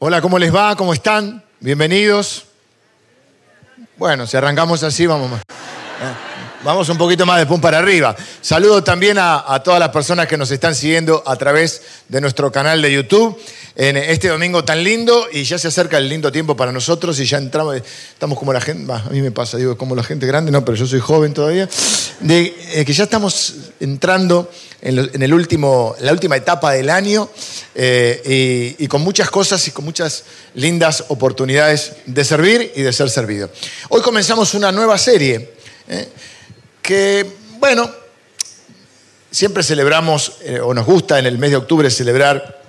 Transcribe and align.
Hola, 0.00 0.20
¿cómo 0.20 0.38
les 0.38 0.54
va? 0.54 0.76
¿Cómo 0.76 0.92
están? 0.92 1.42
Bienvenidos. 1.58 2.44
Bueno, 3.96 4.28
si 4.28 4.36
arrancamos 4.36 4.84
así, 4.84 5.08
vamos 5.08 5.28
más. 5.28 5.42
Vamos 6.64 6.88
un 6.88 6.98
poquito 6.98 7.24
más 7.24 7.38
de 7.38 7.46
pum 7.46 7.60
para 7.60 7.78
arriba. 7.78 8.16
Saludo 8.40 8.82
también 8.82 9.16
a, 9.20 9.62
todas 9.62 9.78
las 9.78 9.90
personas 9.90 10.26
que 10.26 10.36
nos 10.36 10.50
están 10.50 10.74
siguiendo 10.74 11.22
a 11.24 11.36
través 11.36 11.82
de 12.08 12.20
nuestro 12.20 12.50
canal 12.50 12.82
de 12.82 12.92
YouTube 12.92 13.38
en 13.76 13.96
este 13.96 14.26
domingo 14.26 14.64
tan 14.64 14.82
lindo 14.82 15.28
y 15.32 15.44
ya 15.44 15.56
se 15.56 15.68
acerca 15.68 15.98
el 15.98 16.08
lindo 16.08 16.32
tiempo 16.32 16.56
para 16.56 16.72
nosotros 16.72 17.20
y 17.20 17.26
ya 17.26 17.38
entramos, 17.38 17.76
estamos 17.76 18.36
como 18.36 18.52
la 18.52 18.60
gente, 18.60 18.92
a 18.92 19.08
mí 19.10 19.20
me 19.20 19.30
pasa, 19.30 19.56
digo, 19.56 19.78
como 19.78 19.94
la 19.94 20.02
gente 20.02 20.26
grande, 20.26 20.50
no, 20.50 20.64
pero 20.64 20.76
yo 20.76 20.84
soy 20.84 20.98
joven 20.98 21.32
todavía, 21.32 21.68
de 22.18 22.52
eh, 22.72 22.84
que 22.84 22.92
ya 22.92 23.04
estamos 23.04 23.54
entrando 23.78 24.50
en, 24.82 25.22
el 25.22 25.32
último, 25.32 25.94
la 26.00 26.10
última 26.10 26.36
etapa 26.36 26.72
del 26.72 26.90
año 26.90 27.30
eh, 27.76 28.74
y, 28.78 28.84
y 28.84 28.88
con 28.88 29.02
muchas 29.02 29.30
cosas 29.30 29.66
y 29.68 29.70
con 29.70 29.84
muchas 29.84 30.24
lindas 30.54 31.04
oportunidades 31.06 31.92
de 32.04 32.24
servir 32.24 32.72
y 32.74 32.82
de 32.82 32.92
ser 32.92 33.10
servido. 33.10 33.48
Hoy 33.90 34.02
comenzamos 34.02 34.54
una 34.54 34.72
nueva 34.72 34.98
serie. 34.98 35.56
Eh, 35.90 36.06
que, 36.88 37.30
bueno, 37.58 37.90
siempre 39.30 39.62
celebramos, 39.62 40.38
eh, 40.40 40.58
o 40.58 40.72
nos 40.72 40.86
gusta 40.86 41.18
en 41.18 41.26
el 41.26 41.36
mes 41.36 41.50
de 41.50 41.56
octubre 41.56 41.90
celebrar 41.90 42.62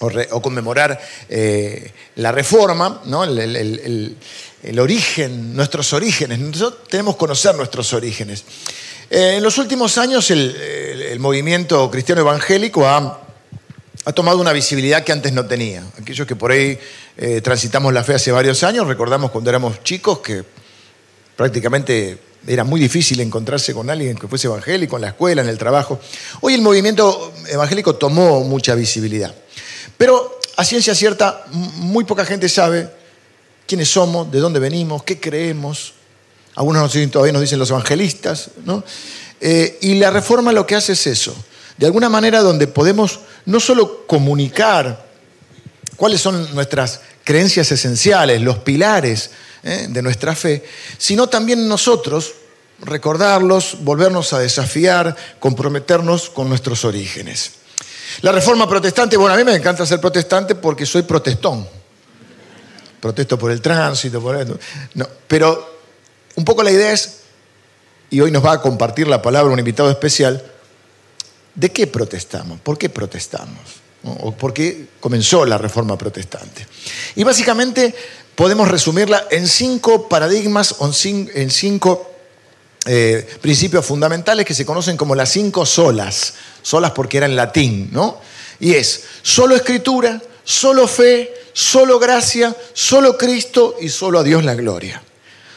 o, 0.00 0.42
conmemorar 0.42 1.00
eh, 1.30 1.90
la 2.16 2.30
reforma, 2.30 3.00
¿no? 3.06 3.24
el, 3.24 4.16
origen, 4.78 5.56
nuestros 5.56 5.94
orígenes. 5.94 6.40
Nosotros 6.40 6.86
tenemos 6.90 7.14
que 7.14 7.20
conocer 7.20 7.54
nuestros 7.54 7.90
orígenes. 7.94 8.44
Eh, 9.08 9.36
en 9.38 9.42
los 9.42 9.56
últimos 9.56 9.96
años 9.96 10.30
el, 10.30 11.16
movimiento 11.18 11.90
cristiano 11.90 12.20
evangélico 12.20 12.86
ha, 12.86 13.22
ha, 14.04 14.12
tomado 14.12 14.42
una 14.42 14.52
visibilidad 14.52 15.04
que 15.04 15.12
antes 15.12 15.32
no 15.32 15.46
tenía. 15.46 15.82
Aquellos 15.98 16.26
que 16.26 16.36
por 16.36 16.50
ahí 16.50 16.78
transitamos 17.42 17.94
la 17.94 18.04
fe 18.04 18.12
hace 18.12 18.30
varios 18.30 18.62
años, 18.62 18.86
recordamos 18.86 19.30
cuando 19.30 19.48
éramos 19.48 19.82
chicos 19.82 20.18
que 20.18 20.44
prácticamente 21.34 22.33
era 22.46 22.64
muy 22.64 22.80
difícil 22.80 23.20
encontrarse 23.20 23.72
con 23.72 23.88
alguien 23.90 24.16
que 24.16 24.28
fuese 24.28 24.46
evangélico 24.46 24.96
en 24.96 25.02
la 25.02 25.08
escuela, 25.08 25.42
en 25.42 25.48
el 25.48 25.58
trabajo. 25.58 26.00
Hoy 26.40 26.54
el 26.54 26.62
movimiento 26.62 27.32
evangélico 27.48 27.96
tomó 27.96 28.40
mucha 28.44 28.74
visibilidad. 28.74 29.34
Pero 29.96 30.40
a 30.56 30.64
ciencia 30.64 30.94
cierta, 30.94 31.44
muy 31.50 32.04
poca 32.04 32.24
gente 32.24 32.48
sabe 32.48 32.90
quiénes 33.66 33.88
somos, 33.88 34.30
de 34.30 34.40
dónde 34.40 34.60
venimos, 34.60 35.02
qué 35.02 35.18
creemos. 35.18 35.94
Algunos 36.54 36.92
todavía 37.10 37.32
nos 37.32 37.42
dicen 37.42 37.58
los 37.58 37.70
evangelistas. 37.70 38.50
¿no? 38.64 38.84
Eh, 39.40 39.78
y 39.82 39.94
la 39.94 40.10
reforma 40.10 40.52
lo 40.52 40.66
que 40.66 40.74
hace 40.74 40.92
es 40.92 41.06
eso. 41.06 41.34
De 41.76 41.86
alguna 41.86 42.08
manera 42.08 42.40
donde 42.40 42.66
podemos 42.66 43.20
no 43.46 43.58
solo 43.58 44.06
comunicar 44.06 45.06
cuáles 45.96 46.20
son 46.20 46.54
nuestras 46.54 47.00
creencias 47.24 47.72
esenciales, 47.72 48.40
los 48.42 48.58
pilares 48.58 49.30
¿eh? 49.64 49.86
de 49.88 50.02
nuestra 50.02 50.34
fe, 50.36 50.62
sino 50.98 51.26
también 51.26 51.66
nosotros 51.66 52.34
recordarlos, 52.80 53.78
volvernos 53.80 54.32
a 54.32 54.38
desafiar, 54.38 55.16
comprometernos 55.40 56.30
con 56.30 56.48
nuestros 56.48 56.84
orígenes. 56.84 57.52
La 58.20 58.30
reforma 58.30 58.68
protestante, 58.68 59.16
bueno, 59.16 59.34
a 59.34 59.38
mí 59.38 59.44
me 59.44 59.54
encanta 59.54 59.86
ser 59.86 60.00
protestante 60.00 60.54
porque 60.54 60.86
soy 60.86 61.02
protestón. 61.02 61.66
Protesto 63.00 63.38
por 63.38 63.50
el 63.50 63.60
tránsito, 63.60 64.20
por 64.20 64.36
esto. 64.36 64.58
No, 64.94 65.06
pero 65.26 65.80
un 66.36 66.44
poco 66.44 66.62
la 66.62 66.70
idea 66.70 66.92
es, 66.92 67.20
y 68.10 68.20
hoy 68.20 68.30
nos 68.30 68.44
va 68.44 68.52
a 68.52 68.60
compartir 68.60 69.08
la 69.08 69.20
palabra 69.20 69.52
un 69.52 69.58
invitado 69.58 69.90
especial, 69.90 70.42
¿de 71.54 71.70
qué 71.70 71.86
protestamos? 71.86 72.60
¿Por 72.60 72.78
qué 72.78 72.88
protestamos? 72.88 73.82
¿O 74.04 74.32
por 74.32 74.52
qué 74.52 74.88
comenzó 75.00 75.44
la 75.44 75.58
reforma 75.58 75.96
protestante? 75.96 76.66
Y 77.16 77.24
básicamente 77.24 77.94
podemos 78.34 78.68
resumirla 78.68 79.26
en 79.30 79.46
cinco 79.48 80.08
paradigmas 80.08 80.76
en 80.80 81.50
cinco 81.50 82.10
eh, 82.86 83.26
principios 83.40 83.86
fundamentales 83.86 84.44
que 84.44 84.54
se 84.54 84.66
conocen 84.66 84.96
como 84.96 85.14
las 85.14 85.30
cinco 85.30 85.64
solas. 85.64 86.34
Solas 86.62 86.92
porque 86.92 87.18
era 87.18 87.26
en 87.26 87.36
latín, 87.36 87.88
¿no? 87.92 88.20
Y 88.60 88.74
es 88.74 89.04
solo 89.22 89.54
escritura, 89.54 90.20
solo 90.44 90.86
fe, 90.86 91.32
solo 91.52 91.98
gracia, 91.98 92.54
solo 92.72 93.16
Cristo 93.16 93.76
y 93.80 93.88
solo 93.88 94.20
a 94.20 94.22
Dios 94.22 94.44
la 94.44 94.54
gloria. 94.54 95.02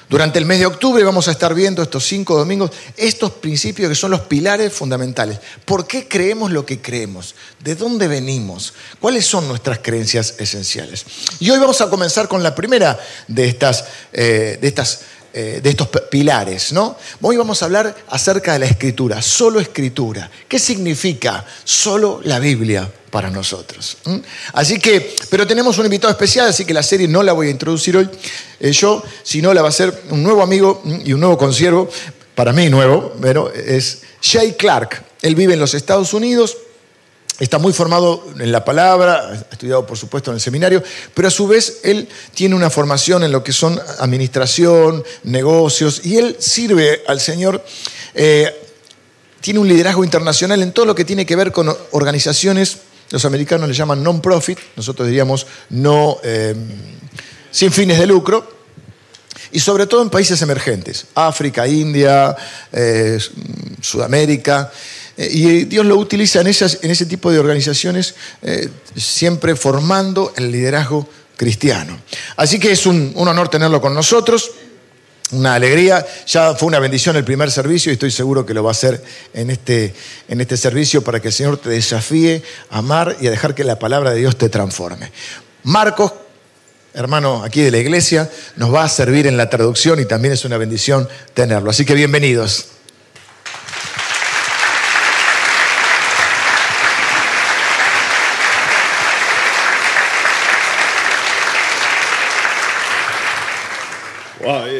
Durante 0.09 0.39
el 0.39 0.45
mes 0.45 0.59
de 0.59 0.65
octubre 0.65 1.03
vamos 1.03 1.27
a 1.27 1.31
estar 1.31 1.53
viendo 1.53 1.81
estos 1.81 2.05
cinco 2.05 2.37
domingos, 2.37 2.71
estos 2.95 3.31
principios 3.31 3.89
que 3.89 3.95
son 3.95 4.11
los 4.11 4.21
pilares 4.21 4.71
fundamentales. 4.71 5.39
¿Por 5.65 5.85
qué 5.85 6.07
creemos 6.07 6.51
lo 6.51 6.65
que 6.65 6.81
creemos? 6.81 7.35
¿De 7.59 7.75
dónde 7.75 8.07
venimos? 8.07 8.73
¿Cuáles 9.01 9.25
son 9.25 9.49
nuestras 9.49 9.79
creencias 9.79 10.35
esenciales? 10.39 11.05
Y 11.39 11.49
hoy 11.49 11.59
vamos 11.59 11.81
a 11.81 11.89
comenzar 11.89 12.29
con 12.29 12.41
la 12.41 12.55
primera 12.55 12.97
de 13.27 13.49
estas, 13.49 13.83
eh, 14.13 14.57
de 14.61 14.67
estas 14.67 15.01
eh, 15.33 15.59
de 15.61 15.69
estos 15.69 15.89
pilares, 16.09 16.71
¿no? 16.71 16.97
Hoy 17.21 17.37
vamos 17.37 17.61
a 17.61 17.65
hablar 17.65 17.95
acerca 18.07 18.53
de 18.53 18.59
la 18.59 18.65
escritura, 18.65 19.21
solo 19.21 19.59
escritura. 19.59 20.31
¿Qué 20.47 20.57
significa 20.57 21.45
solo 21.63 22.21
la 22.23 22.39
Biblia 22.39 22.89
para 23.17 23.31
nosotros? 23.31 23.97
Así 24.53 24.77
que, 24.77 25.15
pero 25.31 25.47
tenemos 25.47 25.75
un 25.79 25.85
invitado 25.85 26.11
especial, 26.11 26.49
así 26.49 26.65
que 26.65 26.73
la 26.75 26.83
serie 26.83 27.07
no 27.07 27.23
la 27.23 27.33
voy 27.33 27.47
a 27.47 27.49
introducir 27.49 27.97
hoy 27.97 28.07
eh, 28.59 28.71
yo, 28.71 29.03
sino 29.23 29.55
la 29.55 29.63
va 29.63 29.69
a 29.69 29.71
ser 29.71 30.03
un 30.11 30.21
nuevo 30.21 30.43
amigo 30.43 30.83
y 31.03 31.13
un 31.13 31.19
nuevo 31.21 31.35
consiervo, 31.35 31.89
para 32.35 32.53
mí 32.53 32.69
nuevo, 32.69 33.15
pero 33.19 33.51
es 33.51 34.03
Jay 34.21 34.53
Clark. 34.53 35.03
Él 35.23 35.33
vive 35.33 35.55
en 35.55 35.59
los 35.59 35.73
Estados 35.73 36.13
Unidos, 36.13 36.57
Está 37.39 37.57
muy 37.57 37.73
formado 37.73 38.23
en 38.39 38.51
la 38.51 38.63
palabra, 38.63 39.29
ha 39.29 39.51
estudiado 39.51 39.85
por 39.85 39.97
supuesto 39.97 40.31
en 40.31 40.35
el 40.35 40.41
seminario, 40.41 40.83
pero 41.13 41.27
a 41.27 41.31
su 41.31 41.47
vez 41.47 41.79
él 41.83 42.07
tiene 42.35 42.55
una 42.55 42.69
formación 42.69 43.23
en 43.23 43.31
lo 43.31 43.43
que 43.43 43.53
son 43.53 43.79
administración, 43.99 45.03
negocios, 45.23 46.01
y 46.03 46.17
él 46.17 46.35
sirve 46.39 47.03
al 47.07 47.19
Señor, 47.19 47.63
eh, 48.15 48.55
tiene 49.41 49.59
un 49.59 49.67
liderazgo 49.67 50.03
internacional 50.03 50.61
en 50.61 50.71
todo 50.71 50.85
lo 50.85 50.95
que 50.95 51.05
tiene 51.05 51.25
que 51.25 51.35
ver 51.35 51.51
con 51.51 51.75
organizaciones, 51.91 52.77
los 53.09 53.25
americanos 53.25 53.67
le 53.67 53.75
llaman 53.75 54.03
non-profit, 54.03 54.59
nosotros 54.75 55.07
diríamos 55.07 55.47
no, 55.69 56.17
eh, 56.23 56.55
sin 57.51 57.71
fines 57.71 57.99
de 57.99 58.07
lucro, 58.07 58.57
y 59.51 59.59
sobre 59.59 59.87
todo 59.87 60.01
en 60.01 60.09
países 60.09 60.41
emergentes, 60.41 61.07
África, 61.15 61.67
India, 61.67 62.35
eh, 62.71 63.17
Sudamérica. 63.81 64.71
Y 65.17 65.63
Dios 65.63 65.85
lo 65.85 65.97
utiliza 65.97 66.41
en, 66.41 66.47
esas, 66.47 66.79
en 66.83 66.91
ese 66.91 67.05
tipo 67.05 67.31
de 67.31 67.39
organizaciones, 67.39 68.13
eh, 68.43 68.69
siempre 68.95 69.55
formando 69.55 70.33
el 70.35 70.51
liderazgo 70.51 71.07
cristiano. 71.35 71.97
Así 72.35 72.59
que 72.59 72.71
es 72.71 72.85
un, 72.85 73.13
honor 73.15 73.49
tenerlo 73.49 73.81
con 73.81 73.93
nosotros, 73.93 74.51
una 75.31 75.55
alegría. 75.55 76.05
Ya 76.25 76.55
fue 76.55 76.67
una 76.67 76.79
bendición 76.79 77.15
el 77.15 77.23
primer 77.23 77.51
servicio 77.51 77.91
y 77.91 77.93
estoy 77.93 78.11
seguro 78.11 78.45
que 78.45 78.53
lo 78.53 78.63
va 78.63 78.69
a 78.69 78.71
hacer 78.71 79.03
en 79.33 79.49
este, 79.49 79.93
en 80.27 80.41
este 80.41 80.57
servicio 80.57 81.03
para 81.03 81.19
que 81.19 81.29
el 81.29 81.33
Señor 81.33 81.57
te 81.57 81.69
desafíe 81.69 82.43
a 82.69 82.79
amar 82.79 83.17
y 83.19 83.27
a 83.27 83.31
dejar 83.31 83.55
que 83.55 83.63
la 83.63 83.79
palabra 83.79 84.11
de 84.11 84.19
Dios 84.19 84.37
te 84.37 84.49
transforme. 84.49 85.11
Marcos, 85.63 86.13
hermano 86.93 87.43
aquí 87.43 87.61
de 87.61 87.71
la 87.71 87.77
iglesia, 87.77 88.29
nos 88.55 88.73
va 88.73 88.83
a 88.83 88.89
servir 88.89 89.27
en 89.27 89.37
la 89.37 89.49
traducción 89.49 89.99
y 89.99 90.05
también 90.05 90.33
es 90.33 90.45
una 90.45 90.57
bendición 90.57 91.07
tenerlo. 91.33 91.69
Así 91.69 91.85
que 91.85 91.93
bienvenidos. 91.93 92.76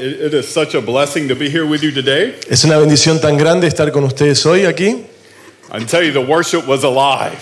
It 0.07 0.33
is 0.33 0.47
such 0.47 0.75
a 0.75 0.81
blessing 0.81 1.27
to 1.27 1.35
be 1.35 1.49
here 1.49 1.65
with 1.65 1.83
you 1.83 1.91
today. 1.91 2.35
Es 2.49 2.63
una 2.63 2.77
bendición 2.77 3.19
tan 3.19 3.37
grande 3.37 3.67
estar 3.67 3.91
con 3.91 4.03
ustedes 4.03 4.45
hoy 4.45 4.65
aquí. 4.65 5.05
I 5.71 5.83
tell 5.83 6.01
you, 6.01 6.13
the 6.13 6.25
worship 6.25 6.65
was 6.65 6.83
alive. 6.83 7.37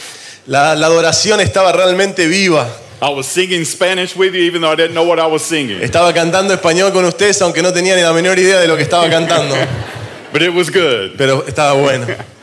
La, 0.48 0.74
la 0.74 0.88
adoración 0.88 1.40
estaba 1.40 1.72
realmente 1.72 2.28
viva. 2.28 2.68
I 3.02 3.10
was 3.10 3.28
singing 3.28 3.66
Spanish 3.66 4.16
with 4.16 4.34
you 4.34 4.42
even 4.42 4.62
though 4.62 4.72
I 4.72 4.76
didn't 4.76 4.96
know 4.96 5.04
what 5.04 5.20
I 5.20 5.28
was 5.28 5.44
singing. 5.44 5.82
Estaba 5.82 6.14
cantando 6.14 6.54
español 6.54 6.92
con 6.92 7.06
ustedes 7.06 7.42
aunque 7.42 7.62
no 7.62 7.72
tenía 7.72 7.96
ni 7.96 8.02
la 8.02 8.14
menor 8.14 8.40
idea 8.40 8.60
de 8.60 8.68
lo 8.68 8.76
que 8.76 8.84
estaba 8.84 9.10
cantando. 9.10 9.56
But 10.34 10.42
it 10.42 10.54
was 10.54 10.70
good. 10.70 11.18
Pero 11.18 11.46
estaba 11.48 11.74
bueno. 11.80 12.08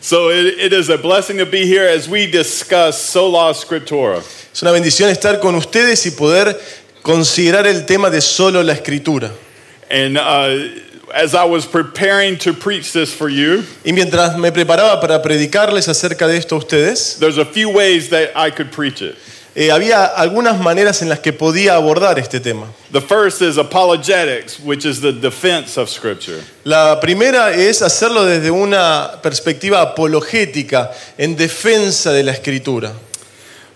So 0.00 0.30
it, 0.30 0.58
it 0.60 0.72
is 0.72 0.88
a 0.88 0.98
blessing 0.98 1.38
to 1.38 1.46
be 1.46 1.66
here 1.66 1.88
as 1.88 2.08
we 2.08 2.30
discuss 2.30 2.96
sola 2.96 3.52
scriptura. 3.54 4.22
Es 4.52 4.62
una 4.62 4.70
bendición 4.70 5.10
estar 5.10 5.40
con 5.40 5.56
ustedes 5.56 6.06
y 6.06 6.12
poder 6.12 6.60
considerar 7.02 7.66
el 7.66 7.84
tema 7.86 8.08
de 8.08 8.20
solo 8.20 8.62
la 8.62 8.74
escritura. 8.74 9.32
And 9.90 10.18
uh, 10.18 10.58
as 11.14 11.34
I 11.34 11.44
was 11.44 11.66
preparing 11.66 12.36
to 12.38 12.52
preach 12.52 12.92
this 12.92 13.14
for 13.14 13.28
you, 13.28 13.62
Y 13.84 13.92
mientras 13.92 14.36
me 14.36 14.50
preparaba 14.50 15.00
para 15.00 15.22
predicarles 15.22 15.88
acerca 15.88 16.26
de 16.26 16.36
esto 16.36 16.56
a 16.56 16.58
ustedes, 16.58 17.18
there's 17.20 17.38
a 17.38 17.44
few 17.44 17.68
ways 17.70 18.10
that 18.10 18.30
I 18.36 18.50
could 18.50 18.72
preach 18.72 19.00
it. 19.02 19.16
eh, 19.54 19.70
había 19.70 20.04
algunas 20.04 20.60
maneras 20.60 21.00
en 21.00 21.08
las 21.08 21.20
que 21.20 21.32
podía 21.32 21.76
abordar 21.76 22.18
este 22.18 22.40
tema. 22.40 22.66
The 22.92 23.00
first 23.00 23.40
is 23.40 23.56
apologetics, 23.56 24.60
which 24.60 24.84
is 24.84 25.00
the 25.00 25.12
defense 25.12 25.78
of 25.78 25.88
Scripture. 25.88 26.42
La 26.64 27.00
primera 27.00 27.54
es 27.54 27.80
hacerlo 27.80 28.26
desde 28.26 28.50
una 28.50 29.18
perspectiva 29.22 29.80
apologética, 29.80 30.90
en 31.16 31.36
defensa 31.36 32.12
de 32.12 32.22
la 32.24 32.32
escritura. 32.32 32.92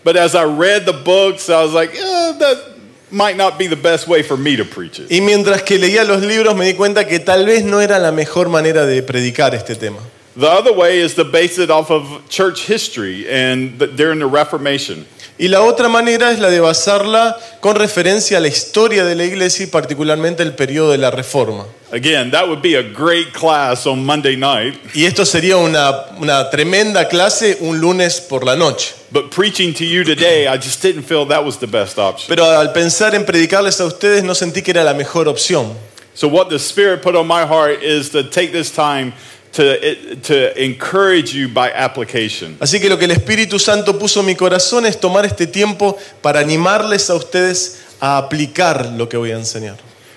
But 0.04 0.16
as 0.16 0.34
I 0.34 0.44
read 0.44 0.84
the 0.86 0.92
books, 0.92 1.48
I 1.48 1.62
was 1.62 1.72
like, 1.72 1.94
eh, 1.94 2.32
that 2.38 2.69
might 3.10 3.36
not 3.36 3.58
be 3.58 3.68
the 3.68 3.76
best 3.76 4.06
way 4.08 4.22
for 4.22 4.36
me 4.36 4.56
to 4.56 4.64
preach 4.64 4.98
it. 4.98 5.10
Y 5.10 5.20
mientras 5.20 5.62
que 5.62 5.78
leía 5.78 6.04
los 6.04 6.22
libros 6.22 6.54
me 6.56 6.66
di 6.66 6.74
cuenta 6.74 7.06
que 7.06 7.20
tal 7.20 7.46
vez 7.46 7.64
no 7.64 7.80
era 7.80 7.98
la 7.98 8.12
mejor 8.12 8.48
manera 8.48 8.86
de 8.86 9.02
predicar 9.02 9.54
este 9.54 9.74
tema. 9.74 9.98
The 10.40 10.48
other 10.50 10.72
way 10.72 11.00
is 11.00 11.14
to 11.16 11.24
base 11.24 11.58
it 11.58 11.70
off 11.70 11.90
of 11.90 12.26
church 12.30 12.66
history 12.66 13.28
and 13.28 13.78
the, 13.78 13.86
during 13.88 14.20
the 14.20 14.26
Reformation. 14.26 15.04
Y 15.38 15.48
la 15.48 15.60
otra 15.60 15.88
manera 15.90 16.32
es 16.32 16.38
la 16.38 16.48
de 16.48 16.60
basarla 16.60 17.36
con 17.60 17.74
referencia 17.76 18.38
a 18.38 18.40
la 18.40 18.48
historia 18.48 19.04
de 19.04 19.14
la 19.14 19.24
iglesia 19.24 19.64
y 19.64 19.66
particularmente 19.68 20.42
el 20.42 20.54
periodo 20.54 20.92
de 20.92 20.98
la 20.98 21.10
Reforma. 21.10 21.66
Again, 21.92 22.30
that 22.30 22.48
would 22.48 22.62
be 22.62 22.74
a 22.76 22.82
great 22.82 23.34
class 23.34 23.86
on 23.86 24.02
Monday 24.02 24.34
night, 24.36 24.78
Y 24.94 25.04
esto 25.04 25.26
sería 25.26 25.58
una, 25.58 26.06
una 26.18 26.48
tremenda 26.48 27.06
clase 27.06 27.58
un 27.60 27.78
lunes 27.78 28.20
por 28.22 28.42
la 28.44 28.54
noche. 28.56 28.94
but 29.12 29.30
preaching 29.30 29.74
to 29.74 29.84
you 29.84 30.04
today, 30.04 30.46
I 30.46 30.56
just 30.56 30.80
didn't 30.80 31.02
feel 31.02 31.26
that 31.26 31.44
was 31.44 31.58
the 31.58 31.66
best 31.66 31.98
option. 31.98 32.34
Pero 32.34 32.44
al 32.44 32.72
pensar 32.72 33.14
en 33.14 33.26
predicarles 33.26 33.78
a 33.80 33.84
ustedes 33.84 34.24
no 34.24 34.32
sentí 34.32 34.62
que 34.62 34.70
era 34.70 34.84
la 34.84 34.94
mejor 34.94 35.26
opción. 35.28 35.74
So, 36.14 36.28
what 36.28 36.48
the 36.48 36.58
Spirit 36.58 37.02
put 37.02 37.14
on 37.14 37.26
my 37.26 37.44
heart 37.46 37.82
is 37.82 38.10
to 38.10 38.22
take 38.22 38.52
this 38.52 38.70
time 38.70 39.12
to, 39.52 40.62
encourage 40.62 41.34
you 41.34 41.48
by 41.48 41.70
application. 41.70 42.56
Así 42.60 42.80
que 42.80 42.88
lo 42.88 42.98
que 42.98 43.06
el 43.06 43.12
Espíritu 43.12 43.58
Santo 43.58 43.98
puso 43.98 44.20
en 44.20 44.26
mi 44.26 44.34
corazón 44.34 44.86
es 44.86 44.98
tomar 44.98 45.24
este 45.24 45.46
tiempo 45.46 45.96
para 46.22 46.40
animarles 46.40 47.10
a 47.10 47.14
ustedes 47.14 47.80
a 48.00 48.18
aplicar 48.18 48.86
lo 48.96 49.08
que 49.08 49.16
voy 49.16 49.32
a 49.32 49.36
enseñar. 49.36 49.76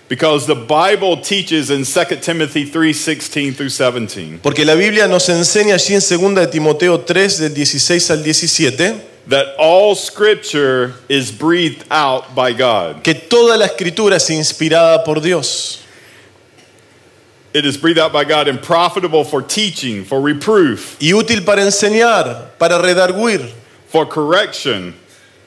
Because 0.09 0.45
the 0.45 0.53
Bible 0.53 1.18
teaches 1.18 1.69
in 1.69 1.85
2 1.85 2.21
Timothy 2.21 2.65
3 2.65 2.94
16 2.94 3.56
through 3.56 3.69
17 3.69 4.39
Porque 4.44 4.65
la 4.65 4.75
Biblia 4.75 5.07
nos 5.07 5.27
enseña 5.30 5.75
allí 5.75 5.95
en 5.95 6.01
2 6.01 6.35
de 6.35 6.47
Timoteo 6.47 7.00
3 7.00 7.39
del 7.39 7.53
16 7.53 8.12
al 8.12 8.24
17 8.24 9.13
that 9.30 9.56
all 9.57 9.95
scripture 9.95 10.95
is 11.07 11.31
breathed 11.31 11.85
out 11.89 12.35
by 12.35 12.51
God. 12.51 13.01
que 13.01 13.15
toda 13.15 13.57
la 13.57 13.65
escritura 13.65 14.18
es 14.18 14.30
inspirada 14.30 15.03
por 15.03 15.21
Dios. 15.21 15.82
It 17.53 17.65
is 17.65 17.77
breathed 17.77 18.00
out 18.00 18.11
by 18.11 18.23
God 18.23 18.47
and 18.47 18.59
profitable 18.61 19.23
for 19.23 19.41
teaching, 19.44 20.05
for 20.05 20.19
reproof, 20.19 20.97
y 21.00 21.11
útil 21.13 21.45
para 21.45 21.61
enseñar, 21.61 22.57
para 22.57 22.79
redarguir, 22.79 23.47
for 23.88 24.07
correction, 24.07 24.95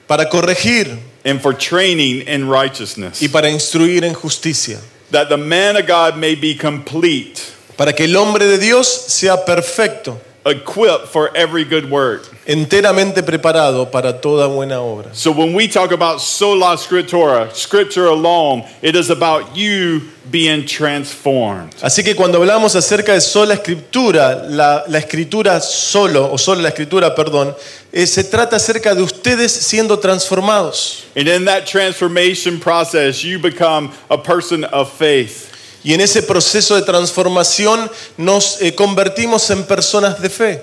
para 0.07 0.27
corregir 0.27 0.99
and 1.25 1.41
for 1.43 1.53
training 1.53 2.21
in 2.29 2.49
righteousness. 2.49 3.21
y 3.21 3.27
para 3.29 3.49
instruir 3.49 4.05
en 4.05 4.15
justicia, 4.15 4.79
That 5.11 5.29
the 5.29 5.37
man 5.37 5.77
of 5.77 5.87
God 5.87 6.17
may 6.17 6.35
be 6.37 6.55
complete, 6.55 7.53
para 7.77 7.93
que 7.93 8.05
el 8.07 8.17
hombre 8.17 8.47
de 8.47 8.59
Dios 8.59 8.87
sea 9.13 9.45
perfecto, 9.45 10.21
equipped 10.47 11.09
for 11.09 11.31
every 11.37 11.65
good 11.65 11.91
work. 11.91 12.37
enteramente 12.47 13.23
preparado 13.23 13.91
para 13.91 14.13
toda 14.13 14.47
buena 14.49 14.81
obra. 14.81 15.13
So 15.13 15.33
when 15.33 15.53
we 15.53 15.67
talk 15.67 15.91
about 15.93 16.21
sola 16.21 16.77
scriptura, 16.77 17.53
scripture 17.53 18.07
alone, 18.07 18.65
it 18.83 18.95
is 18.95 19.11
about 19.11 19.57
you 19.57 20.03
being 20.31 20.65
transformed. 20.65 21.75
Así 21.83 22.05
que 22.05 22.15
cuando 22.15 22.39
hablamos 22.39 22.77
acerca 22.77 23.13
de 23.13 23.21
sola 23.21 23.55
escritura, 23.55 24.45
la, 24.49 24.85
la 24.87 24.99
escritura 24.99 25.61
solo, 25.61 26.31
o 26.33 26.39
solo 26.39 26.63
la 26.63 26.69
escritura, 26.69 27.15
perdón, 27.15 27.55
eh, 27.93 28.07
se 28.07 28.25
trata 28.25 28.57
acerca 28.57 28.95
de 28.95 29.03
ustedes 29.03 29.53
siendo 29.53 29.99
transformados. 29.99 31.05
And 31.17 31.29
in 31.29 31.45
that 31.47 31.67
transformation 31.67 32.61
process, 32.61 33.25
you 33.25 33.41
become 33.41 33.93
a 34.09 34.19
person 34.19 34.65
of 34.65 34.93
faith. 34.93 35.46
Y 35.87 35.95
en 35.95 36.01
ese 36.01 36.21
proceso 36.25 36.75
de 36.75 36.83
transformación 36.83 37.89
nos 38.17 38.61
eh, 38.61 38.75
convertimos 38.75 39.49
en 39.51 39.63
personas 39.63 40.21
de 40.21 40.29
fe. 40.29 40.61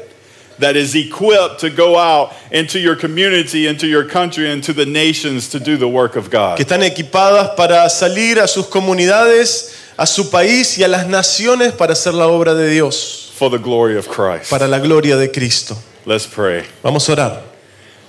that 0.59 0.75
is 0.75 0.95
equipped 0.95 1.59
to 1.59 1.69
go 1.69 1.97
out 1.97 2.33
into 2.51 2.77
your 2.77 2.95
community, 2.95 3.65
into 3.65 3.87
your 3.87 4.03
country, 4.03 4.43
the 4.61 4.85
nations 4.85 5.47
to 5.49 5.59
do 5.61 5.77
the 5.77 5.87
work 5.87 6.17
of 6.17 6.25
que 6.25 6.37
God. 6.37 6.59
están 6.59 6.83
equipadas 6.83 7.55
para 7.55 7.89
salir 7.89 8.37
a 8.37 8.47
sus 8.49 8.67
comunidades, 8.67 9.73
a 9.97 10.05
su 10.05 10.29
país 10.29 10.77
y 10.77 10.83
a 10.83 10.89
las 10.89 11.07
naciones 11.07 11.71
para 11.71 11.93
hacer 11.93 12.13
la 12.13 12.27
obra 12.27 12.53
de 12.53 12.69
Dios, 12.69 13.31
For 13.33 13.49
the 13.49 13.57
glory 13.57 13.95
of 13.95 14.09
Christ. 14.09 14.49
para 14.49 14.67
la 14.67 14.79
gloria 14.79 15.15
de 15.15 15.31
Cristo. 15.31 15.77
Let's 16.05 16.27
pray. 16.27 16.63
Vamos 16.83 17.07
a 17.07 17.13
orar. 17.13 17.41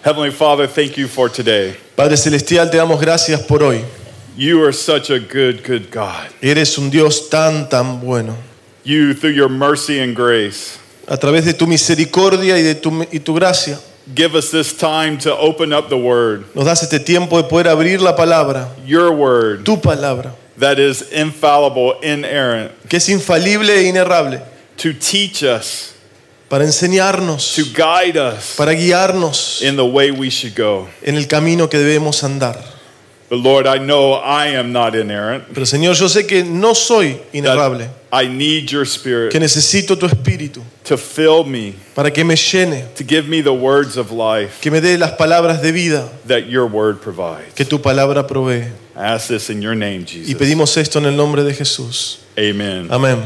Heavenly 0.02 0.32
Father, 0.32 0.66
thank 0.66 0.96
you 0.98 1.06
for 1.06 1.30
today. 1.30 1.76
Padre 1.94 2.16
Celestial, 2.16 2.68
te 2.70 2.76
damos 2.76 3.00
gracias 3.00 3.40
por 3.46 3.62
hoy. 3.62 3.84
You 4.36 4.64
are 4.64 4.72
such 4.72 5.10
a 5.10 5.20
good, 5.20 5.62
good 5.62 5.92
God. 5.92 6.28
Eres 6.42 6.76
un 6.76 6.90
Dios 6.90 7.28
tan, 7.28 7.68
tan 7.68 8.00
bueno. 8.00 8.34
You, 8.82 9.14
through 9.14 9.34
your 9.34 9.48
mercy 9.48 10.00
and 10.00 10.14
grace, 10.14 10.78
A 11.06 11.16
través 11.16 11.44
de 11.44 11.52
tu 11.52 11.66
misericordia 11.66 12.58
y 12.58 12.62
de 12.62 12.74
tu, 12.74 13.06
y 13.12 13.18
tu 13.20 13.34
gracia, 13.34 13.78
give 14.14 14.34
us 14.34 14.50
this 14.50 14.72
time 14.76 15.18
to 15.18 15.36
open 15.36 15.72
up 15.72 15.88
the 15.88 15.96
Word, 15.96 16.46
nos 16.54 16.64
das 16.64 16.82
este 16.82 16.98
tiempo 16.98 17.40
de 17.40 17.48
poder 17.48 17.68
abrir 17.68 18.00
la 18.00 18.16
palabra, 18.16 18.68
your 18.84 19.12
Word, 19.12 19.64
tu 19.64 19.76
palabra, 19.76 20.34
that 20.58 20.78
is 20.78 21.02
infallible, 21.12 21.94
inerrant, 22.02 22.72
que 22.88 22.96
es 22.96 23.08
infalible 23.08 23.70
e 23.70 23.86
inerrable, 23.88 24.40
to 24.78 24.92
teach 24.94 25.42
us, 25.42 25.94
para 26.48 26.64
enseñarnos, 26.64 27.54
to 27.54 27.64
guide 27.74 28.16
us 28.16 28.56
para 28.56 28.72
guiarnos 28.72 29.62
in 29.62 29.76
the 29.76 29.84
way 29.84 30.10
we 30.10 30.28
should 30.28 30.54
go. 30.56 30.88
en 31.02 31.16
el 31.16 31.26
camino 31.28 31.68
que 31.68 31.78
debemos 31.78 32.24
andar. 32.24 32.73
But 33.28 33.38
Lord, 33.38 33.66
I 33.66 33.78
know 33.78 34.12
I 34.12 34.48
am 34.48 34.72
not 34.72 34.94
inerrant. 34.94 35.44
Pero 35.54 35.64
Señor, 35.64 35.94
yo 35.94 36.08
sé 36.08 36.26
que 36.26 36.44
no 36.44 36.74
soy 36.74 37.18
inerrable, 37.32 37.88
I 38.12 38.28
need 38.28 38.70
your 38.70 38.84
spirit 38.84 39.32
que 39.32 39.40
necesito 39.40 39.98
tu 39.98 40.06
espíritu 40.06 40.62
to 40.84 40.96
fill 40.98 41.44
me, 41.44 41.74
para 41.94 42.10
que 42.10 42.22
me 42.22 42.36
llene, 42.36 42.84
to 42.94 43.02
give 43.02 43.26
me 43.26 43.40
the 43.40 43.52
words 43.52 43.96
of 43.96 44.12
life 44.12 44.60
que 44.60 44.70
me 44.70 44.80
dé 44.80 44.98
las 44.98 45.12
palabras 45.12 45.62
de 45.62 45.72
vida 45.72 46.08
that 46.26 46.46
your 46.46 46.66
word 46.66 47.00
provides. 47.00 47.54
que 47.54 47.64
tu 47.64 47.78
palabra 47.78 48.26
provee. 48.26 48.66
I 48.94 49.06
ask 49.14 49.28
this 49.28 49.48
in 49.50 49.62
your 49.62 49.74
name, 49.74 50.04
Jesus. 50.04 50.28
Y 50.28 50.34
pedimos 50.34 50.76
esto 50.76 50.98
en 50.98 51.06
el 51.06 51.16
nombre 51.16 51.42
de 51.42 51.54
Jesús. 51.54 52.18
Amen. 52.38 52.88
Amén. 52.92 53.24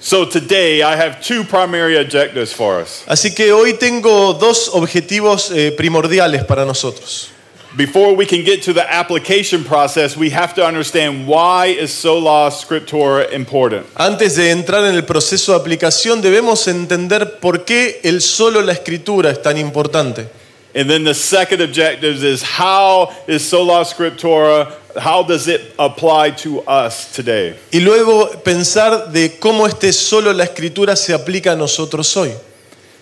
So 0.00 0.24
today 0.24 0.82
I 0.82 0.96
have 0.96 1.20
two 1.20 1.44
primary 1.44 1.96
objectives 1.96 2.52
for 2.52 2.80
us. 2.80 3.04
Así 3.06 3.34
que 3.34 3.52
hoy 3.52 3.74
tengo 3.74 4.34
dos 4.34 4.70
objetivos 4.72 5.50
eh, 5.50 5.72
primordiales 5.72 6.44
para 6.44 6.64
nosotros. 6.64 7.30
Before 7.76 8.16
we 8.16 8.24
can 8.24 8.42
get 8.42 8.62
to 8.62 8.72
the 8.72 8.90
application 8.90 9.62
process, 9.62 10.16
we 10.16 10.30
have 10.30 10.54
to 10.54 10.64
understand 10.64 11.26
why 11.26 11.66
is 11.66 11.92
sola 11.92 12.50
scriptura 12.50 13.30
important. 13.34 13.84
Antes 13.94 14.36
de 14.36 14.50
entrar 14.50 14.86
en 14.86 14.94
el 14.94 15.02
proceso 15.02 15.52
de 15.52 15.58
aplicación 15.58 16.22
debemos 16.22 16.66
entender 16.68 17.38
por 17.38 17.66
qué 17.66 18.00
el 18.02 18.22
solo 18.22 18.62
la 18.62 18.72
escritura 18.72 19.30
es 19.30 19.42
tan 19.42 19.58
importante. 19.58 20.26
And 20.74 20.88
then 20.88 21.04
the 21.04 21.12
second 21.12 21.60
objective 21.60 22.24
is 22.24 22.42
how 22.42 23.10
is 23.26 23.46
sola 23.46 23.84
scriptura, 23.84 24.72
how 24.98 25.22
does 25.22 25.46
it 25.46 25.74
apply 25.78 26.30
to 26.44 26.62
us 26.66 27.12
today? 27.12 27.56
Y 27.70 27.80
luego 27.80 28.30
pensar 28.42 29.12
de 29.12 29.38
cómo 29.38 29.66
este 29.66 29.92
solo 29.92 30.32
la 30.32 30.44
escritura 30.44 30.96
se 30.96 31.12
aplica 31.12 31.52
a 31.52 31.56
nosotros 31.56 32.16
hoy. 32.16 32.32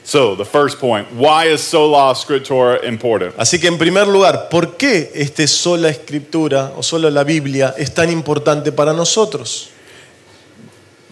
So, 0.06 0.36
the 0.36 0.44
first 0.44 0.78
point, 0.78 1.10
why 1.14 1.46
is 1.46 1.62
sola 1.62 2.14
scriptura 2.14 2.84
important? 2.84 3.34
Así 3.38 3.58
que 3.58 3.68
en 3.68 3.78
primer 3.78 4.06
lugar, 4.06 4.50
¿por 4.50 4.76
qué 4.76 5.10
este 5.14 5.48
sola 5.48 5.88
escritura 5.88 6.72
o 6.76 6.82
solo 6.82 7.08
la 7.08 7.24
Biblia 7.24 7.74
es 7.78 7.94
tan 7.94 8.10
importante 8.10 8.70
para 8.70 8.92
nosotros? 8.92 9.70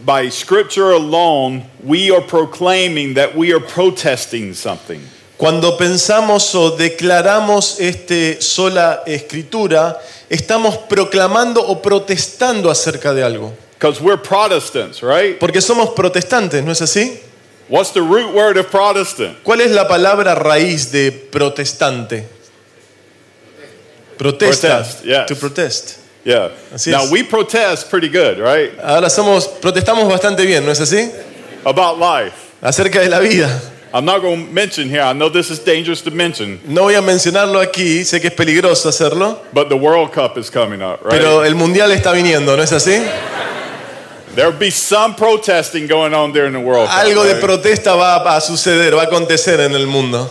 By 0.04 0.30
scripture 0.30 0.92
alone, 0.92 1.64
we 1.82 2.10
are 2.10 2.20
proclaiming 2.20 3.14
that 3.14 3.34
we 3.34 3.54
are 3.54 3.64
protesting 3.64 4.52
something. 4.52 5.00
Cuando 5.38 5.78
pensamos 5.78 6.54
o 6.54 6.76
declaramos 6.76 7.80
este 7.80 8.42
sola 8.42 9.04
escritura, 9.06 9.98
estamos 10.28 10.76
proclamando 10.76 11.66
o 11.66 11.80
protestando 11.80 12.70
acerca 12.70 13.14
de 13.14 13.24
algo. 13.24 13.54
Because 13.78 14.02
we're 14.02 14.20
Protestants, 14.20 15.02
right? 15.02 15.38
Porque 15.38 15.62
somos 15.62 15.90
protestantes, 15.94 16.62
¿no 16.62 16.72
es 16.72 16.82
así? 16.82 17.18
What's 17.68 17.92
the 17.92 18.02
root 18.02 18.34
word 18.34 18.56
of 18.56 18.70
Protestant? 18.70 19.42
¿Cuál 19.42 19.60
es 19.60 19.70
la 19.70 19.88
palabra 19.88 20.34
raíz 20.34 20.90
de 20.90 21.10
protestante? 21.10 22.24
Protesta. 24.18 24.78
Protest, 24.78 25.04
yes. 25.04 25.28
To 25.28 25.36
protest. 25.36 25.98
Yeah. 26.24 26.50
Así 26.72 26.90
now, 26.92 27.04
es. 27.04 27.10
we 27.10 27.22
protest 27.24 27.90
pretty 27.90 28.08
good, 28.08 28.38
right? 28.38 28.78
Ahora 28.78 29.10
somos, 29.10 29.48
protestamos 29.60 30.08
bastante 30.08 30.46
bien, 30.46 30.64
¿no 30.64 30.70
es 30.70 30.80
así? 30.80 31.10
About 31.64 31.98
life. 31.98 32.52
Acerca 32.62 33.00
de 33.00 33.08
la 33.08 33.18
vida. 33.18 33.60
I'm 33.94 34.06
not 34.06 34.22
going 34.22 34.46
to 34.46 34.52
mention 34.52 34.88
here, 34.88 35.02
I 35.02 35.12
know 35.12 35.28
this 35.28 35.50
is 35.50 35.58
dangerous 35.58 36.00
to 36.02 36.10
mention, 36.10 36.60
No 36.66 36.84
voy 36.84 36.94
a 36.94 37.02
mencionarlo 37.02 37.60
aquí, 37.60 38.04
sé 38.04 38.20
que 38.20 38.28
es 38.28 38.34
peligroso 38.34 38.88
hacerlo, 38.88 39.40
but 39.52 39.68
the 39.68 39.76
World 39.76 40.12
Cup 40.12 40.38
is 40.38 40.48
coming 40.48 40.80
up, 40.80 41.04
right? 41.04 41.10
pero 41.10 41.44
el 41.44 41.54
mundial 41.54 41.90
está 41.90 42.12
viniendo, 42.12 42.56
¿no 42.56 42.62
es 42.62 42.72
así? 42.72 43.02
There'll 44.34 44.58
be 44.58 44.70
some 44.70 45.14
protesting 45.14 45.86
going 45.86 46.14
on 46.14 46.32
during 46.32 46.54
the 46.54 46.60
World 46.60 46.88
Cup. 46.88 47.04
Algo 47.04 47.24
de 47.24 47.34
right? 47.34 47.42
protesta 47.42 47.94
va 47.94 48.36
a 48.36 48.40
suceder, 48.40 48.94
va 48.94 49.02
a 49.02 49.06
acontecer 49.06 49.60
en 49.60 49.74
el 49.74 49.86
mundo. 49.86 50.30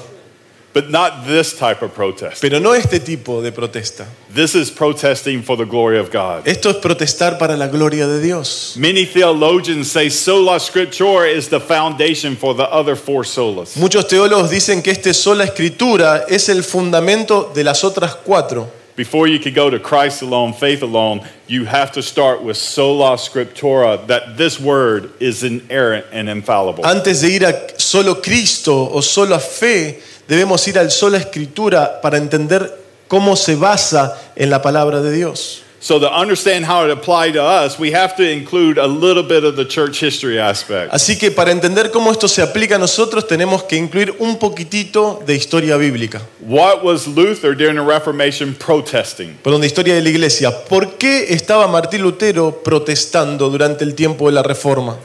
But 0.74 0.89
not 0.89 1.25
this 1.27 1.53
type 1.53 1.84
of 1.84 1.93
protest. 1.93 2.41
Pero 2.41 2.60
no 2.60 2.74
este 2.74 3.00
tipo 3.00 3.43
de 3.43 3.51
protesta. 3.51 4.08
This 4.34 4.55
is 4.55 4.72
protesting 4.72 5.43
for 5.43 5.58
the 5.58 5.65
glory 5.65 6.00
of 6.00 6.10
God. 6.10 6.48
Esto 6.48 6.70
es 6.70 6.77
protestar 6.77 7.38
para 7.38 7.58
la 7.58 7.67
gloria 7.67 8.08
de 8.08 8.22
Dios. 8.22 8.75
Many 8.77 9.05
theologians 9.05 9.91
say 9.91 10.10
sola 10.10 10.60
scriptura 10.60 11.29
is 11.29 11.50
the 11.50 11.60
foundation 11.60 12.36
for 12.38 12.55
the 12.55 12.67
other 12.72 12.96
four 12.96 13.25
solas. 13.25 13.75
Muchos 13.75 14.08
teólogos 14.08 14.50
dicen 14.50 14.81
que 14.81 14.91
este 14.91 15.13
sola 15.13 15.43
escritura 15.43 16.25
es 16.27 16.48
el 16.50 16.63
fundamento 16.63 17.51
de 17.53 17.65
las 17.65 17.84
otras 17.84 18.15
cuatro. 18.15 18.80
Before 19.01 19.25
you 19.25 19.39
could 19.39 19.55
go 19.55 19.67
to 19.67 19.79
Christ 19.79 20.22
alone, 20.22 20.53
faith 20.53 20.84
alone, 20.84 21.22
you 21.48 21.65
have 21.65 21.91
to 21.93 22.03
start 22.03 22.43
with 22.43 22.55
sola 22.55 23.17
scriptura, 23.17 24.05
that 24.05 24.38
this 24.38 24.60
word 24.60 25.10
is 25.20 25.43
inerrant 25.43 26.05
and 26.12 26.29
infallible. 26.29 26.86
Antes 26.86 27.22
de 27.22 27.31
ir 27.36 27.43
a 27.43 27.79
solo 27.79 28.22
Cristo 28.22 28.89
o 28.93 29.01
solo 29.01 29.38
a 29.38 29.39
fe, 29.39 30.00
debemos 30.27 30.67
ir 30.67 30.77
al 30.77 30.91
sola 30.91 31.17
escritura 31.17 32.00
para 32.00 32.17
entender 32.17 32.70
cómo 33.08 33.36
se 33.36 33.55
basa 33.55 34.20
en 34.36 34.51
la 34.51 34.62
palabra 34.62 35.01
de 35.01 35.12
Dios. 35.12 35.63
So 35.81 36.00
to 36.00 36.07
understand 36.07 36.63
how 36.65 36.85
it 36.85 36.91
applied 36.91 37.33
to 37.33 37.43
us, 37.43 37.79
we 37.79 37.91
have 37.91 38.15
to 38.17 38.23
include 38.23 38.77
a 38.77 38.85
little 38.85 39.23
bit 39.23 39.43
of 39.43 39.55
the 39.55 39.65
church 39.65 40.00
history 40.00 40.39
aspect. 40.39 40.93
Así 40.93 41.17
que 41.17 41.31
para 41.31 41.51
entender 41.51 41.89
cómo 41.89 42.11
esto 42.11 42.27
se 42.27 42.43
aplica 42.43 42.75
a 42.75 42.77
nosotros 42.77 43.27
tenemos 43.27 43.63
que 43.63 43.77
incluir 43.77 44.13
un 44.19 44.38
poquitito 44.38 45.23
de 45.25 45.33
historia 45.33 45.77
bíblica. 45.77 46.21
What 46.39 46.83
was 46.83 47.07
Luther 47.07 47.55
during 47.55 47.77
the 47.77 47.81
Reformation 47.81 48.53
protesting? 48.53 49.39
Perdón, 49.43 49.61
de 49.61 49.67
historia 49.67 49.95
de 49.95 50.01
la 50.01 50.09
iglesia. 50.09 50.51
¿Por 50.65 51.00
qué 51.00 51.33
estaba 51.33 51.67
Martín 51.67 52.03
Lutero 52.03 52.61
protestando 52.63 53.50
durante 53.50 53.83
el 53.83 53.95
tiempo 53.95 54.27
de 54.27 54.33
la 54.33 54.43
Reforma? 54.43 54.97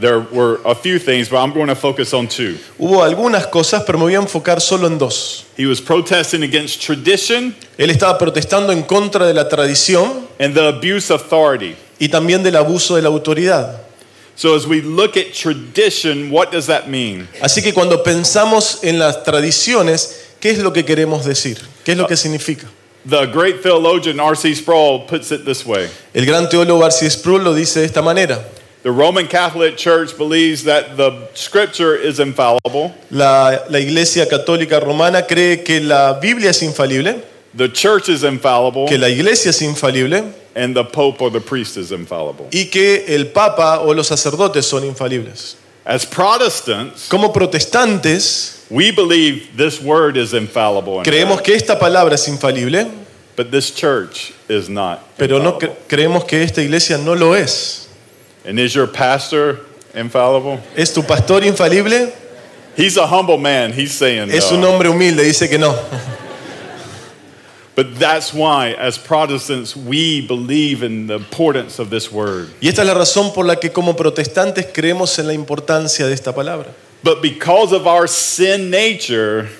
There 0.00 0.20
were 0.20 0.60
a 0.64 0.76
few 0.76 1.00
things, 1.00 1.28
but 1.28 1.38
I'm 1.42 1.52
going 1.52 1.66
to 1.66 1.74
focus 1.74 2.14
on 2.14 2.28
two. 2.28 2.56
Hubo 2.78 3.02
algunas 3.02 3.48
cosas, 3.48 3.82
pero 3.84 3.98
me 3.98 4.04
voy 4.04 4.14
a 4.14 4.20
enfocar 4.20 4.60
solo 4.60 4.86
en 4.86 4.96
dos. 4.96 5.44
He 5.56 5.66
was 5.66 5.80
protesting 5.80 6.44
against 6.44 6.80
tradition 6.80 7.56
Él 7.76 7.90
estaba 7.90 8.16
protestando 8.16 8.70
en 8.70 8.84
contra 8.84 9.26
de 9.26 9.34
la 9.34 9.48
tradición 9.48 10.28
and 10.38 10.54
the 10.54 10.68
abuse 10.68 11.10
of 11.10 11.22
authority. 11.22 11.76
y 11.98 12.08
también 12.08 12.44
del 12.44 12.54
abuso 12.54 12.94
de 12.94 13.02
la 13.02 13.08
autoridad. 13.08 13.80
So 14.36 14.54
as 14.54 14.68
we 14.68 14.80
look 14.80 15.16
at 15.16 15.32
tradition, 15.32 16.30
what 16.30 16.52
does 16.52 16.66
that 16.66 16.86
mean? 16.88 17.26
Así 17.42 17.60
que 17.60 17.72
cuando 17.74 18.04
pensamos 18.04 18.84
en 18.84 19.00
las 19.00 19.24
tradiciones, 19.24 20.28
¿qué 20.38 20.50
es 20.50 20.58
lo 20.58 20.72
que 20.72 20.84
queremos 20.84 21.24
decir? 21.24 21.58
¿Qué 21.84 21.92
es 21.92 21.98
lo 21.98 22.06
que 22.06 22.16
significa? 22.16 22.68
The 23.04 23.26
great 23.26 23.62
theologian 23.62 24.20
R.C. 24.20 24.54
Sproul 24.54 25.06
puts 25.06 25.32
it 25.32 25.44
this 25.44 25.66
way. 25.66 25.88
El 26.14 26.24
gran 26.24 26.48
teólogo 26.48 26.84
Arcis 26.84 27.14
Sproul 27.14 27.42
lo 27.42 27.52
dice 27.52 27.80
de 27.80 27.86
esta 27.86 28.00
manera. 28.00 28.44
The 28.88 28.92
Roman 28.94 29.26
Catholic 29.28 29.76
Church 29.76 30.16
believes 30.16 30.64
that 30.64 30.96
the 30.96 31.28
scripture 31.34 31.94
is 31.94 32.18
infallible. 32.20 32.94
La, 33.10 33.58
la 33.68 33.78
Iglesia 33.78 34.24
Católica 34.24 34.80
Romana 34.80 35.26
cree 35.26 35.62
que 35.62 35.78
la 35.78 36.18
Biblia 36.18 36.48
es 36.48 36.62
infalible, 36.62 37.22
The 37.54 37.68
church 37.68 38.08
is 38.08 38.24
infallible, 38.24 38.86
que 38.88 38.96
la 38.96 39.08
Iglesia 39.08 39.50
es 39.50 39.60
infalible 39.60 40.32
and 40.56 40.74
the 40.74 40.84
pope 40.84 41.20
or 41.20 41.28
the 41.30 41.38
priest 41.40 41.76
is 41.76 41.92
infallible. 41.92 42.48
y 42.50 42.70
que 42.70 43.04
el 43.14 43.26
Papa 43.26 43.80
o 43.82 43.92
los 43.92 44.06
sacerdotes 44.08 44.64
son 44.64 44.84
infalibles. 44.84 45.56
As 45.84 46.06
Protestants, 46.06 47.08
Como 47.10 47.30
protestantes, 47.30 48.64
we 48.70 48.90
believe 48.90 49.54
this 49.54 49.82
word 49.82 50.16
is 50.16 50.32
infallible, 50.32 51.02
creemos 51.04 51.42
que 51.42 51.54
esta 51.54 51.78
palabra 51.78 52.14
es 52.14 52.26
infalible, 52.26 52.86
but 53.36 53.50
this 53.50 53.70
church 53.70 54.32
is 54.48 54.70
not. 54.70 55.00
pero 55.18 55.38
no 55.40 55.56
infallible. 55.56 55.76
cre- 55.76 55.88
creemos 55.88 56.24
que 56.26 56.42
esta 56.42 56.62
iglesia 56.62 56.96
no 56.96 57.14
lo 57.14 57.34
es. 57.34 57.84
And 58.48 58.58
is 58.58 58.74
your 58.74 58.86
pastor 58.86 59.58
infallible? 59.94 60.58
¿Es 60.74 60.94
tu 60.94 61.02
pastor 61.02 61.42
infalible? 61.42 62.10
He's 62.74 62.96
a 62.96 63.06
humble 63.06 63.36
man. 63.36 63.74
He's 63.74 63.92
saying 63.92 64.30
Es 64.30 64.50
un 64.50 64.64
hombre 64.64 64.88
humilde, 64.88 65.22
dice 65.22 65.50
que 65.50 65.58
no. 65.58 65.74
But 67.74 67.98
that's 67.98 68.32
why, 68.32 68.72
as 68.72 68.96
Protestants, 68.96 69.76
we 69.76 70.26
believe 70.26 70.82
in 70.82 71.08
the 71.08 71.16
importance 71.16 71.78
of 71.78 71.90
this 71.90 72.10
word. 72.10 72.48
Y 72.62 72.68
esta 72.68 72.80
es 72.80 72.86
la 72.86 72.94
razón 72.94 73.34
por 73.34 73.44
la 73.44 73.56
que 73.56 73.68
como 73.68 73.92
protestantes 73.92 74.64
creemos 74.72 75.18
en 75.18 75.26
la 75.26 75.34
importancia 75.34 76.06
de 76.06 76.14
esta 76.14 76.32
palabra. 76.32 76.72
But 77.02 77.20
because 77.20 77.74
of 77.74 77.86
our 77.86 78.08
sin 78.08 78.70
nature, 78.70 79.50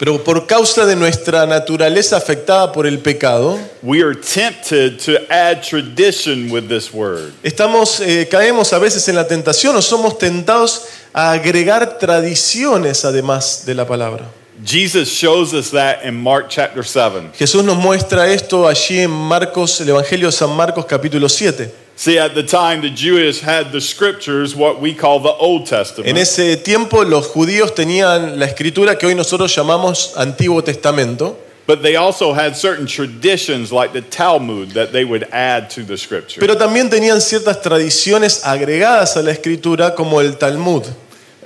Pero 0.00 0.24
por 0.24 0.46
causa 0.46 0.86
de 0.86 0.96
nuestra 0.96 1.44
naturaleza 1.44 2.16
afectada 2.16 2.72
por 2.72 2.86
el 2.86 3.00
pecado, 3.00 3.58
we 3.82 4.02
are 4.02 4.14
tempted 4.14 4.96
to 4.96 5.12
add 5.28 5.60
tradition 5.60 6.50
with 6.50 6.68
this 6.68 6.90
word. 6.90 7.34
estamos, 7.42 8.00
eh, 8.00 8.26
caemos 8.26 8.72
a 8.72 8.78
veces 8.78 9.06
en 9.10 9.16
la 9.16 9.28
tentación 9.28 9.76
o 9.76 9.82
somos 9.82 10.16
tentados 10.16 10.86
a 11.12 11.32
agregar 11.32 11.98
tradiciones 11.98 13.04
además 13.04 13.66
de 13.66 13.74
la 13.74 13.86
palabra. 13.86 14.24
Jesus 14.64 15.10
shows 15.10 15.52
us 15.52 15.70
that 15.70 16.02
in 16.02 16.14
Mark 16.14 16.46
chapter 16.48 16.82
7. 16.82 17.32
Jesús 17.34 17.62
nos 17.62 17.76
muestra 17.76 18.26
esto 18.32 18.66
allí 18.66 19.00
en 19.00 19.10
Marcos, 19.10 19.82
el 19.82 19.90
Evangelio 19.90 20.28
de 20.28 20.32
San 20.32 20.56
Marcos 20.56 20.86
capítulo 20.86 21.28
7. 21.28 21.70
See, 22.00 22.18
at 22.18 22.34
the 22.34 22.42
time, 22.42 22.80
the 22.80 22.88
Jewish 22.88 23.40
had 23.40 23.72
the 23.72 23.80
scriptures, 23.82 24.56
what 24.56 24.80
we 24.80 24.94
call 24.94 25.20
the 25.20 25.34
Old 25.34 25.66
Testament. 25.66 26.08
En 26.08 26.16
ese 26.16 26.56
tiempo 26.56 27.04
los 27.04 27.26
judíos 27.28 27.74
tenían 27.74 28.38
la 28.38 28.46
escritura 28.46 28.96
que 28.96 29.06
hoy 29.06 29.14
nosotros 29.14 29.54
llamamos 29.54 30.14
Antiguo 30.16 30.64
Testamento, 30.64 31.36
But 31.66 31.82
they 31.82 31.96
also 31.96 32.32
had 32.32 32.56
certain 32.56 32.86
traditions 32.86 33.70
like 33.70 33.92
the 33.92 34.00
Talmud 34.00 34.70
that 34.70 34.92
they 34.92 35.04
would 35.04 35.24
add 35.30 35.68
to 35.74 35.82
the 35.82 35.98
scripture. 35.98 36.40
pero 36.40 36.56
también 36.56 36.88
tenían 36.88 37.20
ciertas 37.20 37.60
tradiciones 37.60 38.46
agregadas 38.46 39.18
a 39.18 39.22
la 39.22 39.32
escritura 39.32 39.94
como 39.94 40.22
el 40.22 40.38
Talmud. 40.38 40.86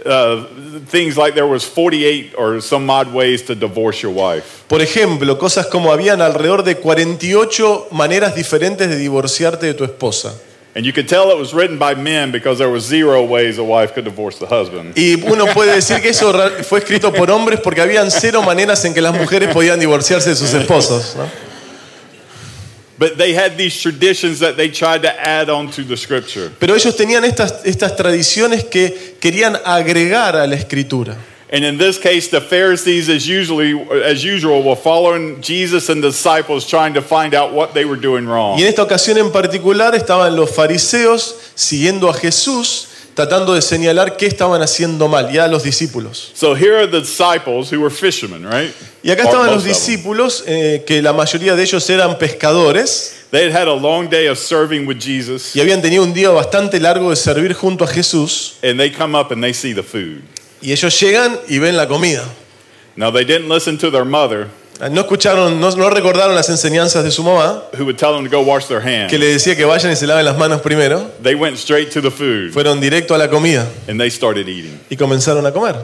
Uh, 0.06 0.44
things 0.86 1.16
like 1.16 1.34
there 1.34 1.46
was 1.46 1.64
48 1.64 2.34
or 2.36 2.60
some 2.60 2.90
odd 2.90 3.12
ways 3.14 3.42
to 3.42 3.54
divorce 3.54 4.02
your 4.02 4.12
wife. 4.12 4.64
Por 4.68 4.80
ejemplo, 4.82 5.38
cosas 5.38 5.66
como 5.66 5.92
habían 5.92 6.20
alrededor 6.20 6.62
de 6.62 6.76
48 6.76 7.88
maneras 7.90 8.34
diferentes 8.34 8.90
de 8.90 8.96
divorciarte 8.96 9.66
de 9.66 9.74
tu 9.74 9.84
esposa. 9.84 10.34
And 10.76 10.84
you 10.84 10.92
could 10.92 11.08
tell 11.08 11.30
it 11.30 11.38
was 11.38 11.54
written 11.54 11.78
by 11.78 11.94
men 11.94 12.32
because 12.32 12.58
there 12.58 12.68
was 12.68 12.84
zero 12.84 13.24
ways 13.24 13.58
a 13.58 13.64
wife 13.64 13.94
could 13.94 14.04
divorce 14.04 14.38
the 14.38 14.46
husband. 14.46 14.92
Y 14.96 15.14
uno 15.24 15.46
puede 15.46 15.72
decir 15.72 16.02
que 16.02 16.10
eso 16.10 16.32
fue 16.64 16.80
escrito 16.80 17.12
por 17.12 17.30
hombres 17.30 17.60
porque 17.60 17.80
habían 17.80 18.10
cero 18.10 18.42
maneras 18.42 18.84
en 18.84 18.92
que 18.92 19.00
las 19.00 19.14
mujeres 19.14 19.54
podían 19.54 19.78
divorciarse 19.78 20.30
de 20.30 20.36
sus 20.36 20.52
esposos. 20.52 21.14
¿no? 21.16 21.53
But 22.98 23.18
they 23.18 23.34
had 23.34 23.56
these 23.56 23.80
traditions 23.80 24.38
that 24.38 24.56
they 24.56 24.68
tried 24.68 25.02
to 25.02 25.12
add 25.12 25.48
on 25.50 25.70
to 25.72 25.82
the 25.82 25.96
scripture. 25.96 26.52
Pero 26.60 26.74
ellos 26.74 26.96
tenían 26.96 27.24
estas, 27.24 27.64
estas 27.64 27.96
tradiciones 27.96 28.64
que 28.64 29.16
querían 29.20 29.56
agregar 29.64 30.36
a 30.36 30.46
la 30.46 30.54
escritura. 30.54 31.16
And 31.50 31.64
in 31.64 31.78
this 31.78 31.98
case, 31.98 32.28
the 32.28 32.40
Pharisees, 32.40 33.08
as 33.08 33.28
usually 33.28 33.78
as 34.02 34.24
usual, 34.24 34.62
were 34.62 34.74
following 34.74 35.40
Jesus 35.40 35.88
and 35.88 36.02
the 36.02 36.10
disciples, 36.10 36.66
trying 36.66 36.94
to 36.94 37.02
find 37.02 37.34
out 37.34 37.52
what 37.52 37.74
they 37.74 37.84
were 37.84 38.00
doing 38.00 38.26
wrong. 38.26 38.58
Y 38.58 38.62
en 38.62 38.68
esta 38.68 38.82
ocasión 38.82 39.18
en 39.18 39.30
particular 39.30 39.94
estaban 39.94 40.34
los 40.34 40.50
fariseos 40.50 41.52
siguiendo 41.54 42.08
a 42.08 42.14
Jesús, 42.14 42.88
tratando 43.14 43.54
de 43.54 43.62
señalar 43.62 44.16
qué 44.16 44.26
estaban 44.26 44.60
haciendo 44.62 45.08
mal, 45.08 45.32
ya 45.32 45.46
los 45.48 45.62
discípulos. 45.62 46.32
So 46.34 46.54
here 46.54 46.76
are 46.76 46.86
the 46.86 47.00
disciples 47.00 47.72
who 47.72 47.80
were 47.80 47.90
fishermen, 47.94 48.44
right? 48.44 48.72
Y 49.02 49.10
acá 49.10 49.24
estaban 49.24 49.50
los 49.50 49.64
discípulos, 49.64 50.44
eh, 50.46 50.82
que 50.86 51.00
la 51.02 51.12
mayoría 51.12 51.54
de 51.54 51.62
ellos 51.62 51.88
eran 51.90 52.18
pescadores, 52.18 53.12
They 53.30 53.50
had 53.50 53.52
had 53.52 53.68
a 53.68 53.74
long 53.74 54.08
day 54.08 54.28
of 54.28 54.38
serving 54.38 54.86
with 54.86 54.98
Jesus, 55.00 55.56
y 55.56 55.60
habían 55.60 55.82
tenido 55.82 56.04
un 56.04 56.14
día 56.14 56.30
bastante 56.30 56.78
largo 56.78 57.10
de 57.10 57.16
servir 57.16 57.52
junto 57.54 57.84
a 57.84 57.88
Jesús, 57.88 58.54
and 58.62 58.78
they 58.78 58.90
come 58.92 59.18
up 59.18 59.32
and 59.32 59.42
they 59.42 59.52
see 59.52 59.74
the 59.74 59.82
food. 59.82 60.22
y 60.60 60.72
ellos 60.72 60.98
llegan 61.00 61.38
y 61.48 61.58
ven 61.58 61.76
la 61.76 61.86
comida. 61.86 62.24
Now 62.96 63.10
they 63.10 63.24
didn't 63.24 63.48
listen 63.48 63.76
to 63.78 63.90
their 63.90 64.04
mother, 64.04 64.48
No 64.90 65.02
escucharon, 65.02 65.60
no, 65.60 65.70
no 65.70 65.88
recordaron 65.90 66.34
las 66.34 66.48
enseñanzas 66.48 67.04
de 67.04 67.10
su 67.10 67.22
mamá, 67.22 67.62
who 67.78 67.84
would 67.84 67.96
tell 67.96 68.12
them 68.12 68.24
to 68.24 68.30
go 68.30 68.42
wash 68.42 68.66
their 68.66 68.80
hands. 68.80 69.08
que 69.10 69.18
le 69.18 69.26
decía 69.26 69.54
que 69.56 69.64
vayan 69.64 69.92
y 69.92 69.96
se 69.96 70.06
laven 70.06 70.24
las 70.24 70.36
manos 70.36 70.60
primero. 70.62 71.10
They 71.22 71.34
went 71.36 71.56
straight 71.56 71.92
to 71.92 72.00
the 72.02 72.10
food 72.10 72.52
Fueron 72.52 72.80
directo 72.80 73.14
a 73.14 73.18
la 73.18 73.28
comida 73.28 73.68
and 73.88 74.00
they 74.00 74.10
started 74.10 74.48
eating. 74.48 74.80
y 74.90 74.96
comenzaron 74.96 75.46
a 75.46 75.52
comer. 75.52 75.76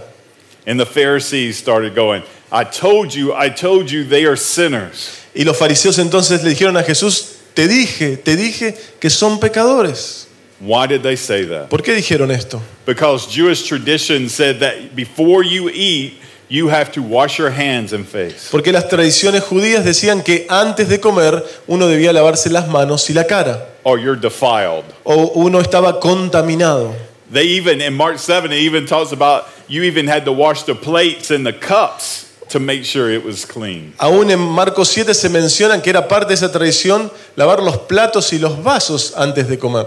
And 0.66 0.78
the 0.78 0.86
Pharisees 0.86 1.56
started 1.56 1.94
going, 1.94 2.22
I 2.52 2.64
told 2.64 3.14
you, 3.14 3.32
I 3.32 3.48
told 3.48 3.90
you 3.90 4.04
they 4.04 4.24
are 4.26 4.36
sinners. 4.36 5.16
Y 5.34 5.44
los 5.44 5.56
fariseos 5.56 5.98
entonces 5.98 6.42
le 6.42 6.50
dijeron 6.50 6.76
a 6.76 6.82
Jesús, 6.82 7.36
te 7.54 7.68
dije, 7.68 8.16
te 8.16 8.36
dije 8.36 8.76
que 8.98 9.08
son 9.08 9.38
pecadores. 9.38 10.26
Why 10.60 10.86
did 10.86 11.02
they 11.02 11.16
say 11.16 11.46
that? 11.46 11.68
¿Por 11.70 11.82
qué 11.82 11.94
dijeron 11.94 12.30
esto? 12.30 12.60
Because 12.84 13.26
Jewish 13.28 13.66
tradition 13.66 14.28
said 14.28 14.58
that 14.60 14.94
before 14.94 15.42
you 15.42 15.70
eat, 15.70 16.14
you 16.50 16.68
have 16.68 16.90
to 16.92 17.00
wash 17.02 17.38
your 17.38 17.50
hands 17.50 17.92
and 17.92 18.04
face. 18.06 18.50
Porque 18.50 18.72
las 18.72 18.88
tradiciones 18.88 19.42
judías 19.42 19.84
decían 19.84 20.22
que 20.22 20.46
antes 20.50 20.88
de 20.88 20.98
comer 20.98 21.42
uno 21.68 21.86
debía 21.86 22.12
lavarse 22.12 22.50
las 22.50 22.68
manos 22.68 23.08
y 23.08 23.14
la 23.14 23.24
cara, 23.24 23.68
or 23.84 23.98
you're 23.98 24.20
defiled. 24.20 24.84
o 25.04 25.32
uno 25.36 25.60
estaba 25.60 26.00
contaminado. 26.00 26.94
They 27.32 27.46
even, 27.58 27.80
in 27.80 27.94
Mark 27.94 28.18
7, 28.18 28.50
it 28.50 28.58
even 28.58 28.86
talks 28.86 29.12
about 29.12 29.44
you 29.68 29.84
even 29.84 30.08
had 30.08 30.24
to 30.24 30.32
wash 30.32 30.64
the 30.64 30.74
plates 30.74 31.30
and 31.30 31.46
the 31.46 31.52
cups 31.52 32.26
to 32.48 32.58
make 32.58 32.84
sure 32.84 33.08
it 33.08 33.24
was 33.24 33.44
clean. 33.44 33.94
Aún 34.00 34.30
en 34.32 34.40
Marcos 34.40 34.88
7 34.90 35.14
se 35.14 35.28
menciona 35.28 35.80
que 35.80 35.90
era 35.90 36.08
parte 36.08 36.30
de 36.30 36.34
esa 36.34 36.50
tradición 36.50 37.10
lavar 37.36 37.62
los 37.62 37.78
platos 37.86 38.32
y 38.32 38.38
los 38.40 38.60
vasos 38.64 39.14
antes 39.16 39.48
de 39.48 39.56
comer. 39.56 39.86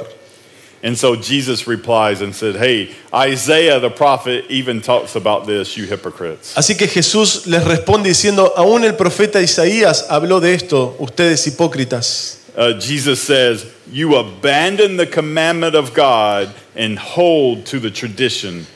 And 0.84 0.98
so 0.98 1.16
Jesus 1.16 1.66
replies 1.66 2.20
and 2.20 2.36
said, 2.36 2.58
Hey, 2.58 2.94
Isaiah 3.13 3.80
the 3.80 3.90
prophet 3.90 4.46
even 4.50 4.82
talks 4.82 5.16
about 5.16 5.46
this, 5.46 5.78
you 5.78 5.86
hypocrites. 5.86 6.54
Así 6.56 6.78
que 6.78 6.88
Jesús 6.88 7.48
les 7.48 7.63
responde 7.63 8.10
diciendo, 8.10 8.52
aún 8.58 8.84
el 8.84 8.96
profeta 8.96 9.42
Isaías 9.42 10.06
habló 10.10 10.42
de 10.42 10.54
esto, 10.54 10.98
ustedes 11.00 11.48
hipócritas. 11.48 12.40
Uh, 12.58 12.78
Jesus 12.80 13.22
says, 13.22 13.66
You 13.90 14.16
abandon 14.18 14.98
the 14.98 15.08
commandment 15.08 15.74
of 15.74 15.94
God 15.94 16.54
and 16.75 17.00
hold 17.00 17.66
to 17.68 17.80
the 17.80 17.90
tradition. 17.90 18.68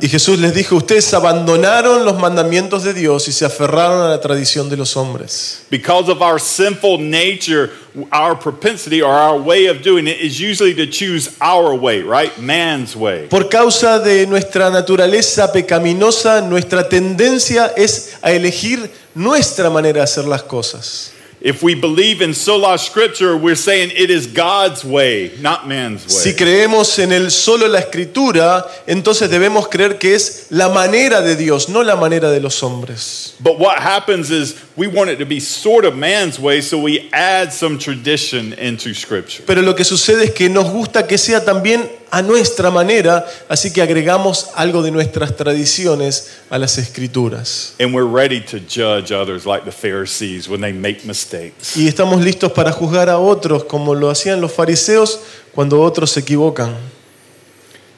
Y 0.00 0.08
Jesús 0.08 0.38
les 0.38 0.54
dijo, 0.54 0.76
ustedes 0.76 1.12
abandonaron 1.12 2.06
los 2.06 2.18
mandamientos 2.18 2.84
de 2.84 2.94
Dios 2.94 3.28
y 3.28 3.32
se 3.32 3.44
aferraron 3.44 4.00
a 4.00 4.08
la 4.08 4.20
tradición 4.20 4.70
de 4.70 4.78
los 4.78 4.96
hombres. 4.96 5.66
Because 5.70 6.10
of 6.10 6.22
our 6.22 6.40
sinful 6.40 6.98
nature, 6.98 7.70
our 8.10 8.34
propensity 8.34 9.02
or 9.02 9.12
our 9.12 9.38
way 9.38 9.66
of 9.66 9.82
doing 9.82 10.08
it 10.08 10.18
is 10.20 10.40
usually 10.40 10.74
to 10.74 10.86
choose 10.86 11.36
our 11.42 11.74
way, 11.74 12.02
right? 12.02 12.36
Man's 12.38 12.96
way. 12.96 13.28
Por 13.28 13.50
causa 13.50 13.98
de 13.98 14.26
nuestra 14.26 14.70
naturaleza 14.70 15.52
pecaminosa, 15.52 16.40
nuestra 16.40 16.88
tendencia 16.88 17.72
es 17.76 18.16
a 18.22 18.32
elegir 18.32 18.90
nuestra 19.14 19.68
manera 19.68 19.98
de 19.98 20.04
hacer 20.04 20.24
las 20.24 20.42
cosas. 20.42 21.12
If 21.44 21.60
we 21.60 21.74
believe 21.74 22.22
in 22.22 22.34
sola 22.34 22.78
scripture, 22.78 23.36
we're 23.36 23.56
saying 23.56 23.90
it 23.96 24.10
is 24.10 24.28
God's 24.28 24.84
way, 24.84 25.32
not 25.40 25.66
man's 25.66 26.04
way. 26.06 26.12
Si 26.12 26.34
creemos 26.34 26.96
en 27.00 27.10
el 27.10 27.30
solo 27.30 27.66
la 27.66 27.80
escritura, 27.80 28.64
entonces 28.86 29.28
debemos 29.28 29.68
creer 29.68 29.98
que 29.98 30.14
es 30.14 30.46
la 30.50 30.68
manera 30.68 31.20
de 31.20 31.34
Dios, 31.34 31.68
no 31.68 31.82
la 31.82 31.96
manera 31.96 32.30
de 32.30 32.38
los 32.38 32.62
hombres. 32.62 33.34
But 33.40 33.58
what 33.58 33.80
happens 33.80 34.30
is 34.30 34.54
we 34.76 34.86
want 34.86 35.10
it 35.10 35.18
to 35.18 35.26
be 35.26 35.40
sort 35.40 35.84
of 35.84 35.96
man's 35.96 36.38
way, 36.38 36.60
so 36.60 36.78
we 36.78 37.10
add 37.12 37.52
some 37.52 37.76
tradition 37.76 38.52
into 38.52 38.94
scripture. 38.94 39.42
Pero 39.44 39.62
lo 39.62 39.74
que 39.74 39.84
sucede 39.84 40.26
es 40.26 40.30
que 40.30 40.48
nos 40.48 40.70
gusta 40.70 41.08
que 41.08 41.18
sea 41.18 41.44
también 41.44 41.90
a 42.12 42.20
nuestra 42.20 42.70
manera, 42.70 43.26
así 43.48 43.72
que 43.72 43.80
agregamos 43.80 44.50
algo 44.54 44.82
de 44.82 44.90
nuestras 44.90 45.34
tradiciones 45.34 46.28
a 46.50 46.58
las 46.58 46.76
escrituras. 46.76 47.74
And 47.80 47.94
we're 47.94 48.06
ready 48.06 48.38
to 48.42 48.58
judge 48.58 49.10
others 49.10 49.46
like 49.46 49.64
the 49.64 49.72
Pharisees 49.72 50.46
when 50.46 50.60
they 50.60 50.74
make 50.74 51.06
mistakes. 51.06 51.74
Y 51.74 51.88
estamos 51.88 52.22
listos 52.22 52.52
para 52.52 52.70
juzgar 52.70 53.08
a 53.08 53.18
otros 53.18 53.64
como 53.64 53.94
lo 53.94 54.10
hacían 54.10 54.42
los 54.42 54.52
fariseos 54.52 55.20
cuando 55.54 55.80
otros 55.80 56.10
se 56.10 56.20
equivocan. 56.20 56.76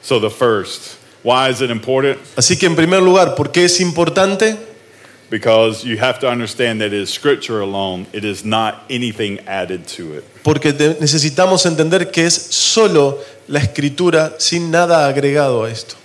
So, 0.01 0.21
the 0.21 0.29
first, 0.29 0.95
why 1.21 1.49
is 1.49 1.59
it 1.59 1.69
important? 1.69 2.17
Así 2.37 2.57
que 2.57 2.67
en 2.67 2.77
primer 2.77 3.01
lugar, 3.01 3.35
¿por 3.35 3.51
qué 3.51 3.65
es 3.65 3.81
importante? 3.81 4.55
Porque 10.43 10.73
te- 10.73 10.97
necesitamos 10.99 11.65
entender 11.65 12.11
que 12.11 12.25
es 12.25 12.33
solo 12.33 13.19
la 13.47 13.59
escritura 13.59 14.35
sin 14.39 14.69
nada 14.71 15.07
agregado 15.07 15.63
a 15.63 15.71
esto. 15.71 15.95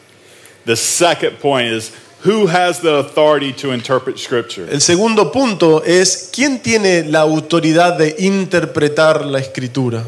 The 0.66 0.76
second 0.76 1.38
point 1.40 1.68
is 1.72 1.92
who 2.24 2.46
has 2.46 2.80
the 2.80 2.98
authority 2.98 3.52
to 3.54 3.72
interpret 3.72 4.18
scripture? 4.18 4.66
El 4.70 4.80
segundo 4.80 5.30
punto 5.32 5.82
es 5.84 6.30
quién 6.32 6.60
tiene 6.62 7.04
la 7.04 7.20
autoridad 7.20 7.96
de 7.98 8.14
interpretar 8.18 9.24
la 9.24 9.38
escritura. 9.38 10.04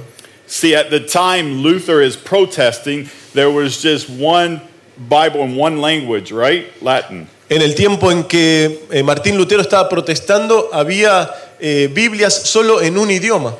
See, 0.46 0.74
at 0.74 0.90
the 0.90 1.00
time 1.00 1.62
Luther 1.62 2.02
is 2.02 2.16
protesting, 2.16 3.08
there 3.32 3.50
was 3.50 3.82
just 3.82 4.08
one 4.10 4.60
Bible 5.08 5.42
in 5.42 5.56
one 5.56 5.80
language, 5.80 6.32
right? 6.32 6.66
Latin. 6.82 7.28
En 7.48 7.60
el 7.60 7.74
tiempo 7.74 8.10
en 8.10 8.24
que 8.24 8.86
eh, 8.90 9.02
Martín 9.02 9.36
Lutero 9.36 9.60
estaba 9.60 9.88
protestando, 9.88 10.70
había 10.72 11.30
eh, 11.60 11.90
Biblias 11.92 12.34
solo 12.34 12.80
en 12.80 12.96
un 12.96 13.10
idioma. 13.10 13.54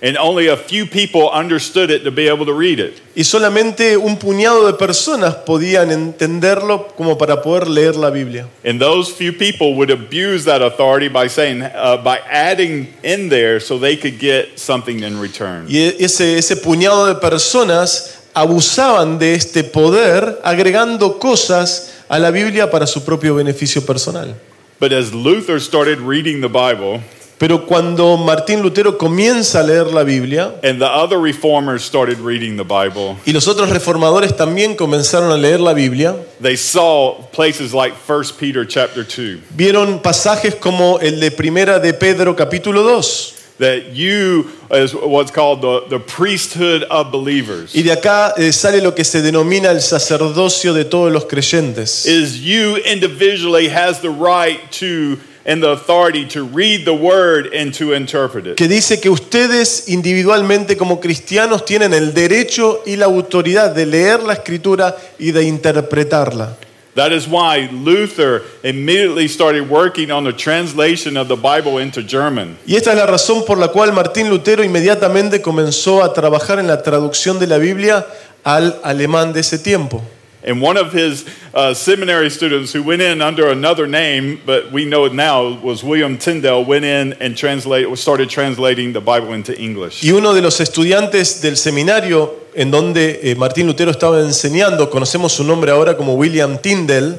And 0.00 0.16
only 0.16 0.46
a 0.46 0.56
few 0.56 0.86
people 0.86 1.28
understood 1.28 1.90
it 1.90 2.04
to 2.04 2.12
be 2.12 2.28
able 2.28 2.46
to 2.46 2.52
read 2.52 2.78
it. 2.78 3.00
Y 3.16 3.24
solamente 3.24 3.96
un 3.96 4.16
puñado 4.16 4.64
de 4.64 4.74
personas 4.74 5.34
podían 5.44 5.90
entenderlo 5.90 6.86
como 6.96 7.18
para 7.18 7.42
poder 7.42 7.66
leer 7.66 7.96
la 7.96 8.10
Biblia. 8.10 8.46
And 8.64 8.80
those 8.80 9.10
few 9.12 9.32
people 9.32 9.74
would 9.74 9.90
abuse 9.90 10.44
that 10.44 10.62
authority 10.62 11.08
by 11.08 11.28
saying, 11.28 11.62
uh, 11.62 11.96
by 11.96 12.20
adding 12.30 12.94
in 13.02 13.28
there 13.28 13.58
so 13.58 13.76
they 13.76 13.96
could 13.96 14.20
get 14.20 14.56
something 14.56 15.02
in 15.02 15.20
return. 15.20 15.66
Y 15.68 15.78
e- 15.78 15.96
ese, 15.98 16.38
ese 16.38 16.54
puñado 16.56 17.06
de 17.06 17.16
personas 17.16 18.17
abusaban 18.34 19.18
de 19.18 19.34
este 19.34 19.64
poder 19.64 20.40
agregando 20.44 21.18
cosas 21.18 21.92
a 22.08 22.18
la 22.18 22.30
Biblia 22.30 22.70
para 22.70 22.86
su 22.86 23.04
propio 23.04 23.34
beneficio 23.34 23.84
personal. 23.84 24.34
But 24.80 24.92
as 24.92 25.12
Luther 25.12 25.60
started 25.60 25.98
reading 25.98 26.40
the 26.40 26.48
Bible, 26.48 27.02
Pero 27.38 27.66
cuando 27.66 28.16
Martín 28.16 28.62
Lutero 28.62 28.98
comienza 28.98 29.60
a 29.60 29.62
leer 29.62 29.86
la 29.92 30.02
Biblia 30.02 30.54
and 30.64 30.80
the 30.80 30.86
other 30.86 31.20
reformers 31.20 31.84
started 31.84 32.18
reading 32.18 32.56
the 32.56 32.64
Bible, 32.64 33.16
y 33.24 33.32
los 33.32 33.46
otros 33.46 33.70
reformadores 33.70 34.36
también 34.36 34.74
comenzaron 34.74 35.30
a 35.30 35.36
leer 35.36 35.60
la 35.60 35.72
Biblia, 35.72 36.16
they 36.42 36.56
saw 36.56 37.14
places 37.32 37.72
like 37.72 37.94
1 38.08 38.36
Peter 38.40 38.66
chapter 38.66 39.04
2. 39.04 39.38
vieron 39.50 40.00
pasajes 40.00 40.56
como 40.56 40.98
el 40.98 41.20
de 41.20 41.30
Primera 41.30 41.78
de 41.78 41.94
Pedro 41.94 42.34
capítulo 42.34 42.82
2. 42.82 43.34
That 43.58 43.94
you 43.94 44.50
is 44.70 44.94
what's 44.94 45.30
called 45.30 45.60
the, 45.62 45.86
the 45.88 45.98
priesthood 45.98 46.84
of 46.90 47.10
believers 47.10 47.74
Y 47.74 47.82
de 47.82 47.92
acá 47.92 48.34
eh, 48.36 48.52
sale 48.52 48.80
lo 48.80 48.94
que 48.94 49.04
se 49.04 49.20
denomina 49.22 49.70
el 49.70 49.80
sacerdocio 49.80 50.72
de 50.72 50.84
todos 50.84 51.12
los 51.12 51.24
creyentes. 51.26 52.06
is 52.06 52.40
you 52.40 52.76
individually 52.84 53.68
has 53.68 54.00
the 54.00 54.10
right 54.10 54.60
to 54.70 55.18
and 55.46 55.62
the 55.62 55.70
authority 55.70 56.26
to 56.26 56.44
read 56.44 56.84
the 56.84 56.92
word 56.94 57.46
and 57.54 57.72
to 57.72 57.94
interpret 57.94 58.46
it 58.46 58.56
que 58.56 58.68
dice 58.68 59.00
que 59.00 59.08
ustedes 59.08 59.88
individualmente 59.88 60.76
como 60.76 61.00
cristianos 61.00 61.64
tienen 61.64 61.94
el 61.94 62.12
derecho 62.12 62.82
y 62.84 62.96
la 62.96 63.06
autoridad 63.06 63.74
de 63.74 63.86
leer 63.86 64.22
la 64.22 64.34
escritura 64.34 64.96
y 65.18 65.32
de 65.32 65.44
interpretarla. 65.44 66.56
That 66.94 67.12
is 67.12 67.26
why 67.26 67.68
luther 67.72 68.42
immediately 68.62 69.28
started 69.28 69.68
working 69.68 70.10
on 70.10 70.24
the 70.24 70.32
translation 70.32 71.16
of 71.16 71.28
the 71.28 71.36
bible 71.36 71.80
into 71.80 72.02
german 72.02 72.56
Y 72.66 72.76
esta 72.76 72.90
es 72.92 72.96
la 72.96 73.06
razón 73.06 73.44
por 73.44 73.58
la 73.58 73.68
cual 73.68 73.92
Martín 73.92 74.28
Lutero 74.28 74.62
inmediatamente 74.62 75.40
comenzó 75.40 76.02
a 76.02 76.12
trabajar 76.12 76.58
en 76.58 76.66
la 76.66 76.82
traducción 76.82 77.38
de 77.38 77.46
la 77.46 77.58
Biblia 77.58 78.06
al 78.44 78.78
alemán 78.82 79.32
de 79.32 79.40
ese 79.40 79.58
tiempo. 79.58 80.02
And 80.48 80.60
one 80.60 80.76
of 80.76 80.92
his 80.92 81.24
uh, 81.54 81.74
seminary 81.74 82.30
students 82.30 82.72
who 82.72 82.82
went 82.82 83.02
in 83.02 83.20
under 83.20 83.48
another 83.50 83.86
name 83.86 84.40
but 84.44 84.72
we 84.72 84.84
know 84.84 85.04
it 85.04 85.12
now 85.12 85.60
was 85.60 85.84
william 85.84 86.18
tyndale 86.18 86.64
went 86.64 86.84
in 86.84 87.12
and 87.20 87.36
translate 87.36 87.86
started 87.98 88.28
translating 88.28 88.92
the 88.92 89.00
bible 89.00 89.32
into 89.32 89.54
english 89.60 90.02
Y 90.02 90.10
uno 90.10 90.32
de 90.32 90.40
los 90.40 90.60
estudiantes 90.60 91.40
del 91.42 91.56
seminario 91.56 92.48
en 92.54 92.70
donde 92.70 93.20
eh, 93.22 93.34
Martín 93.36 93.66
Lutero 93.66 93.90
estaba 93.92 94.20
enseñando, 94.20 94.90
conocemos 94.90 95.32
su 95.32 95.44
nombre 95.44 95.70
ahora 95.70 95.96
como 95.96 96.14
William 96.14 96.58
Tyndale, 96.58 97.18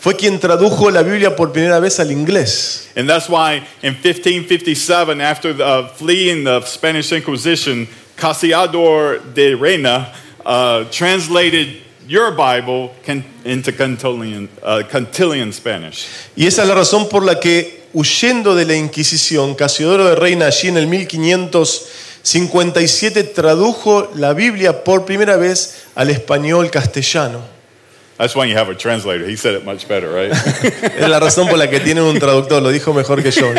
fue 0.00 0.16
quien 0.16 0.40
tradujo 0.40 0.90
la 0.90 1.02
Biblia 1.02 1.36
por 1.36 1.52
primera 1.52 1.78
vez 1.78 2.00
al 2.00 2.10
inglés. 2.10 2.88
And 2.96 3.08
that's 3.08 3.28
why 3.28 3.62
in 3.82 3.94
1557, 3.94 5.20
after 5.20 5.52
the, 5.52 5.64
uh, 5.64 5.88
fleeing 5.88 6.44
the 6.44 6.62
Spanish 6.62 7.12
Inquisition, 7.12 7.86
Casiodor 8.16 9.20
de 9.34 9.54
Reina 9.54 10.12
uh, 10.44 10.84
translated 10.90 11.82
your 12.10 12.32
Bible 12.32 12.90
can, 13.04 13.24
into 13.44 13.72
Cantilian, 13.72 14.48
uh, 14.64 14.82
Cantilian 14.90 15.52
Spanish. 15.52 16.08
Y 16.36 16.46
esa 16.46 16.62
es 16.62 16.68
la 16.68 16.74
razón 16.74 17.08
por 17.08 17.24
la 17.24 17.38
que, 17.38 17.84
huyendo 17.92 18.56
de 18.56 18.64
la 18.64 18.74
Inquisición, 18.74 19.54
Casiodoro 19.54 20.06
de 20.06 20.16
Reina 20.16 20.46
allí 20.46 20.66
en 20.66 20.76
el 20.76 20.88
1557 20.88 23.22
tradujo 23.22 24.10
la 24.16 24.32
Biblia 24.32 24.82
por 24.82 25.04
primera 25.04 25.36
vez 25.36 25.84
al 25.94 26.10
español 26.10 26.68
castellano. 26.72 27.44
That's 28.18 28.34
why 28.34 28.46
you 28.46 28.56
have 28.56 28.68
a 28.68 28.74
translator. 28.74 29.24
He 29.24 29.36
said 29.36 29.54
it 29.54 29.64
much 29.64 29.86
better, 29.86 30.12
right? 30.12 30.32
Es 30.98 31.08
la 31.08 31.20
razón 31.20 31.46
por 31.48 31.58
la 31.58 31.68
que 31.68 31.78
tienen 31.78 32.02
un 32.02 32.18
traductor, 32.18 32.60
lo 32.60 32.72
dijo 32.72 32.92
mejor 32.92 33.22
que 33.22 33.30
yo. 33.30 33.54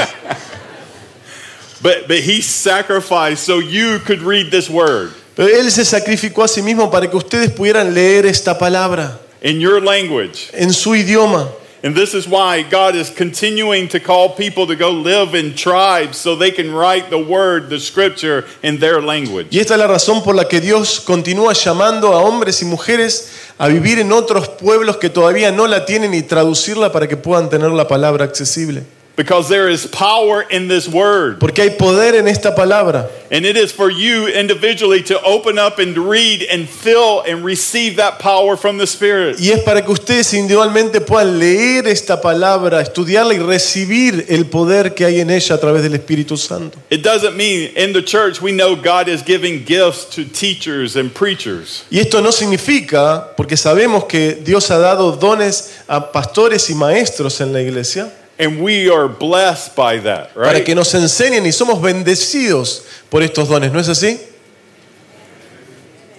but, 1.82 2.06
but 2.08 2.20
he 2.20 2.42
sacrificed 2.42 3.46
so 3.46 3.60
you 3.60 4.00
could 4.00 4.22
read 4.22 4.52
this 4.52 4.70
word 4.70 5.14
Pero 5.36 5.50
él 5.50 5.72
se 5.72 5.86
sacrificó 5.86 6.44
a 6.44 6.48
sí 6.48 6.62
mismo 6.62 6.92
para 6.92 7.10
que 7.10 7.16
ustedes 7.16 7.52
pudieran 7.52 7.94
leer 7.94 8.26
esta 8.26 8.58
palabra 8.58 9.20
in 9.42 9.60
your 9.60 9.82
language. 9.82 10.50
en 10.54 10.74
su 10.74 10.96
idioma. 10.96 11.50
And 11.84 11.96
this 11.96 12.14
is 12.14 12.28
why 12.28 12.62
God 12.62 12.96
is 12.96 13.10
continuing 13.10 13.88
to 13.88 14.00
call 14.00 14.36
people 14.36 14.68
to 14.68 14.76
go 14.76 14.92
live 14.92 15.34
in 15.34 15.56
tribes 15.56 16.16
so 16.16 16.36
they 16.36 16.52
can 16.52 16.72
write 16.72 17.10
the 17.10 17.18
word, 17.18 17.70
the 17.70 17.80
scripture, 17.80 18.46
in 18.62 18.80
their 18.80 19.02
language. 19.02 19.48
Y 19.50 19.58
esta 19.58 19.74
es 19.74 19.80
la 19.80 19.88
razón 19.88 20.22
por 20.24 20.36
la 20.36 20.48
que 20.48 20.62
Dios 20.62 21.00
continúa 21.00 21.54
llamando 21.54 22.14
a 22.14 22.22
hombres 22.22 22.62
y 22.62 22.66
mujeres 22.66 23.32
a 23.58 23.68
vivir 23.68 23.98
en 23.98 24.12
otros 24.12 24.48
pueblos 24.48 24.98
que 24.98 25.10
todavía 25.10 25.52
no 25.52 25.66
la 25.66 25.86
tienen 25.86 26.14
y 26.14 26.22
traducirla 26.22 26.92
para 26.92 27.08
que 27.08 27.18
puedan 27.18 27.50
tener 27.50 27.72
la 27.72 27.88
palabra 27.88 28.26
accesible. 28.26 28.84
Because 29.22 29.50
there 29.50 29.70
is 29.70 29.86
power 29.86 30.42
in 30.50 30.68
this 30.68 30.88
word. 30.88 31.40
Porque 31.40 31.60
hay 31.60 31.78
poder 31.78 32.16
en 32.16 32.28
esta 32.28 32.56
palabra. 32.56 33.08
And 33.30 33.46
it 33.46 33.56
is 33.56 33.72
for 33.72 33.92
you 33.92 34.26
individually 34.26 35.04
to 35.04 35.22
open 35.22 35.60
up 35.60 35.78
and 35.78 35.96
read 35.96 36.42
and 36.52 36.68
feel 36.68 37.22
and 37.22 37.46
receive 37.46 37.98
that 37.98 38.18
power 38.18 38.58
from 38.58 38.80
the 38.80 38.88
Spirit. 38.88 39.40
Y 39.40 39.52
es 39.52 39.60
para 39.60 39.84
que 39.84 39.92
ustedes 39.92 40.34
individualmente 40.34 41.02
puedan 41.02 41.38
leer 41.38 41.88
esta 41.88 42.20
palabra, 42.20 42.82
estudiarla 42.82 43.36
y 43.36 43.38
recibir 43.38 44.26
el 44.28 44.48
poder 44.48 44.96
que 44.96 45.06
hay 45.06 45.20
en 45.20 45.30
ella 45.30 45.54
a 45.54 45.60
través 45.60 45.84
del 45.84 45.94
Espíritu 45.94 46.36
Santo. 46.36 46.80
It 46.90 47.04
doesn't 47.04 47.38
mean 47.38 47.70
in 47.78 47.94
the 47.94 48.04
church 48.04 48.42
we 48.42 48.52
know 48.52 48.76
God 48.76 49.08
is 49.08 49.22
giving 49.24 49.64
gifts 49.64 50.10
to 50.16 50.26
teachers 50.26 50.96
and 50.96 51.14
preachers. 51.14 51.86
Y 51.92 52.00
esto 52.00 52.22
no 52.22 52.32
significa, 52.32 53.36
porque 53.38 53.56
sabemos 53.56 54.06
que 54.06 54.42
Dios 54.44 54.72
ha 54.72 54.80
dado 54.80 55.12
dones 55.12 55.76
a 55.88 56.12
pastores 56.12 56.72
y 56.72 56.74
maestros 56.74 57.40
en 57.40 57.54
la 57.54 57.62
iglesia, 57.62 58.12
And 58.42 58.60
we 58.60 58.90
are 58.90 59.08
blessed 59.08 59.76
by 59.76 60.00
that, 60.00 60.34
para 60.34 60.64
que 60.64 60.74
nos 60.74 60.92
enseñen 60.96 61.46
y 61.46 61.52
somos 61.52 61.80
bendecidos 61.80 62.82
por 63.10 63.22
estos 63.22 63.48
dones, 63.48 63.72
¿no 63.72 63.80
es 63.80 63.88
así? 63.88 64.20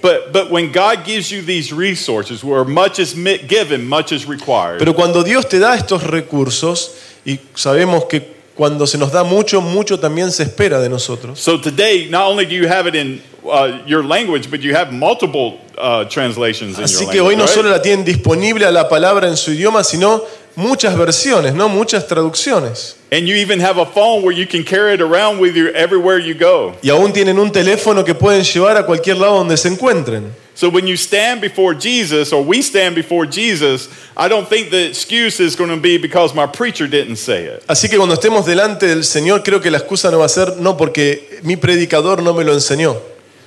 But 0.00 0.32
but 0.32 0.50
when 0.50 0.70
God 0.70 1.04
gives 1.04 1.30
you 1.32 1.42
these 1.42 1.72
resources 1.72 2.44
where 2.44 2.64
much 2.64 3.00
is 3.00 3.14
given, 3.14 3.88
much 3.88 4.12
is 4.12 4.26
required. 4.26 4.78
Pero 4.78 4.94
cuando 4.94 5.24
Dios 5.24 5.48
te 5.48 5.58
da 5.58 5.76
estos 5.76 6.04
recursos, 6.04 6.90
y 7.26 7.40
sabemos 7.54 8.08
que 8.08 8.20
cuando 8.54 8.86
se 8.86 8.98
nos 8.98 9.10
da 9.10 9.24
mucho, 9.24 9.60
mucho 9.60 9.98
también 9.98 10.30
se 10.30 10.44
espera 10.44 10.80
de 10.80 10.88
nosotros. 10.88 11.40
So 11.40 11.58
today, 11.60 12.08
not 12.08 12.28
only 12.28 12.46
do 12.46 12.54
you 12.54 12.68
have 12.68 12.86
it 12.86 12.94
in 12.94 13.20
uh, 13.44 13.82
your 13.86 14.04
language, 14.04 14.48
but 14.50 14.60
you 14.60 14.74
have 14.74 14.92
multiple 14.92 15.58
uh, 15.78 16.04
translations 16.04 16.78
in 16.78 16.84
Así 16.84 17.04
your 17.04 17.10
que 17.10 17.20
hoy 17.20 17.36
no 17.36 17.46
solo 17.46 17.70
la 17.70 17.80
tienen 17.80 18.04
disponible 18.04 18.64
a 18.64 18.70
la 18.70 18.88
palabra 18.88 19.28
en 19.28 19.36
su 19.36 19.52
idioma, 19.52 19.82
sino 19.82 20.22
muchas 20.56 20.96
versiones, 20.96 21.54
no 21.54 21.68
muchas 21.68 22.06
traducciones. 22.06 22.96
And 23.10 23.28
you 23.28 23.36
even 23.36 23.60
have 23.60 23.78
a 23.78 23.86
phone 23.86 24.22
where 24.22 24.32
you 24.32 24.46
can 24.46 24.64
carry 24.64 24.94
it 24.94 25.00
around 25.00 25.38
with 25.38 25.54
you 25.54 25.68
everywhere 25.68 26.18
you 26.18 26.34
go. 26.34 26.74
Y 26.82 26.90
aún 26.90 27.12
tienen 27.12 27.38
un 27.38 27.50
teléfono 27.50 28.04
que 28.04 28.14
pueden 28.14 28.42
llevar 28.42 28.76
a 28.76 28.84
cualquier 28.84 29.16
lado 29.16 29.34
donde 29.34 29.56
se 29.56 29.68
encuentren. 29.68 30.32
So 30.54 30.68
when 30.68 30.86
you 30.86 30.96
stand 30.96 31.40
before 31.40 31.74
Jesus, 31.74 32.32
or 32.32 32.42
we 32.44 32.60
stand 32.62 32.94
before 32.94 33.26
Jesus, 33.26 33.88
I 34.16 34.28
don't 34.28 34.46
think 34.46 34.70
the 34.70 34.86
excuse 34.88 35.40
is 35.40 35.56
going 35.56 35.70
to 35.70 35.80
be 35.80 35.96
because 35.96 36.34
my 36.34 36.46
preacher 36.46 36.86
didn't 36.86 37.16
say 37.16 37.46
it. 37.46 37.64
Así 37.66 37.88
que 37.88 37.96
cuando 37.96 38.14
estemos 38.14 38.44
delante 38.44 38.86
del 38.86 39.04
Señor, 39.04 39.42
creo 39.42 39.60
que 39.60 39.70
la 39.70 39.78
excusa 39.78 40.10
no 40.10 40.18
va 40.18 40.26
a 40.26 40.28
ser 40.28 40.56
no 40.58 40.76
porque 40.76 41.40
mi 41.42 41.56
predicador 41.56 42.22
no 42.22 42.34
me 42.34 42.44
lo 42.44 42.52
enseñó. 42.52 42.96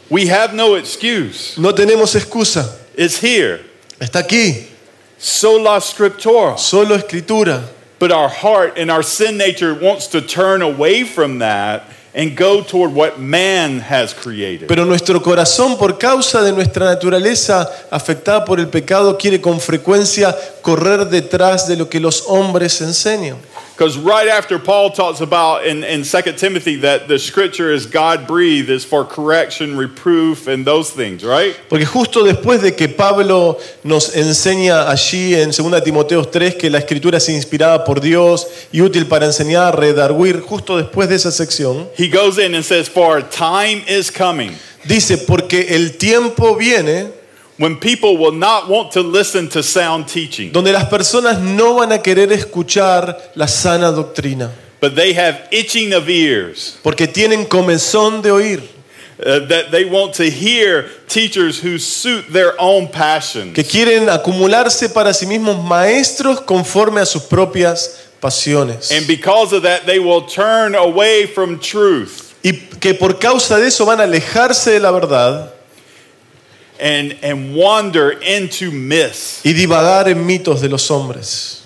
We 0.09 0.27
have 0.29 0.53
no 0.53 0.75
excuse. 0.75 1.57
No 1.57 1.73
tenemos 1.73 2.15
excusa. 2.15 2.75
It's 2.97 3.21
here. 3.23 3.61
Está 3.99 4.19
aquí, 4.19 4.67
Sola 5.17 5.79
scriptura. 5.79 6.57
solo 6.57 6.95
escritura. 6.95 7.63
But 7.97 8.11
our 8.11 8.29
heart 8.29 8.77
and 8.77 8.91
our 8.91 9.03
sin 9.03 9.37
nature 9.37 9.73
wants 9.73 10.07
to 10.07 10.21
turn 10.21 10.61
away 10.61 11.05
from 11.05 11.39
that 11.39 11.83
and 12.13 12.35
go 12.35 12.61
toward 12.61 12.93
what 12.93 13.19
man 13.19 13.79
has 13.79 14.13
created. 14.13 14.67
Pero 14.67 14.85
nuestro 14.85 15.21
corazón, 15.21 15.77
por 15.77 15.97
causa 15.97 16.41
de 16.41 16.51
nuestra 16.51 16.85
naturaleza 16.85 17.69
afectada 17.91 18.45
por 18.45 18.59
el 18.59 18.67
pecado, 18.67 19.17
quiere 19.17 19.41
con 19.41 19.59
frecuencia 19.59 20.35
correr 20.61 21.05
detrás 21.09 21.67
de 21.67 21.75
lo 21.75 21.89
que 21.89 21.99
los 21.99 22.23
hombres 22.27 22.81
enseñan. 22.81 23.37
Because 23.75 23.97
right 23.97 24.29
after 24.29 24.57
Paul 24.57 24.91
talks 24.91 25.19
about 25.19 25.65
in, 25.65 25.83
in 25.83 26.03
2 26.03 26.21
Timothy 26.37 26.77
that 26.77 27.09
the 27.09 27.19
scripture 27.19 27.73
is 27.73 27.85
God 27.85 28.25
breathed, 28.25 28.69
is 28.69 28.85
for 28.85 29.03
correction, 29.03 29.75
reproof, 29.75 30.47
and 30.47 30.65
those 30.65 30.91
things, 30.91 31.25
right? 31.25 31.55
Porque 31.69 31.85
justo 31.85 32.23
después 32.23 32.61
de 32.61 32.73
que 32.73 32.87
Pablo 32.87 33.57
nos 33.83 34.15
enseña 34.15 34.89
allí 34.89 35.35
en 35.35 35.51
2 35.51 35.83
Timoteo 35.83 36.23
3 36.23 36.55
que 36.55 36.69
la 36.69 36.79
escritura 36.79 37.17
es 37.17 37.27
inspirada 37.27 37.83
por 37.83 37.99
Dios 37.99 38.47
y 38.71 38.81
útil 38.81 39.07
para 39.07 39.25
enseñar, 39.25 39.77
redarguir, 39.77 40.39
justo 40.39 40.77
después 40.77 41.09
de 41.09 41.15
esa 41.15 41.31
sección, 41.31 41.89
He 41.97 42.07
goes 42.07 42.37
in 42.37 42.55
and 42.55 42.63
says, 42.63 42.87
For 42.87 43.21
time 43.21 43.83
is 43.87 44.09
coming 44.09 44.55
dice, 44.85 45.17
porque 45.17 45.67
el 45.75 45.97
tiempo 45.97 46.55
viene 46.55 47.24
when 47.57 47.77
people 47.77 48.17
will 48.17 48.31
not 48.33 48.69
want 48.69 48.91
to 48.91 49.01
listen 49.01 49.47
to 49.49 49.63
sound 49.63 50.07
teaching, 50.07 50.51
donde 50.51 50.71
las 50.71 50.85
personas 50.89 51.39
no 51.39 51.75
van 51.75 51.91
a 51.91 51.99
querer 51.99 52.31
escuchar 52.31 53.17
la 53.35 53.47
sana 53.47 53.91
doctrina, 53.91 54.51
but 54.81 54.95
they 54.95 55.13
have 55.13 55.47
itching 55.51 55.93
of 55.93 56.09
ears. 56.09 56.77
porque 56.83 57.07
tienen 57.07 57.45
comezón 57.45 58.21
de 58.21 58.31
oír, 58.31 58.61
uh, 59.25 59.39
that 59.47 59.71
they 59.71 59.85
want 59.85 60.13
to 60.13 60.29
hear 60.29 60.89
teachers 61.07 61.59
who 61.59 61.77
suit 61.77 62.25
their 62.31 62.53
own 62.59 62.87
passions. 62.87 63.53
que 63.53 63.63
quieren 63.63 64.09
acumularse 64.09 64.89
para 64.89 65.13
sí 65.13 65.25
mismos 65.25 65.63
maestros 65.63 66.41
conforme 66.41 66.99
a 66.99 67.05
sus 67.05 67.23
propias 67.23 68.09
pasiones. 68.19 68.91
And 68.91 69.07
because 69.07 69.53
of 69.53 69.63
that, 69.63 69.85
they 69.85 69.99
will 69.99 70.25
turn 70.25 70.75
away 70.75 71.25
from 71.27 71.59
truth 71.59 72.25
Y 72.43 72.51
que 72.79 72.93
por 72.93 73.17
causa 73.17 73.57
de 73.57 73.67
eso 73.67 73.85
van 73.85 73.99
a 73.99 74.03
alejarse 74.03 74.71
de 74.71 74.79
la 74.79 74.91
verdad 74.91 75.54
and, 76.79 77.17
and 77.21 77.55
wander 77.55 78.11
into 78.11 78.71
myths. 78.71 79.41
y 79.43 79.53
divagar 79.53 80.07
en 80.07 80.25
mitos 80.25 80.61
de 80.61 80.69
los 80.69 80.87
hombres. 80.89 81.61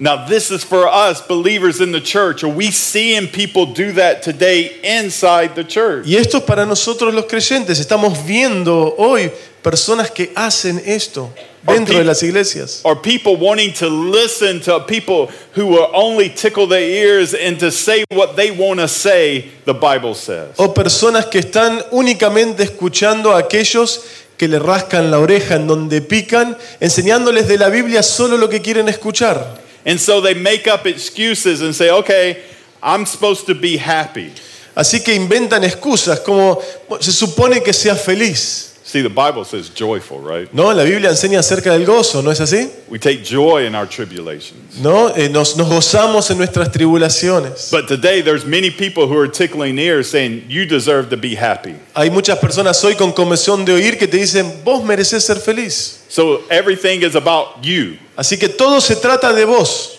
Now, 0.00 0.26
this 0.28 0.52
is 0.52 0.62
for 0.62 0.86
us 0.86 1.20
believers 1.20 1.80
in 1.80 1.90
the 1.90 2.00
church. 2.00 2.44
Are 2.44 2.48
we 2.48 2.70
seeing 2.70 3.26
people 3.26 3.66
do 3.66 3.92
that 3.92 4.22
today 4.22 4.78
inside 4.84 5.56
the 5.56 5.64
church? 5.64 6.06
Y 6.06 6.14
esto 6.14 6.38
es 6.38 6.44
para 6.44 6.64
nosotros 6.64 7.12
los 7.12 7.24
creyentes. 7.24 7.80
Estamos 7.80 8.24
viendo 8.24 8.94
hoy 8.96 9.32
personas 9.62 10.10
que 10.10 10.32
hacen 10.34 10.82
esto 10.84 11.30
dentro 11.62 11.98
de 11.98 12.04
las 12.04 12.22
iglesias. 12.22 12.82
Are 12.84 12.96
people 13.00 13.36
wanting 13.36 13.72
to 13.74 13.88
listen 13.88 14.60
to 14.60 14.80
people 14.86 15.28
who 15.54 15.66
will 15.66 15.88
only 15.92 16.28
tickle 16.30 16.66
their 16.66 16.82
ears 16.82 17.34
and 17.34 17.58
to 17.58 17.70
say 17.70 18.04
what 18.10 18.36
they 18.36 18.50
want 18.50 18.80
to 18.80 18.88
say, 18.88 19.50
the 19.64 19.74
Bible 19.74 20.14
says? 20.14 20.54
O 20.58 20.72
personas 20.72 21.26
que 21.26 21.40
están 21.40 21.84
únicamente 21.90 22.62
escuchando 22.62 23.32
a 23.32 23.38
aquellos 23.38 24.02
que 24.36 24.48
le 24.48 24.58
rascan 24.58 25.10
la 25.10 25.18
oreja 25.18 25.56
en 25.56 25.66
donde 25.66 26.00
pican, 26.00 26.56
enseñándoles 26.80 27.48
de 27.48 27.58
la 27.58 27.68
Biblia 27.68 28.02
solo 28.02 28.36
lo 28.36 28.48
que 28.48 28.60
quieren 28.62 28.88
escuchar. 28.88 29.58
And 29.84 29.98
so 29.98 30.20
they 30.20 30.34
make 30.34 30.68
up 30.68 30.86
excuses 30.86 31.60
and 31.60 31.74
say, 31.74 31.90
okay, 31.90 32.42
I'm 32.82 33.04
supposed 33.04 33.46
to 33.46 33.54
be 33.54 33.76
happy. 33.78 34.32
Así 34.74 35.02
que 35.02 35.12
inventan 35.12 35.64
excusas 35.64 36.20
como 36.20 36.60
se 37.00 37.10
supone 37.10 37.62
que 37.62 37.72
sea 37.72 37.96
feliz. 37.96 38.67
See, 38.88 39.02
the 39.02 39.10
Bible 39.10 39.44
says 39.44 39.68
joyful, 39.68 40.18
right? 40.18 40.50
¿No? 40.54 40.72
La 40.72 40.82
Biblia 40.82 41.10
enseña 41.10 41.40
acerca 41.40 41.72
del 41.72 41.84
gozo, 41.84 42.22
¿no 42.22 42.30
es 42.30 42.40
así? 42.40 42.70
We 42.88 42.98
take 42.98 43.22
joy 43.22 43.66
in 43.66 43.74
our 43.74 43.86
tribulations. 43.86 44.78
¿No? 44.80 45.14
Eh, 45.14 45.28
nos, 45.28 45.58
nos 45.58 45.68
gozamos 45.68 46.30
en 46.30 46.38
nuestras 46.38 46.72
tribulaciones. 46.72 47.70
But 47.70 47.86
today 47.86 48.22
there's 48.22 48.46
many 48.46 48.70
people 48.70 49.06
who 49.06 49.18
are 49.18 49.28
tickling 49.28 49.78
ears 49.78 50.08
saying, 50.08 50.46
you 50.48 50.64
deserve 50.64 51.10
to 51.10 51.18
be 51.18 51.34
happy. 51.34 51.74
Hay 51.94 52.08
muchas 52.08 52.38
personas 52.38 52.82
hoy 52.82 52.94
con 52.94 53.12
comezón 53.12 53.66
de 53.66 53.74
oír 53.74 53.98
que 53.98 54.08
te 54.08 54.16
dicen, 54.16 54.64
vos 54.64 54.82
mereces 54.82 55.22
ser 55.22 55.36
feliz. 55.36 56.06
So 56.08 56.44
everything 56.48 57.02
is 57.02 57.14
about 57.14 57.62
you. 57.62 57.98
Así 58.16 58.38
que 58.38 58.48
todo 58.48 58.80
se 58.80 58.96
trata 58.96 59.34
de 59.34 59.44
vos. 59.44 59.98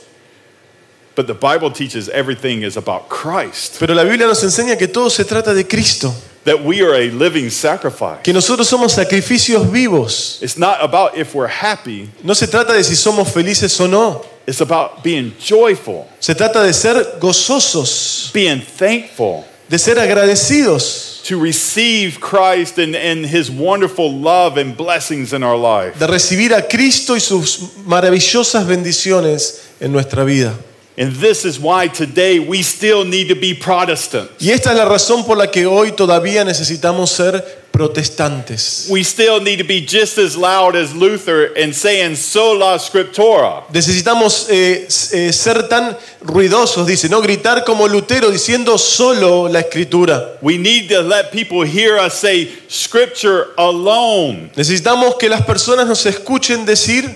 But 1.15 1.27
the 1.27 1.35
Bible 1.35 1.69
teaches 1.69 2.09
everything 2.09 2.63
is 2.63 2.75
about 2.75 3.07
Christ. 3.07 3.77
Pero 3.79 3.93
la 3.93 4.03
Biblia 4.03 4.25
nos 4.25 4.43
enseña 4.43 4.79
que 4.79 4.87
todo 4.87 5.11
se 5.11 5.25
trata 5.25 5.53
de 5.53 5.67
Cristo. 5.67 6.11
That 6.45 6.63
we 6.63 6.81
are 6.81 6.95
a 6.95 7.11
living 7.11 7.49
sacrifice. 7.49 8.21
Que 8.23 8.33
nosotros 8.33 8.67
somos 8.69 8.93
sacrificios 8.93 9.69
vivos. 9.69 10.39
It's 10.41 10.57
not 10.57 10.81
about 10.81 11.17
if 11.17 11.35
we're 11.35 11.47
happy, 11.47 12.09
No 12.23 12.33
se 12.33 12.47
trata 12.47 12.73
de 12.73 12.83
si 12.83 12.95
somos 12.95 13.27
felices 13.31 13.79
o 13.81 13.87
no. 13.87 14.23
it's 14.47 14.61
about 14.61 15.03
being 15.03 15.33
joyful, 15.39 16.07
Se 16.19 16.33
trata 16.33 16.63
de 16.63 16.73
ser 16.73 17.19
gozosos, 17.19 18.31
being 18.33 18.61
thankful, 18.61 19.45
de 19.69 19.77
ser 19.77 19.95
agradecidos, 19.99 21.21
to 21.25 21.37
receive 21.39 22.19
Christ 22.19 22.79
and, 22.79 22.95
and 22.95 23.25
his 23.25 23.51
wonderful 23.51 24.11
love 24.11 24.57
and 24.57 24.75
blessings 24.75 25.33
in 25.33 25.43
our 25.43 25.57
life. 25.57 25.99
de 25.99 26.07
recibir 26.07 26.53
a 26.53 26.61
Cristo 26.67 27.13
y 27.15 27.19
sus 27.19 27.77
maravillosas 27.85 28.65
bendiciones 28.65 29.61
en 29.79 29.91
nuestra 29.91 30.23
vida. 30.23 30.55
And 30.99 31.13
this 31.13 31.45
is 31.45 31.57
why 31.57 31.87
today 31.87 32.39
we 32.39 32.61
still 32.61 33.05
need 33.05 33.29
to 33.29 33.35
be 33.35 33.53
Protestant. 33.53 34.29
Y 34.37 34.49
esta 34.49 34.71
es 34.71 34.75
la 34.75 34.83
razón 34.83 35.25
por 35.25 35.37
la 35.37 35.47
que 35.47 35.65
hoy 35.65 35.93
todavía 35.93 36.43
necesitamos 36.43 37.09
ser 37.09 37.41
protestantes. 37.71 38.89
We 38.89 39.05
still 39.05 39.39
need 39.39 39.59
to 39.59 39.63
be 39.63 39.79
just 39.79 40.17
as 40.17 40.35
loud 40.35 40.75
as 40.75 40.93
Luther 40.93 41.53
and 41.55 41.73
saying 41.73 42.17
sola 42.17 42.77
scriptura. 42.79 43.63
Necesitamos 43.71 44.47
eh, 44.49 44.89
eh, 45.13 45.31
ser 45.31 45.69
tan 45.69 45.97
ruidosos, 46.21 46.85
dice, 46.85 47.07
no 47.07 47.21
gritar 47.21 47.63
como 47.63 47.87
Lutero 47.87 48.29
diciendo 48.29 48.77
solo 48.77 49.47
la 49.47 49.61
escritura. 49.61 50.37
We 50.41 50.57
need 50.57 50.89
to 50.89 51.01
let 51.01 51.31
people 51.31 51.63
hear 51.65 51.97
us 51.97 52.15
say 52.15 52.49
scripture 52.67 53.53
alone. 53.57 54.51
Necesitamos 54.57 55.15
que 55.17 55.29
las 55.29 55.45
personas 55.45 55.87
nos 55.87 56.05
escuchen 56.05 56.65
decir 56.65 57.09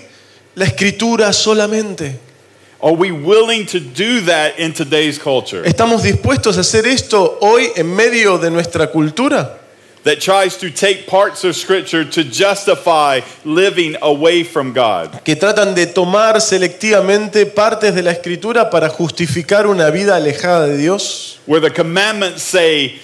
la 0.54 0.64
escritura 0.64 1.34
solamente. 1.34 2.23
Are 2.84 2.92
we 2.92 3.10
willing 3.10 3.64
to 3.68 3.80
do 3.80 4.20
that 4.26 4.58
in 4.58 4.74
today's 4.74 5.18
culture? 5.18 5.62
¿Estamos 5.64 6.02
dispuestos 6.02 6.58
a 6.58 6.60
hacer 6.60 6.86
esto 6.86 7.38
hoy 7.40 7.72
en 7.74 7.86
medio 7.96 8.36
de 8.36 8.50
nuestra 8.50 8.88
cultura? 8.92 9.58
that 10.04 10.20
tries 10.20 10.58
to 10.58 10.70
take 10.70 11.06
parts 11.06 11.44
of 11.44 11.56
Scripture 11.56 12.04
to 12.04 12.22
justify 12.24 13.20
living 13.44 13.96
away 14.02 14.44
from 14.44 14.74
God. 14.74 15.24
que 15.24 15.34
tratan 15.34 15.74
de 15.74 15.86
tomar 15.86 16.40
selectivamente 16.42 17.46
partes 17.46 17.94
de 17.94 18.02
la 18.02 18.12
escritura 18.12 18.70
para 18.70 18.90
justificar 18.90 19.66
una 19.66 19.90
vida 19.90 20.14
alejada 20.16 20.68
de 20.68 20.76
Dios. 20.76 21.40
Where 21.46 21.60
the 21.60 21.70
commandments 21.70 22.42
say, 22.42 23.00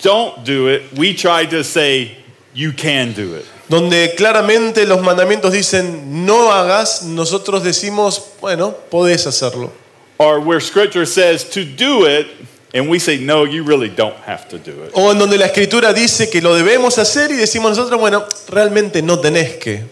don't 0.00 0.44
do 0.44 0.68
it, 0.68 0.96
we 0.96 1.12
try 1.12 1.44
to 1.46 1.64
say, 1.64 2.16
you 2.54 2.72
can 2.72 3.12
do 3.12 3.34
it. 3.34 3.46
Donde 3.68 4.14
claramente 4.14 4.84
los 4.86 5.00
mandamientos 5.00 5.52
dicen 5.52 6.26
no 6.26 6.52
hagas, 6.52 7.02
nosotros 7.02 7.64
decimos, 7.64 8.22
bueno, 8.40 8.74
podés 8.90 9.26
hacerlo. 9.26 9.72
Or 10.18 10.38
where 10.38 10.60
Scripture 10.60 11.06
says 11.06 11.48
to 11.50 11.64
do 11.64 12.06
it, 12.06 12.26
and 12.74 12.88
we 12.90 12.98
say, 12.98 13.18
no, 13.18 13.44
you 13.44 13.64
really 13.64 13.88
don't 13.88 14.16
have 14.26 14.48
to 14.48 14.58
do 14.58 14.84
it. 14.84 14.90
O 14.94 15.10
en 15.10 15.18
donde 15.18 15.38
la 15.38 15.46
escritura 15.46 15.92
dice 15.92 16.28
que 16.28 16.42
lo 16.42 16.54
debemos 16.54 16.98
hacer 16.98 17.30
y 17.30 17.36
decimos 17.36 17.76
nosotros, 17.76 17.98
bueno, 17.98 18.24
realmente 18.48 19.00
no 19.00 19.18
tenés 19.18 19.56
que. 19.58 19.84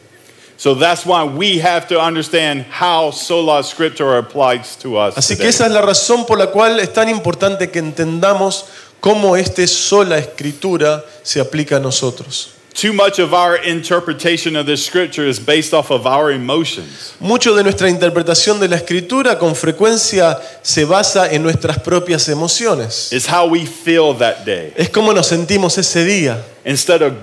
So 0.57 0.75
that's 0.75 1.05
why 1.05 1.25
we 1.25 1.59
have 1.59 1.89
to 1.89 2.01
understand 2.01 2.67
how 2.71 3.11
sola 3.11 3.63
scriptura 3.65 4.19
applies 4.19 4.77
to 4.77 4.97
us. 4.97 5.17
Así 5.17 5.35
que 5.35 5.39
today. 5.39 5.49
esa 5.49 5.67
es 5.67 5.73
la 5.73 5.81
razón 5.81 6.25
por 6.25 6.39
la 6.39 6.49
cual 6.49 6.79
es 6.79 6.93
tan 6.93 7.09
importante 7.09 7.71
que 7.71 7.81
entendamos 7.81 8.67
cómo 9.01 9.37
este 9.37 9.67
sola 9.67 10.19
escritura 10.19 11.05
se 11.23 11.41
aplica 11.41 11.79
a 11.79 11.81
nosotros. 11.81 12.51
Too 12.75 12.93
much 12.93 13.19
of 13.19 13.35
our 13.35 13.57
interpretation 13.57 14.57
of 14.57 14.67
this 14.67 14.85
scripture 14.85 15.27
is 15.27 15.39
based 15.39 15.75
off 15.75 15.91
of 15.91 16.07
our 16.07 16.31
emotions. 16.31 17.15
Mucho 17.21 17.55
de 17.55 17.63
nuestra 17.63 17.89
interpretación 17.89 18.59
de 18.61 18.69
la 18.69 18.77
escritura 18.77 19.39
con 19.39 19.55
frecuencia 19.55 20.41
se 20.63 20.85
basa 20.85 21.31
en 21.31 21.43
nuestras 21.43 21.79
propias 21.79 22.29
emociones. 22.29 23.13
It's 23.13 23.27
how 23.27 23.47
we 23.47 23.67
feel 23.67 24.15
that 24.15 24.45
day. 24.47 24.73
Es 24.77 24.89
como 24.89 25.13
nos 25.13 25.29
sentimos 25.29 25.77
ese 25.77 26.05
día. 26.05 26.43
Instead 26.65 27.03
of, 27.03 27.15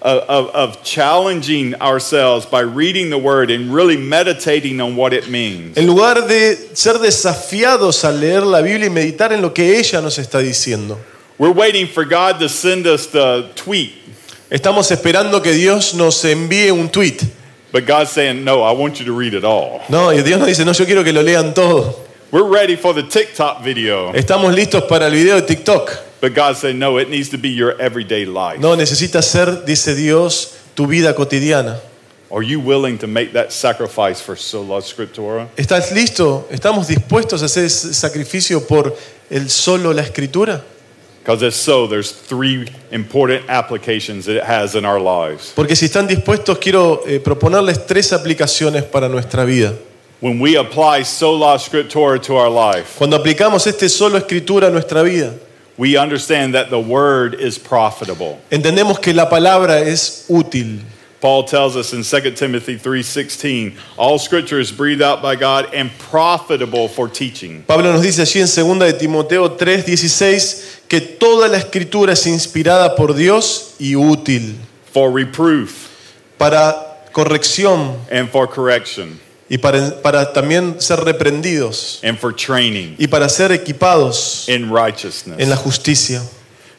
of, 0.00 0.48
of 0.54 0.82
challenging 0.82 1.74
ourselves 1.80 2.46
by 2.46 2.60
reading 2.60 3.10
the 3.10 3.18
word 3.18 3.50
and 3.50 3.72
really 3.72 3.96
meditating 3.96 4.80
on 4.80 4.96
what 4.96 5.12
it 5.12 5.28
means. 5.28 5.76
En 5.76 5.86
lugar 5.86 6.26
de 6.26 6.56
ser 6.74 6.94
desafiados 6.94 8.02
al 8.04 8.14
leer 8.14 8.42
la 8.42 8.62
Biblia 8.62 8.86
y 8.86 8.90
meditar 8.90 9.32
en 9.32 9.42
lo 9.42 9.50
que 9.50 9.78
ella 9.78 10.00
nos 10.00 10.18
está 10.18 10.40
diciendo. 10.40 10.96
We're 11.38 11.52
waiting 11.52 11.86
for 11.86 12.06
God 12.06 12.38
to 12.40 12.48
send 12.48 12.86
us 12.86 13.08
the 13.08 13.50
tweet, 13.56 13.92
Estamos 14.50 14.90
esperando 14.90 15.42
que 15.42 15.52
Dios 15.52 15.94
nos 15.94 16.24
envíe 16.24 16.70
un 16.70 16.88
tweet. 16.88 17.22
but 17.72 17.84
God's 17.84 18.10
saying, 18.10 18.44
no, 18.44 18.62
I 18.62 18.72
want 18.72 19.00
you 19.00 19.06
to 19.06 19.12
read 19.12 19.34
it 19.34 19.44
all. 19.44 19.82
No, 19.90 20.10
y 20.10 20.22
Dios 20.22 20.38
nos 20.38 20.48
dice, 20.48 20.64
no, 20.64 20.72
yo 20.72 20.84
quiero 20.86 21.02
que 21.04 21.12
lo 21.12 21.22
lean 21.22 21.52
todo. 21.52 21.94
We're 22.30 22.44
ready 22.48 22.76
for 22.76 22.92
the 22.94 23.02
TikTok 23.02 23.62
video, 23.62 24.12
Estamos 24.12 24.54
listos 24.54 24.88
para 24.88 25.06
el 25.06 25.12
video 25.12 25.40
de 25.40 25.46
TikTok. 25.46 26.20
but 26.20 26.34
God 26.34 26.56
said, 26.56 26.76
no, 26.76 26.96
it 26.98 27.08
needs 27.10 27.28
to 27.30 27.38
be 27.38 27.50
your 27.50 27.80
everyday 27.80 28.24
life. 28.24 28.60
No, 28.60 28.74
necesita 28.76 29.22
ser, 29.22 29.64
dice 29.66 29.94
Dios, 29.94 30.56
tu 30.74 30.86
vida 30.86 31.12
cotidiana. 31.14 31.78
Are 32.30 32.42
you 32.42 32.58
willing 32.58 32.98
to 32.98 33.06
make 33.06 33.32
that 33.34 33.52
sacrifice 33.52 34.20
for 34.20 34.36
sola 34.36 34.80
scriptura? 34.82 35.48
¿Estás 35.56 35.92
listo? 35.92 36.46
¿Estamos 36.50 36.88
dispuestos 36.88 37.42
a 37.42 37.44
hacer 37.46 37.64
ese 37.66 37.94
sacrificio 37.94 38.66
por 38.66 38.96
el 39.30 39.48
solo 39.48 39.92
la 39.92 40.02
escritura? 40.02 40.62
Because 41.26 41.42
if 41.42 41.54
so, 41.54 41.88
there's 41.88 42.12
three 42.12 42.68
important 42.92 43.46
applications 43.48 44.26
that 44.26 44.36
it 44.36 44.44
has 44.44 44.76
in 44.76 44.84
our 44.84 45.00
lives. 45.00 45.52
Porque 45.56 45.74
si 45.74 45.86
están 45.86 46.06
dispuestos, 46.06 46.56
quiero 46.60 47.02
eh, 47.04 47.18
proponerles 47.18 47.84
tres 47.84 48.12
aplicaciones 48.12 48.84
para 48.84 49.08
nuestra 49.08 49.44
vida. 49.44 49.76
When 50.20 50.38
we 50.38 50.54
apply 50.54 51.02
sola 51.02 51.58
scriptura 51.58 52.22
to 52.22 52.36
our 52.36 52.48
life, 52.48 52.96
Cuando 52.96 53.18
aplicamos 53.18 53.66
este 53.66 53.88
solo 53.88 54.16
escritura 54.20 54.68
a 54.68 54.70
nuestra 54.70 55.02
vida, 55.02 55.34
we 55.76 55.96
understand 55.96 56.54
that 56.54 56.70
the 56.70 56.78
word 56.78 57.34
is 57.40 57.58
profitable. 57.58 58.38
entendemos 58.48 59.00
que 59.00 59.12
la 59.12 59.28
palabra 59.28 59.80
es 59.80 60.26
útil. 60.28 60.78
Paul 61.26 61.42
tells 61.42 61.74
us 61.74 61.92
in 61.92 62.04
2 62.04 62.36
Timothy 62.36 62.76
3:16, 62.76 63.74
all 63.96 64.16
scripture 64.16 64.60
is 64.60 64.70
breathed 64.70 65.02
out 65.02 65.20
by 65.20 65.34
God 65.34 65.74
and 65.74 65.90
profitable 65.98 66.86
for 66.86 67.08
teaching, 67.08 67.64
Pablo 67.66 67.92
nos 67.92 68.02
dice 68.02 68.20
allí 68.20 68.40
en 68.40 68.46
2 68.46 68.78
de 68.78 68.92
Timoteo 68.92 69.56
3:16 69.56 70.82
que 70.86 71.00
toda 71.00 71.48
la 71.48 71.58
escritura 71.58 72.12
es 72.12 72.28
inspirada 72.28 72.94
por 72.94 73.12
Dios 73.12 73.74
y 73.80 73.96
útil 73.96 74.54
for 74.92 75.12
reproof 75.12 75.88
para 76.38 77.00
corrección 77.10 77.96
and 78.08 78.30
for 78.30 78.46
correction 78.46 79.18
y 79.50 79.58
para, 79.58 80.00
para 80.00 80.32
también 80.32 80.80
ser 80.80 81.00
reprendidos 81.00 81.98
and 82.04 82.20
for 82.20 82.32
training 82.32 82.94
y 83.00 83.08
para 83.08 83.28
ser 83.28 83.50
equipados 83.50 84.48
in 84.48 84.70
righteousness. 84.70 85.40
en 85.40 85.50
la 85.50 85.56
justicia. 85.56 86.22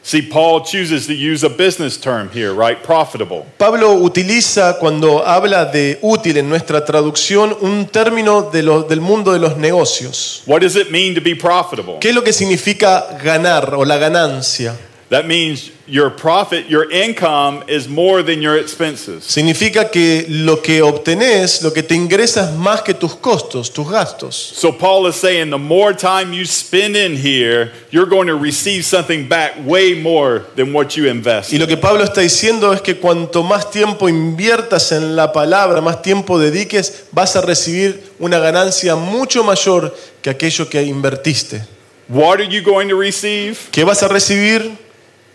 See, 0.08 0.22
Paul 0.22 0.62
chooses 0.64 1.06
to 1.06 1.12
use 1.12 1.44
a 1.44 1.50
business 1.50 1.98
term 1.98 2.30
here, 2.32 2.54
right? 2.54 2.82
Profitable. 2.82 3.44
Pablo 3.58 3.92
utiliza 3.92 4.78
cuando 4.80 5.22
habla 5.22 5.66
de 5.66 5.98
útil 6.00 6.38
en 6.38 6.48
nuestra 6.48 6.82
traducción 6.82 7.54
un 7.60 7.84
término 7.88 8.40
de 8.50 8.62
lo- 8.62 8.84
del 8.84 9.02
mundo 9.02 9.34
de 9.34 9.38
los 9.38 9.58
negocios. 9.58 10.42
What 10.46 10.62
does 10.62 10.76
it 10.76 10.88
mean 10.90 11.14
to 11.14 11.20
be 11.20 11.36
profitable? 11.36 11.98
¿Qué 12.00 12.08
es 12.08 12.14
lo 12.14 12.22
que 12.24 12.32
significa 12.32 13.18
ganar 13.22 13.74
o 13.74 13.84
la 13.84 13.98
ganancia? 13.98 14.74
That 15.10 15.26
means 15.26 15.70
your 15.86 16.10
profit, 16.10 16.68
your 16.68 16.90
income 16.90 17.64
is 17.66 17.88
more 17.88 18.22
than 18.22 18.42
your 18.42 18.58
expenses. 18.58 19.24
Significa 19.24 19.90
que 19.90 20.26
lo 20.28 20.56
que 20.56 20.82
obtenés, 20.82 21.62
lo 21.62 21.70
que 21.70 21.82
te 21.82 21.94
ingresas 21.94 22.54
más 22.54 22.82
que 22.82 22.92
tus 22.92 23.14
costos, 23.14 23.72
tus 23.72 23.88
gastos. 23.90 24.34
So 24.34 24.70
Paul 24.70 25.06
is 25.06 25.16
saying 25.16 25.48
the 25.48 25.58
more 25.58 25.94
time 25.94 26.34
you 26.34 26.44
spend 26.44 26.94
in 26.94 27.16
here, 27.16 27.72
you're 27.90 28.08
going 28.08 28.26
to 28.26 28.36
receive 28.36 28.84
something 28.84 29.26
back 29.26 29.54
way 29.64 29.94
more 29.94 30.44
than 30.56 30.74
what 30.74 30.94
you 30.94 31.08
invest. 31.08 31.54
Y 31.54 31.58
lo 31.58 31.66
que 31.66 31.78
Pablo 31.78 32.04
está 32.04 32.20
diciendo 32.20 32.74
es 32.74 32.82
que 32.82 32.98
cuanto 32.98 33.42
más 33.42 33.70
tiempo 33.70 34.10
inviertas 34.10 34.92
en 34.92 35.16
la 35.16 35.32
palabra, 35.32 35.80
más 35.80 36.02
tiempo 36.02 36.38
dediques, 36.38 37.04
vas 37.12 37.34
a 37.34 37.40
recibir 37.40 38.02
una 38.18 38.38
ganancia 38.38 38.94
mucho 38.94 39.42
mayor 39.42 39.96
que 40.20 40.28
aquello 40.28 40.68
que 40.68 40.82
invertiste. 40.82 41.62
What 42.10 42.40
are 42.40 42.46
you 42.46 42.62
going 42.62 42.88
to 42.88 42.98
receive? 42.98 43.56
¿Qué 43.70 43.84
vas 43.84 44.02
a 44.02 44.08
recibir? 44.08 44.87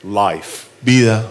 Life. 0.04 0.70
Vida. 0.84 1.26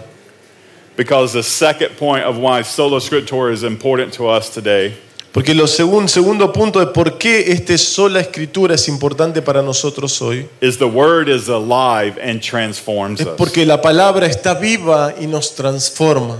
Because 0.97 1.33
the 1.33 1.43
second 1.43 1.97
point 1.97 2.25
of 2.25 2.37
why 2.39 2.63
sola 2.63 2.99
scriptura 3.01 3.53
is 3.53 3.63
important 3.65 4.13
to 4.15 4.29
us 4.29 4.51
today 4.51 4.95
Porque 5.33 5.55
lo 5.55 5.65
segun- 5.67 6.09
segundo 6.09 6.53
punto 6.53 6.79
de 6.79 6.93
por 6.93 7.17
qué 7.19 7.51
esta 7.51 7.79
sola 7.79 8.21
escritura 8.21 8.75
es 8.75 8.87
importante 8.89 9.41
para 9.43 9.63
nosotros 9.63 10.21
hoy 10.21 10.47
is 10.61 10.77
the 10.77 10.87
word 10.87 11.29
is 11.29 11.49
alive 11.49 12.19
and 12.21 12.43
transforms 12.43 13.21
es 13.21 13.27
us. 13.27 13.37
porque 13.39 13.65
la 13.65 13.81
palabra 13.81 14.27
está 14.27 14.53
viva 14.61 15.15
y 15.19 15.25
nos 15.27 15.55
transforma. 15.55 16.37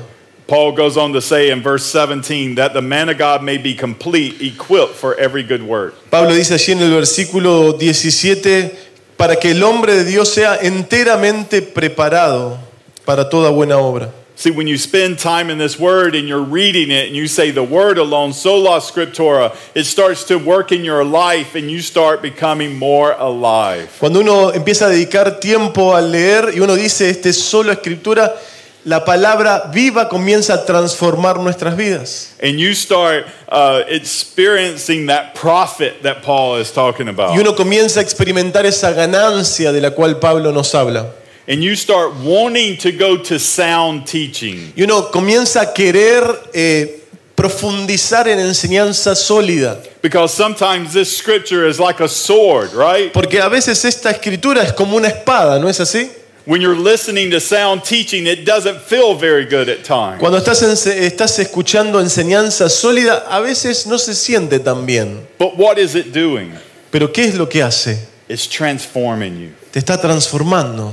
Paul 0.47 0.73
goes 0.73 0.99
on 0.99 1.15
to 1.15 1.23
say 1.23 1.51
in 1.51 1.63
verse 1.63 1.87
17 1.87 2.57
that 2.57 2.75
the 2.75 2.83
man 2.83 3.09
of 3.09 3.17
God 3.17 3.43
may 3.43 3.57
be 3.57 3.75
complete, 3.75 4.43
equipped 4.43 4.95
for 4.95 5.15
every 5.19 5.43
good 5.43 5.63
work. 5.63 5.95
Pablo 6.11 6.35
dice 6.35 6.53
allí 6.53 6.73
en 6.73 6.81
el 6.83 6.91
versículo 6.91 7.73
17, 7.79 8.77
para 9.17 9.37
que 9.37 9.51
el 9.51 9.63
hombre 9.63 9.95
de 9.95 10.05
Dios 10.05 10.33
sea 10.33 10.59
enteramente 10.61 11.63
preparado 11.63 12.59
para 13.05 13.29
toda 13.29 13.51
buena 13.51 13.79
obra. 13.79 14.11
See, 14.35 14.51
when 14.51 14.67
you 14.67 14.77
spend 14.77 15.19
time 15.19 15.51
in 15.51 15.59
this 15.59 15.79
word 15.79 16.17
and 16.17 16.27
you're 16.27 16.43
reading 16.43 16.91
it 16.91 17.07
and 17.07 17.15
you 17.15 17.29
say 17.29 17.53
the 17.53 17.63
word 17.63 17.97
alone, 17.97 18.33
sola 18.33 18.81
scriptura, 18.81 19.55
it 19.75 19.85
starts 19.85 20.25
to 20.25 20.37
work 20.37 20.73
in 20.73 20.85
your 20.85 21.05
life 21.05 21.55
and 21.55 21.71
you 21.71 21.81
start 21.81 22.23
becoming 22.23 22.77
more 22.77 23.15
alive. 23.19 23.89
Cuando 24.01 24.21
uno 24.21 24.51
empieza 24.53 24.87
a 24.87 24.89
dedicar 24.89 25.39
tiempo 25.39 25.95
a 25.95 26.01
leer 26.01 26.55
y 26.57 26.61
uno 26.61 26.75
dice, 26.75 27.09
este 27.11 27.29
es 27.29 27.41
solo 27.41 27.71
escritura, 27.71 28.35
la 28.85 29.05
palabra 29.05 29.71
viva 29.73 30.09
comienza 30.09 30.55
a 30.55 30.65
transformar 30.65 31.39
nuestras 31.39 31.77
vidas. 31.77 32.35
And 32.43 32.59
you 32.59 32.75
start 32.75 33.27
uh, 33.49 33.83
experiencing 33.89 35.07
that 35.07 35.35
profit 35.35 36.03
that 36.03 36.23
Paul 36.23 36.61
is 36.61 36.73
talking 36.73 37.09
about. 37.09 37.35
Y 37.35 37.41
uno 37.41 37.55
comienza 37.55 38.01
a 38.01 38.03
experimentar 38.03 38.67
esa 38.67 38.93
ganancia 38.93 39.73
de 39.73 39.81
la 39.81 39.91
cual 39.91 40.19
Pablo 40.19 40.53
nos 40.53 40.75
habla. 40.75 41.13
and 41.49 41.63
you 41.63 41.75
start 41.75 42.15
wanting 42.23 42.77
to 42.79 42.93
go 42.93 43.17
to 43.17 43.39
sound 43.39 44.07
teaching. 44.07 44.73
Y 44.77 44.83
uno 44.85 45.11
comienza 45.11 45.63
a 45.63 45.73
querer 45.73 46.23
eh, 46.55 47.03
profundizar 47.35 48.29
en 48.29 48.39
enseñanza 48.39 49.15
sólida. 49.15 49.79
Because 50.03 50.33
sometimes 50.33 50.93
this 50.93 51.17
scripture 51.17 51.67
is 51.67 51.79
like 51.79 52.01
a 52.01 52.09
sword, 52.09 52.73
right? 52.75 53.13
Porque 53.13 53.41
a 53.41 53.49
veces 53.49 53.85
esta 53.85 54.11
escritura 54.11 54.63
es 54.63 54.73
como 54.73 54.97
una 54.97 55.09
espada, 55.09 55.59
¿no 55.59 55.69
es 55.69 55.81
así? 55.81 56.11
When 56.45 56.61
you're 56.61 56.77
listening 56.77 57.31
to 57.31 57.41
sound 57.41 57.85
teaching, 57.85 58.27
it 58.27 58.45
doesn't 58.45 58.81
feel 58.81 59.15
very 59.15 59.45
good 59.45 59.69
at 59.69 59.85
times. 59.85 60.21
Cuando 60.21 60.39
estás, 60.39 60.63
estás 60.87 61.39
escuchando 61.39 62.01
enseñanza 62.01 62.69
sólida, 62.69 63.25
a 63.29 63.41
veces 63.41 63.87
no 63.87 63.97
se 63.97 64.15
siente 64.15 64.59
tan 64.59 64.85
bien. 64.85 65.27
But 65.39 65.57
what 65.57 65.79
is 65.79 65.95
it 65.95 66.13
doing? 66.13 66.53
Pero 66.91 67.09
¿qué 67.13 67.27
es 67.27 67.37
lo 67.37 67.47
que 67.47 67.63
hace? 67.63 68.09
It's 68.29 68.49
transforming 68.49 69.41
you. 69.41 69.51
Te 69.71 69.79
está 69.79 70.01
transformando. 70.01 70.93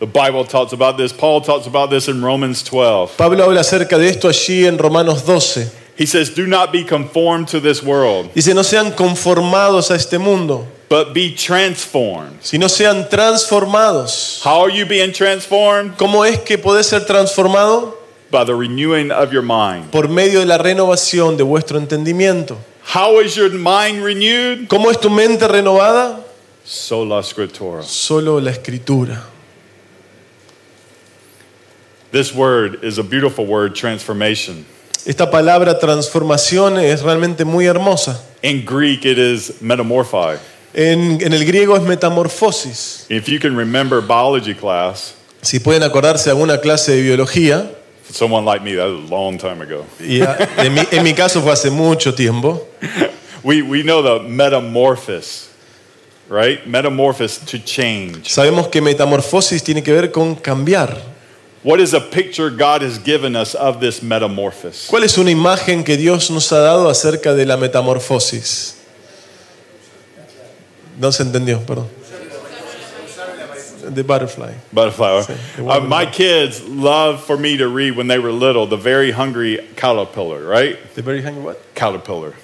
The 0.00 0.06
Bible 0.06 0.44
talks 0.44 0.72
about 0.72 0.96
this. 0.96 1.12
Paul 1.12 1.40
talks 1.40 1.66
about 1.66 1.90
this 1.90 2.08
in 2.08 2.22
Romans 2.22 2.62
12. 2.64 3.16
Pablo 3.16 3.44
habla 3.44 3.60
acerca 3.60 3.96
de 3.96 4.08
esto 4.08 4.28
allí 4.28 4.66
en 4.66 4.76
Romanos 4.76 5.24
12. 5.24 5.70
He 5.96 6.06
says, 6.06 6.30
Do 6.30 6.46
not 6.46 6.72
be 6.72 6.82
conformed 6.82 7.48
to 7.48 7.60
this 7.60 7.82
world, 7.82 8.32
Dice, 8.34 8.52
no 8.52 8.62
sean 8.62 8.90
conformados 8.92 9.90
a 9.92 9.94
este 9.94 10.18
mundo, 10.18 10.66
but 10.94 11.12
be 11.12 11.34
transformed. 11.34 12.38
sino 12.40 12.68
sean 12.68 13.08
transformados. 13.08 14.40
How 14.44 14.60
are 14.60 14.70
you 14.70 14.86
being 14.86 15.12
transformed? 15.12 15.96
¿Cómo 15.96 16.24
es 16.24 16.38
que 16.44 16.56
podés 16.56 16.84
ser 16.86 17.00
transformado? 17.00 17.96
By 18.30 18.44
the 18.44 18.54
renewing 18.54 19.10
of 19.10 19.32
your 19.32 19.42
mind. 19.42 19.90
Por 19.90 20.06
medio 20.06 20.38
de 20.38 20.46
la 20.46 20.56
renovación 20.56 21.36
de 21.36 21.42
vuestro 21.42 21.80
entendimiento. 21.80 22.58
How 22.94 23.18
is 23.20 23.34
your 23.34 23.50
mind 23.50 24.04
renewed? 24.04 24.68
¿Cómo 24.68 24.88
es 24.88 25.00
tu 25.00 25.10
mente 25.10 25.48
renovada? 25.48 26.20
Sola 26.64 27.24
Scriptura. 27.24 27.82
Solo 27.82 28.38
la 28.38 28.52
escritura. 28.52 29.20
This 32.12 32.32
word 32.32 32.84
is 32.84 32.98
a 32.98 33.02
beautiful 33.02 33.46
word, 33.46 33.74
transformation. 33.74 34.64
Esta 35.04 35.28
palabra 35.28 35.76
transformación 35.80 36.78
es 36.78 37.02
realmente 37.02 37.44
muy 37.44 37.66
hermosa. 37.66 38.22
In 38.42 38.64
Greek, 38.64 39.04
it 39.04 39.18
is 39.18 39.60
metamorphi. 39.60 40.38
En, 40.74 41.18
en 41.22 41.32
el 41.32 41.44
griego 41.44 41.76
es 41.76 41.82
metamorfosis. 41.82 43.06
If 43.08 43.26
you 43.28 43.38
can 43.38 43.56
remember 43.56 44.00
biology 44.00 44.54
class, 44.54 45.14
Si 45.42 45.60
pueden 45.60 45.82
acordarse 45.82 46.24
de 46.24 46.30
alguna 46.30 46.58
clase 46.60 46.92
de 46.96 47.02
biología, 47.02 47.70
someone 48.10 48.44
like 48.44 48.62
me, 48.64 48.74
that 48.74 48.86
was 48.88 49.08
a 49.10 49.14
long 49.14 49.38
time 49.38 49.60
ago. 49.62 49.84
y 50.00 50.20
a- 50.20 50.36
en, 50.58 50.74
mi, 50.74 50.80
en 50.90 51.02
mi 51.04 51.12
caso 51.14 51.40
fue 51.42 51.52
hace 51.52 51.70
mucho 51.70 52.12
tiempo, 52.14 52.66
We, 53.44 53.60
we 53.62 53.82
know 53.82 54.02
the 54.02 54.26
metamorphosis, 54.26 55.48
right? 56.30 56.66
Metamorphosis 56.66 57.44
to 57.44 57.58
change. 57.58 58.30
sabemos 58.30 58.68
que 58.70 58.80
metamorfosis 58.80 59.62
tiene 59.62 59.82
que 59.82 59.92
ver 59.92 60.10
con 60.10 60.34
cambiar. 60.34 60.96
What 61.62 61.78
is 61.80 61.94
a 61.94 62.00
picture 62.00 62.50
God 62.50 62.82
has 62.82 62.98
given 62.98 63.36
us 63.36 63.54
of 63.54 63.80
this 63.80 64.02
metamorphosis? 64.02 64.86
¿Cuál 64.88 65.04
es 65.04 65.16
una 65.18 65.30
imagen 65.30 65.84
que 65.84 65.96
Dios 65.96 66.30
nos 66.30 66.50
ha 66.52 66.58
dado 66.60 66.88
acerca 66.88 67.32
de 67.34 67.44
la 67.46 67.56
metamorfosis? 67.56 68.76
No 70.98 71.10
se 71.10 71.24
entendió, 71.24 71.60
perdón. 71.64 71.88
The 73.94 74.02
butterfly. 74.02 74.54
Butterfly. 74.72 75.22
the 75.56 75.66
Uh, 75.66 75.80
my 75.80 76.06
kids 76.06 76.62
love 76.66 77.22
for 77.22 77.36
me 77.36 77.58
to 77.58 77.68
read 77.68 77.96
when 77.96 78.06
they 78.06 78.18
were 78.18 78.32
little, 78.32 78.66
The 78.66 78.78
Very 78.78 79.10
Hungry 79.10 79.58
Caterpillar, 79.76 80.42
right? 80.42 80.78
The 80.94 81.02
very 81.02 81.22
hungry 81.22 81.42
what? 81.42 81.74
Caterpillar. 81.74 82.34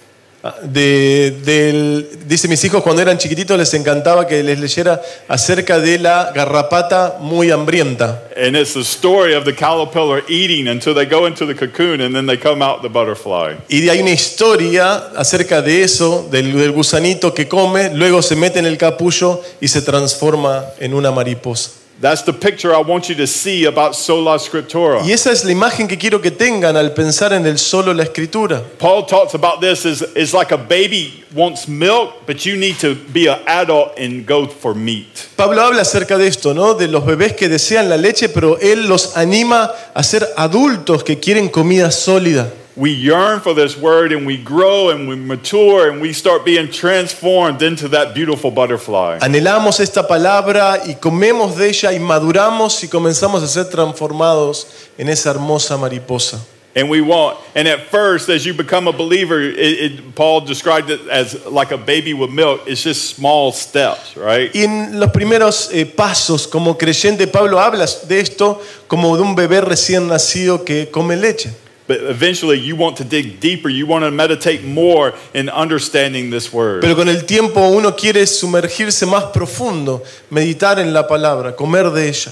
Ah, 0.42 0.54
De, 0.62 1.32
del- 1.44 2.08
dice 2.26 2.48
mis 2.48 2.64
hijos 2.64 2.82
cuando 2.82 3.02
eran 3.02 3.18
chiquititos 3.18 3.58
les 3.58 3.74
encantaba 3.74 4.26
que 4.26 4.42
les 4.42 4.58
leyera 4.58 4.98
acerca 5.28 5.78
de 5.78 5.98
la 5.98 6.32
garrapata 6.34 7.18
muy 7.20 7.50
hambrienta. 7.50 8.22
And 8.36 8.56
it's 8.56 8.72
the 8.72 8.80
story 8.80 9.34
of 9.34 9.44
the 9.44 9.54
caterpillar 9.54 10.24
eating 10.30 10.66
until 10.66 10.94
they 10.94 11.04
go 11.04 11.26
into 11.26 11.46
the 11.46 11.54
cocoon 11.54 12.00
and 12.00 12.14
then 12.14 12.26
they 12.26 12.38
come 12.38 12.64
out 12.64 12.80
the 12.80 12.88
butterfly. 12.88 13.56
Y 13.68 13.86
hay 13.90 14.00
una 14.00 14.12
historia 14.12 15.10
acerca 15.14 15.60
de 15.60 15.82
eso, 15.82 16.26
del, 16.30 16.56
del 16.56 16.72
gusanito 16.72 17.34
que 17.34 17.46
come, 17.46 17.90
luego 17.94 18.22
se 18.22 18.34
mete 18.34 18.60
en 18.60 18.66
el 18.66 18.78
capullo 18.78 19.42
y 19.60 19.68
se 19.68 19.82
transforma 19.82 20.64
en 20.78 20.94
una 20.94 21.10
mariposa. 21.10 21.72
That's 22.00 22.22
the 22.22 22.32
picture 22.32 22.74
I 22.74 22.80
want 22.80 23.10
you 23.10 23.14
to 23.16 23.26
see 23.26 23.66
about 23.66 23.94
sola 23.94 24.38
scriptura. 24.38 25.02
Y 25.04 25.12
esa 25.12 25.32
es 25.32 25.44
la 25.44 25.52
imagen 25.52 25.86
que 25.86 25.98
quiero 25.98 26.22
que 26.22 26.30
tengan 26.30 26.74
al 26.74 26.94
pensar 26.94 27.34
en 27.34 27.44
el 27.44 27.58
solo 27.58 27.92
la 27.92 28.04
escritura. 28.04 28.62
Paul 28.78 29.04
talks 29.04 29.34
about 29.34 29.60
this 29.60 29.84
as 29.84 30.00
it's 30.16 30.32
like 30.32 30.50
a 30.50 30.56
baby 30.56 31.22
wants 31.34 31.68
milk, 31.68 32.26
but 32.26 32.46
you 32.46 32.56
need 32.56 32.78
to 32.78 32.94
be 33.12 33.28
an 33.28 33.38
adult 33.46 33.98
and 33.98 34.26
go 34.26 34.48
for 34.48 34.74
meat. 34.74 35.28
Pablo 35.36 35.60
habla 35.60 35.82
acerca 35.82 36.16
de 36.16 36.26
esto, 36.26 36.54
¿no? 36.54 36.72
De 36.72 36.88
los 36.88 37.04
bebés 37.04 37.34
que 37.34 37.50
desean 37.50 37.90
la 37.90 37.98
leche, 37.98 38.30
pero 38.30 38.58
él 38.60 38.88
los 38.88 39.18
anima 39.18 39.70
a 39.92 40.02
ser 40.02 40.26
adultos 40.38 41.04
que 41.04 41.18
quieren 41.18 41.50
comida 41.50 41.90
sólida. 41.90 42.50
We 42.80 42.92
yearn 42.92 43.40
for 43.40 43.52
this 43.52 43.76
word 43.76 44.10
and 44.10 44.26
we 44.26 44.38
grow 44.38 44.88
and 44.88 45.06
we 45.06 45.14
mature 45.14 45.90
and 45.90 46.00
we 46.00 46.14
start 46.14 46.46
being 46.46 46.70
transformed 46.70 47.60
into 47.60 47.88
that 47.88 48.14
beautiful 48.14 48.50
butterfly. 48.50 49.18
Anhelamos 49.20 49.80
esta 49.80 50.08
palabra 50.08 50.80
y 50.86 50.94
comemos 50.94 51.58
de 51.58 51.68
ella 51.68 51.92
y 51.92 51.98
maduramos 51.98 52.82
y 52.82 52.88
comenzamos 52.88 53.42
a 53.42 53.48
ser 53.48 53.64
transformados 53.64 54.88
en 54.96 55.10
esa 55.10 55.28
hermosa 55.28 55.76
mariposa. 55.76 56.40
And 56.74 56.88
we 56.88 57.02
want, 57.02 57.36
and 57.54 57.68
at 57.68 57.90
first, 57.90 58.30
as 58.30 58.46
you 58.46 58.54
become 58.54 58.88
a 58.88 58.92
believer, 58.92 59.42
it, 59.42 59.58
it, 59.58 60.14
Paul 60.14 60.40
described 60.40 60.88
it 60.88 61.06
as 61.10 61.44
like 61.44 61.72
a 61.72 61.76
baby 61.76 62.14
with 62.14 62.30
milk. 62.30 62.62
It's 62.66 62.82
just 62.82 63.14
small 63.14 63.52
steps, 63.52 64.16
right? 64.16 64.50
Y 64.54 64.62
en 64.62 64.98
los 64.98 65.10
primeros 65.10 65.68
eh, 65.70 65.84
pasos 65.84 66.46
como 66.46 66.78
creyente, 66.78 67.26
Pablo 67.26 67.58
habla 67.60 67.86
de 68.08 68.20
esto 68.20 68.62
como 68.88 69.18
de 69.18 69.22
un 69.22 69.34
bebé 69.34 69.60
recién 69.60 70.08
nacido 70.08 70.64
que 70.64 70.90
come 70.90 71.16
leche. 71.16 71.50
But 71.90 72.02
eventually, 72.02 72.60
you 72.60 72.76
want 72.76 72.98
to 72.98 73.04
dig 73.04 73.40
deeper. 73.40 73.68
You 73.68 73.84
want 73.84 74.04
to 74.04 74.12
meditate 74.12 74.62
more 74.62 75.12
in 75.34 75.48
understanding 75.48 76.30
this 76.30 76.52
word. 76.52 76.82
Pero 76.82 76.94
con 76.94 77.08
el 77.08 77.22
tiempo 77.22 77.68
uno 77.68 77.96
quiere 77.96 78.28
sumergirse 78.28 79.06
más 79.06 79.32
profundo, 79.32 80.04
meditar 80.30 80.78
en 80.78 80.92
la 80.92 81.08
palabra, 81.08 81.56
comer 81.56 81.90
de 81.90 82.08
ella. 82.08 82.30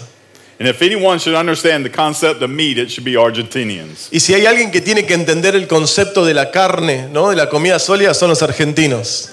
And 0.60 0.68
if 0.68 0.80
anyone 0.80 1.18
should 1.18 1.34
understand 1.34 1.84
the 1.84 1.90
concept 1.90 2.40
of 2.40 2.50
meat, 2.50 2.78
it 2.78 2.88
should 2.88 3.04
be 3.04 3.16
Argentinians. 3.16 4.06
Y 4.12 4.20
si 4.20 4.32
hay 4.32 4.46
alguien 4.46 4.70
que 4.70 4.80
tiene 4.80 5.04
que 5.04 5.14
entender 5.14 5.56
el 5.56 5.66
concepto 5.66 6.24
de 6.24 6.34
la 6.34 6.52
carne, 6.52 7.08
¿no? 7.10 7.30
de 7.30 7.34
la 7.34 7.48
comida 7.48 7.80
sólida, 7.80 8.14
son 8.14 8.30
los 8.30 8.42
argentinos. 8.42 9.30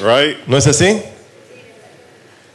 Right? 0.00 0.38
¿No 0.48 0.56
es 0.56 0.66
así? 0.66 1.00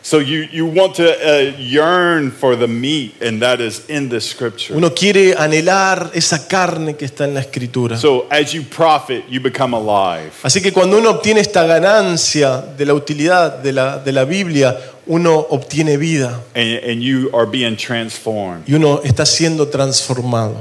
So 0.05 0.19
you, 0.19 0.49
you 0.51 0.65
want 0.65 0.95
to 0.95 1.05
uh, 1.13 1.55
yearn 1.57 2.29
for 2.29 2.57
the 2.57 2.67
meat, 2.67 3.15
and 3.21 3.41
that 3.41 3.61
is 3.61 3.89
in 3.89 4.09
the 4.09 4.19
scripture. 4.19 4.75
Uno 4.75 4.89
quiere 4.89 5.33
anhelar 5.33 6.11
esa 6.13 6.45
carne 6.45 6.97
que 6.97 7.05
está 7.07 7.23
en 7.23 7.33
la 7.33 7.39
escritura. 7.39 7.95
So 7.97 8.27
as 8.29 8.53
you 8.53 8.63
profit, 8.63 9.23
you 9.29 9.39
become 9.39 9.73
alive. 9.73 10.33
Así 10.43 10.61
que 10.61 10.73
cuando 10.73 10.97
uno 10.97 11.09
obtiene 11.09 11.39
esta 11.39 11.65
ganancia 11.65 12.57
de 12.77 12.85
la 12.85 12.93
utilidad 12.93 13.63
de 13.63 13.71
la, 13.71 13.97
de 13.99 14.11
la 14.11 14.25
Biblia, 14.25 14.77
uno 15.07 15.47
obtiene 15.49 15.95
vida 15.97 16.41
And, 16.53 16.83
and 16.83 17.01
you 17.01 17.29
are 17.33 17.45
being 17.45 17.77
transformed. 17.77 18.67
y 18.67 18.73
uno 18.73 18.99
está 19.05 19.25
siendo 19.25 19.69
transformado. 19.69 20.57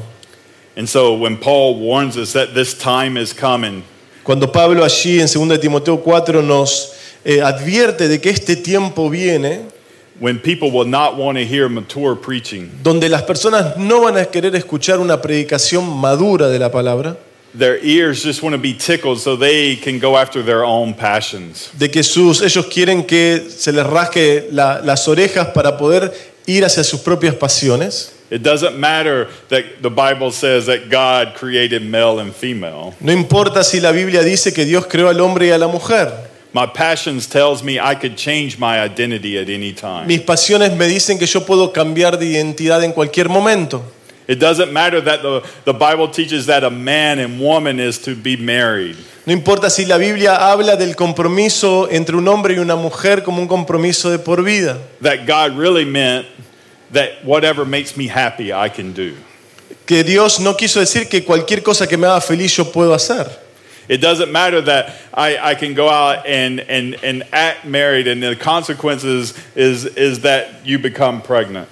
And 0.77 0.89
so 0.89 1.15
when 1.15 1.37
Paul 1.37 1.81
warns 1.81 2.17
us 2.17 2.33
that 2.35 2.55
this 2.55 2.75
time 2.79 3.17
is 3.21 3.33
coming, 3.33 3.83
Cuando 4.23 4.47
Pablo 4.53 4.85
allí 4.85 5.21
en 5.21 5.27
2 5.27 5.59
Timoteo 5.61 5.97
4 6.01 6.43
nos 6.43 6.95
eh, 7.25 7.41
advierte 7.41 8.09
de 8.09 8.21
que 8.21 8.31
este 8.31 8.57
tiempo 8.57 9.09
viene, 9.11 9.61
when 10.21 10.39
people 10.39 10.71
will 10.71 10.89
not 10.89 11.17
want 11.17 11.37
to 11.39 11.45
hear 11.45 11.69
mature 11.69 12.15
preaching, 12.15 12.71
donde 12.83 13.09
las 13.09 13.23
personas 13.23 13.77
no 13.77 14.03
van 14.03 14.17
a 14.19 14.25
querer 14.27 14.55
escuchar 14.55 14.99
una 15.01 15.21
predicación 15.21 15.89
madura 15.89 16.49
de 16.49 16.59
la 16.59 16.71
palabra, 16.71 17.17
their 17.57 17.79
ears 17.85 18.23
just 18.23 18.43
want 18.43 18.55
to 18.55 18.61
be 18.61 18.73
tickled 18.73 19.19
so 19.19 19.37
they 19.37 19.77
can 19.77 19.99
go 19.99 20.17
after 20.17 20.43
their 20.43 20.65
own 20.65 20.95
passions. 20.95 21.71
de 21.79 21.91
que 21.91 22.03
sus, 22.03 22.41
ellos 22.43 22.67
quieren 22.67 23.05
que 23.07 23.43
se 23.51 23.73
les 23.73 23.85
rasque 23.87 24.49
la- 24.51 24.81
las 24.83 25.07
orejas 25.09 25.49
para 25.49 25.77
poder 25.77 26.13
ir 26.47 26.65
hacia 26.65 26.83
sus 26.83 27.01
propias 27.01 27.35
pasiones. 27.35 28.13
It 28.31 28.43
doesn't 28.43 28.79
matter 28.79 29.29
that 29.51 29.83
the 29.83 29.91
Bible 29.91 30.33
says 30.33 30.65
that 30.65 30.89
God 30.89 31.35
created 31.35 31.83
male 31.83 32.19
and 32.19 32.33
female. 32.35 32.95
No 33.01 33.13
importa 33.13 33.63
si 33.63 33.79
la 33.79 33.93
Biblia 33.93 34.23
dice 34.23 34.55
que 34.55 34.65
Dios 34.65 34.87
creó 34.87 35.11
al 35.11 35.21
hombre 35.21 35.49
y 35.49 35.51
a 35.51 35.59
la 35.59 35.67
mujer. 35.69 36.11
My 36.55 36.67
passions 36.67 37.27
tells 37.27 37.63
me 37.63 37.81
I 37.81 37.95
could 37.95 38.17
change 38.17 38.59
my 38.59 38.81
identity 38.81 39.39
at 39.39 39.49
any 39.49 39.73
time. 39.73 40.07
Mis 40.07 40.21
pasiones 40.21 40.77
me 40.77 40.87
dicen 40.87 41.19
que 41.19 41.27
yo 41.27 41.41
puedo 41.41 41.73
cambiar 41.73 42.19
de 42.19 42.27
identidad 42.27 42.85
en 42.85 42.93
cualquier 42.93 43.29
momento. 43.29 43.83
It 44.29 44.39
doesn't 44.39 44.73
matter 44.73 45.01
that 45.01 45.23
the, 45.23 45.43
the 45.65 45.73
Bible 45.73 46.09
teaches 46.09 46.47
that 46.47 46.63
a 46.63 46.71
man 46.71 47.19
and 47.19 47.41
woman 47.41 47.81
is 47.81 47.99
to 48.01 48.15
be 48.15 48.37
married. 48.37 48.97
No 49.27 49.33
importa 49.33 49.71
si 49.71 49.85
la 49.85 49.99
Biblia 49.99 50.37
habla 50.37 50.77
del 50.77 50.95
compromiso 50.95 51.89
entre 51.91 52.17
un 52.17 52.29
hombre 52.29 52.55
y 52.55 52.59
una 52.59 52.77
mujer 52.77 53.23
como 53.23 53.41
un 53.41 53.49
compromiso 53.49 54.11
de 54.11 54.19
por 54.19 54.43
vida. 54.43 54.79
That 55.01 55.27
God 55.27 55.57
really 55.57 55.85
meant 55.85 56.27
that 56.93 57.25
whatever 57.25 57.65
makes 57.65 57.97
me 57.97 58.09
happy, 58.09 58.53
I 58.53 58.69
can 58.69 58.93
do. 58.93 59.15
Que 59.87 60.05
Dios 60.05 60.39
no 60.39 60.55
quiso 60.55 60.81
decir 60.81 61.09
que 61.09 61.25
cualquier 61.25 61.63
cosa 61.63 61.87
que 61.87 61.97
me 61.97 62.07
haga 62.07 62.21
feliz 62.21 62.57
yo 62.57 62.71
puedo 62.71 62.95
hacer. 62.95 63.42
It 63.93 64.01
doesn't 64.01 64.33
matter 64.33 64.63
that 64.63 64.95
I, 65.13 65.37
I 65.51 65.55
can 65.55 65.75
go 65.75 65.91
out 65.91 66.27
and, 66.27 66.61
and, 66.61 66.95
and 67.05 67.25
act 67.31 67.67
married 67.67 68.07
and 68.07 68.23
the 68.23 68.35
consequences 68.35 69.35
is, 69.55 69.85
is 69.85 70.21
that 70.21 70.65
you 70.65 70.79
become 70.79 71.21
pregnant. 71.21 71.69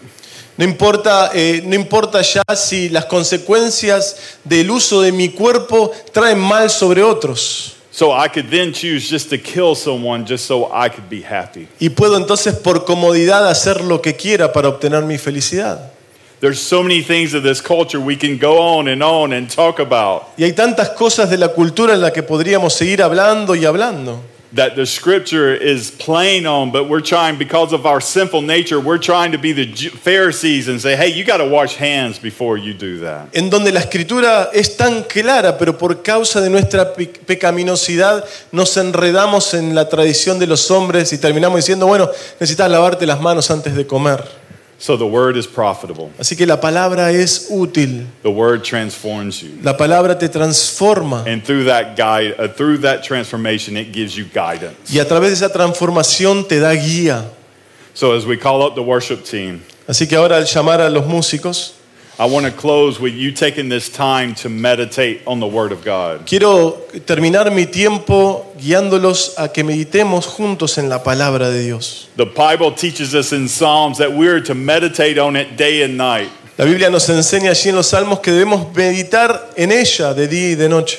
No 0.58 0.66
importa, 0.66 1.30
eh, 1.32 1.62
no 1.64 1.74
importa 1.74 2.20
ya 2.20 2.42
si 2.54 2.90
las 2.90 3.06
consecuencias 3.06 4.36
del 4.44 4.70
uso 4.70 5.00
de 5.00 5.12
mi 5.12 5.30
cuerpo 5.30 5.94
traen 6.12 6.38
mal 6.38 6.68
sobre 6.68 7.02
otros. 7.02 7.78
So 7.90 8.12
I 8.12 8.28
could 8.28 8.50
then 8.50 8.74
choose 8.74 9.08
just 9.08 9.30
to 9.30 9.38
kill 9.38 9.74
someone 9.74 10.26
just 10.26 10.44
so 10.44 10.70
I 10.70 10.90
could 10.90 11.08
be 11.08 11.22
happy. 11.22 11.68
Y 11.80 11.88
puedo 11.88 12.18
entonces 12.18 12.54
por 12.54 12.84
comodidad 12.84 13.48
hacer 13.48 13.80
lo 13.80 14.02
que 14.02 14.14
quiera 14.14 14.52
para 14.52 14.68
obtener 14.68 15.04
mi 15.04 15.16
felicidad. 15.16 15.90
There's 16.40 16.58
so 16.60 16.82
many 16.82 17.02
things 17.02 17.34
of 17.34 17.42
this 17.42 17.60
culture 17.60 18.00
we 18.00 18.16
can 18.16 18.38
go 18.38 18.58
on 18.60 18.88
and 18.88 19.02
on 19.02 19.32
and 19.34 19.48
talk 19.48 19.78
about. 19.78 20.28
Y 20.38 20.44
hay 20.44 20.52
tantas 20.52 20.90
cosas 20.90 21.28
de 21.28 21.36
la 21.36 21.48
cultura 21.48 21.92
en 21.94 22.00
la 22.00 22.12
que 22.12 22.22
podríamos 22.22 22.72
seguir 22.72 23.02
hablando 23.02 23.54
y 23.54 23.64
hablando. 23.66 24.20
that 24.52 24.74
the 24.74 24.84
scripture 24.84 25.54
is 25.54 25.92
playing 25.92 26.44
on, 26.44 26.72
but 26.72 26.88
we're 26.88 27.00
trying, 27.00 27.38
because 27.38 27.72
of 27.72 27.86
our 27.86 28.00
sinful 28.00 28.42
nature, 28.42 28.80
we're 28.80 28.98
trying 28.98 29.30
to 29.30 29.38
be 29.38 29.52
the 29.52 29.64
Pharisees 29.90 30.66
and 30.66 30.80
say, 30.80 30.96
hey, 30.96 31.06
you 31.06 31.22
got 31.24 31.36
to 31.36 31.44
wash 31.46 31.76
hands 31.76 32.18
before 32.18 32.56
you 32.58 32.74
do 32.74 32.98
that. 32.98 33.28
en 33.32 33.48
donde 33.48 33.70
la 33.70 33.78
escritura 33.78 34.48
es 34.52 34.76
tan 34.76 35.04
clara, 35.04 35.56
pero 35.56 35.78
por 35.78 36.02
causa 36.02 36.40
de 36.40 36.50
nuestra 36.50 36.94
pe- 36.94 37.06
pecaminosidad 37.26 38.24
nos 38.50 38.76
enredamos 38.76 39.54
en 39.54 39.72
la 39.74 39.88
tradición 39.88 40.40
de 40.40 40.48
los 40.48 40.68
hombres 40.72 41.12
y 41.12 41.18
terminamos 41.18 41.58
diciendo, 41.58 41.86
bueno, 41.86 42.10
necesitas 42.40 42.68
lavarte 42.68 43.06
las 43.06 43.20
manos 43.20 43.52
antes 43.52 43.76
de 43.76 43.86
comer. 43.86 44.39
So 44.82 44.96
the 44.96 45.04
word 45.06 45.36
is 45.36 45.46
profitable. 45.46 46.10
Así 46.18 46.34
que 46.38 46.46
la 46.46 46.58
palabra 46.58 47.12
es 47.12 47.48
útil, 47.50 48.06
The 48.22 48.30
word 48.30 48.62
transforms 48.64 49.42
you. 49.42 49.58
la 49.62 49.76
palabra 49.76 50.18
te 50.18 50.26
transforma 50.28 51.24
And 51.26 51.44
through 51.44 51.64
that 51.66 51.96
guide, 51.96 52.34
uh, 52.38 52.48
through 52.48 52.78
that 52.78 53.02
transformation, 53.04 53.76
it 53.76 53.92
gives 53.92 54.16
you 54.16 54.24
guidance. 54.24 54.90
y 54.90 54.98
a 54.98 55.04
través 55.06 55.28
de 55.38 55.46
esa 55.46 55.50
transformación 55.52 56.48
te 56.48 56.58
da 56.60 56.72
guía. 56.74 57.26
So 57.92 58.12
as 58.12 58.24
we 58.24 58.38
call 58.38 58.62
up 58.62 58.74
the 58.74 58.82
worship 58.82 59.22
team, 59.24 59.60
Así 59.86 60.08
que 60.08 60.16
ahora 60.16 60.36
al 60.38 60.44
llamar 60.46 60.80
a 60.80 60.88
los 60.88 61.04
músicos, 61.06 61.74
I 62.20 62.26
want 62.26 62.44
to 62.44 62.52
close 62.52 63.00
with 63.00 63.14
you 63.14 63.32
taking 63.32 63.70
this 63.70 63.88
time 63.88 64.34
to 64.42 64.50
meditate 64.50 65.22
on 65.26 65.40
the 65.40 65.46
word 65.46 65.72
of 65.72 65.82
God. 65.82 66.26
quiero 66.26 66.72
terminar 67.06 67.50
mi 67.50 67.64
tiempo 67.64 68.44
guiándolos 68.58 69.38
a 69.38 69.48
que 69.48 69.64
meditemos 69.64 70.26
juntos 70.26 70.76
en 70.76 70.90
la 70.90 71.02
palabra 71.02 71.50
de 71.50 71.62
Dios. 71.62 72.10
The 72.16 72.26
Bible 72.26 72.72
teaches 72.72 73.14
us 73.14 73.32
in 73.32 73.48
Psalms 73.48 73.96
that 73.96 74.12
we're 74.12 74.42
to 74.42 74.54
meditate 74.54 75.16
on 75.16 75.34
it 75.34 75.56
day 75.56 75.82
and 75.82 75.96
night. 75.96 76.28
La 76.58 76.66
Biblia 76.66 76.90
nos 76.90 77.08
enseña 77.08 77.52
allí 77.52 77.70
en 77.70 77.76
los 77.76 77.86
Salmos 77.86 78.20
que 78.20 78.32
debemos 78.32 78.70
meditar 78.76 79.54
en 79.56 79.72
ella 79.72 80.12
de 80.12 80.28
día 80.28 80.50
y 80.50 80.54
de 80.56 80.68
noche. 80.68 80.98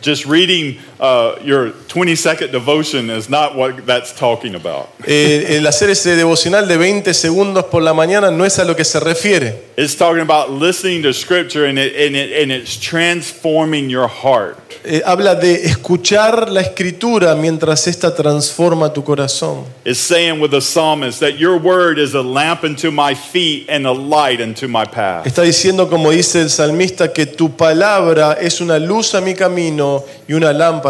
Just 0.00 0.24
reading 0.24 0.78
uh, 1.00 1.36
your 1.42 1.70
20 1.88 2.14
second 2.16 2.52
devotion 2.52 3.10
is 3.10 3.28
not 3.28 3.54
what 3.54 3.86
that's 3.86 4.12
talking 4.12 4.54
about. 4.54 4.88
Eh, 5.06 5.56
el 5.56 5.66
hacer 5.66 5.90
ese 5.90 6.16
devocional 6.16 6.66
de 6.66 6.76
20 6.76 7.12
segundos 7.14 7.64
por 7.64 7.82
la 7.82 7.92
mañana 7.92 8.30
no 8.30 8.44
es 8.44 8.58
a 8.58 8.64
lo 8.64 8.74
que 8.74 8.84
se 8.84 9.00
refiere. 9.00 9.54
It's 9.76 9.94
talking 9.94 10.22
about 10.22 10.50
listening 10.50 11.02
to 11.02 11.12
scripture 11.12 11.66
and, 11.66 11.78
it, 11.78 11.94
and, 11.94 12.16
it, 12.16 12.42
and 12.42 12.50
it's 12.50 12.78
transforming 12.78 13.90
your 13.90 14.08
heart. 14.08 14.56
Eh, 14.84 15.02
habla 15.04 15.34
de 15.34 15.66
escuchar 15.66 16.48
la 16.48 16.60
escritura 16.60 17.34
mientras 17.34 17.86
esta 17.88 18.14
transforma 18.14 18.92
tu 18.92 19.02
corazón. 19.02 19.64
It's 19.84 19.98
saying 19.98 20.40
with 20.40 20.52
the 20.52 20.60
psalmist 20.60 21.20
that 21.20 21.38
your 21.38 21.58
word 21.58 21.98
is 21.98 22.14
a 22.14 22.22
lamp 22.22 22.62
unto 22.64 22.90
my 22.90 23.14
feet 23.14 23.68
and 23.68 23.86
a 23.86 23.92
light 23.92 24.40
unto 24.40 24.68
my 24.68 24.84
path. 24.84 25.26
Está 25.26 25.42
diciendo, 25.42 25.88
como 25.90 26.10
dice 26.10 26.40
el 26.40 26.50
salmista, 26.50 27.12
que 27.12 27.26
tu 27.26 27.56
palabra 27.56 28.38
es 28.40 28.60
una 28.60 28.78
luz 28.78 29.14
a 29.14 29.20
mi 29.20 29.34
camino 29.34 30.04
y 30.28 30.34
una 30.34 30.52
lámpara, 30.52 30.85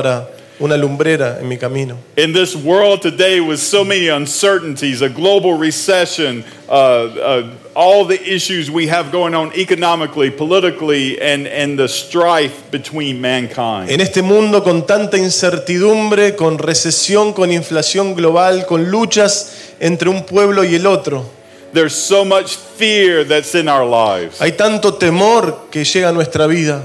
una 0.59 0.77
lumbrera 0.77 1.39
en 1.41 1.49
mi 1.49 1.57
camino. 1.57 1.99
In 2.17 2.33
this 2.33 2.57
world 2.57 3.03
today, 3.03 3.41
with 3.41 3.59
so 3.59 3.85
many 3.85 4.09
uncertainties, 4.09 5.03
a 5.03 5.09
global 5.09 5.59
recession, 5.59 6.45
uh, 6.69 6.73
uh, 6.73 7.51
all 7.75 8.07
the 8.07 8.21
issues 8.23 8.71
we 8.71 8.87
have 8.87 9.13
going 9.13 9.35
on 9.35 9.53
economically, 9.55 10.31
politically, 10.31 11.21
and, 11.21 11.47
and 11.47 11.79
the 11.79 11.89
strife 11.89 12.71
between 12.71 13.21
mankind. 13.21 13.91
En 13.91 14.01
este 14.01 14.23
mundo 14.23 14.63
con 14.63 14.87
tanta 14.87 15.19
incertidumbre, 15.19 16.37
con 16.37 16.59
recesión, 16.59 17.35
con 17.35 17.53
inflación 17.53 18.15
global, 18.15 18.65
con 18.67 18.91
luchas 18.91 19.75
entre 19.79 20.09
un 20.09 20.25
pueblo 20.25 20.65
y 20.65 20.75
el 20.75 20.87
otro, 20.87 21.37
There's 21.73 21.95
so 21.95 22.25
much 22.25 22.57
fear 22.57 23.25
that's 23.25 23.55
in 23.55 23.69
our 23.69 23.85
lives 23.85 24.41
hay 24.41 24.53
tanto 24.53 24.95
temor 24.95 25.69
que 25.71 25.85
llega 25.85 26.09
a 26.09 26.13
nuestra 26.13 26.47
vida, 26.47 26.83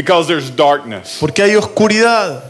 because 0.00 0.26
there's 0.26 0.50
darkness. 0.50 1.18
porque 1.20 1.42
hay 1.42 1.56
oscuridad. 1.56 2.42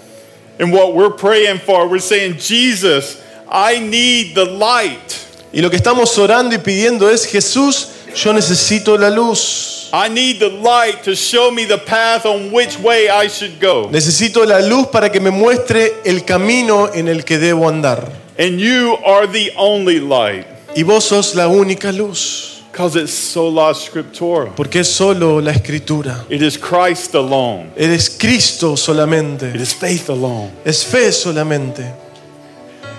And 0.58 0.72
what 0.72 0.94
we're 0.94 1.10
praying 1.10 1.58
for, 1.58 1.88
we're 1.88 2.00
saying, 2.00 2.36
Jesus, 2.38 3.20
I 3.48 3.80
need 3.80 4.34
the 4.34 4.44
light. 4.44 5.26
Y 5.52 5.60
lo 5.60 5.70
que 5.70 5.78
estamos 5.78 6.16
orando 6.18 6.54
y 6.54 6.58
pidiendo 6.58 7.10
es, 7.10 7.26
Jesús, 7.26 7.88
yo 8.14 8.32
necesito 8.32 8.98
la 8.98 9.08
luz. 9.08 9.90
I 9.92 10.08
need 10.08 10.38
the 10.38 10.50
light 10.50 11.02
to 11.04 11.16
show 11.16 11.50
me 11.50 11.64
the 11.64 11.78
path 11.78 12.24
on 12.24 12.52
which 12.52 12.78
way 12.78 13.08
I 13.08 13.26
should 13.26 13.58
go. 13.58 13.88
Necesito 13.90 14.46
la 14.46 14.60
luz 14.60 14.86
para 14.86 15.10
que 15.10 15.18
me 15.18 15.30
muestre 15.30 15.94
el 16.04 16.24
camino 16.24 16.92
en 16.94 17.08
el 17.08 17.24
que 17.24 17.38
debo 17.38 17.68
andar. 17.68 18.08
And 18.38 18.60
you 18.60 18.96
are 19.04 19.26
the 19.26 19.52
only 19.56 19.98
light 19.98 20.46
Y 20.76 20.84
vos 20.84 21.04
sos 21.04 21.34
la 21.34 21.48
única 21.48 21.90
luz, 21.90 22.49
it's 22.72 23.12
sola 23.12 23.74
scriptura. 23.74 24.54
porque 24.54 24.80
es 24.80 24.88
solo 24.88 25.40
la 25.40 25.52
escritura. 25.52 26.24
It 26.28 26.42
is 26.42 26.56
Christ 26.56 27.14
alone. 27.14 27.72
Eres 27.76 28.08
Cristo 28.08 28.74
solamente, 28.76 29.54
It 29.54 29.60
is 29.60 29.72
faith 29.72 30.08
alone. 30.08 30.50
es 30.64 30.82
fe 30.84 31.10
solamente. 31.10 31.92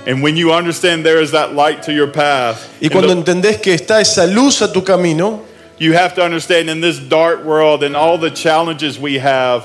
And 0.06 0.24
when 0.24 0.36
you 0.36 0.52
understand 0.52 1.06
there 1.06 1.22
is 1.22 1.32
that 1.32 1.54
light 1.54 1.84
to 1.84 1.94
your 1.94 2.08
path, 2.08 2.68
Y 2.82 2.88
and 2.88 2.92
cuando 2.92 3.14
entendés 3.14 3.62
que 3.62 3.74
está 3.74 4.02
esa 4.02 4.26
luz 4.26 4.62
a 4.62 4.72
tu 4.72 4.82
camino, 4.82 5.42
you 5.78 5.94
have 5.94 6.16
to 6.16 6.24
understand 6.24 6.70
in 6.70 6.82
this 6.82 7.00
dark 7.00 7.44
world 7.44 7.84
and 7.84 7.96
all 7.96 8.18
the 8.18 8.32
challenges 8.32 9.00
we 9.00 9.20
have 9.20 9.64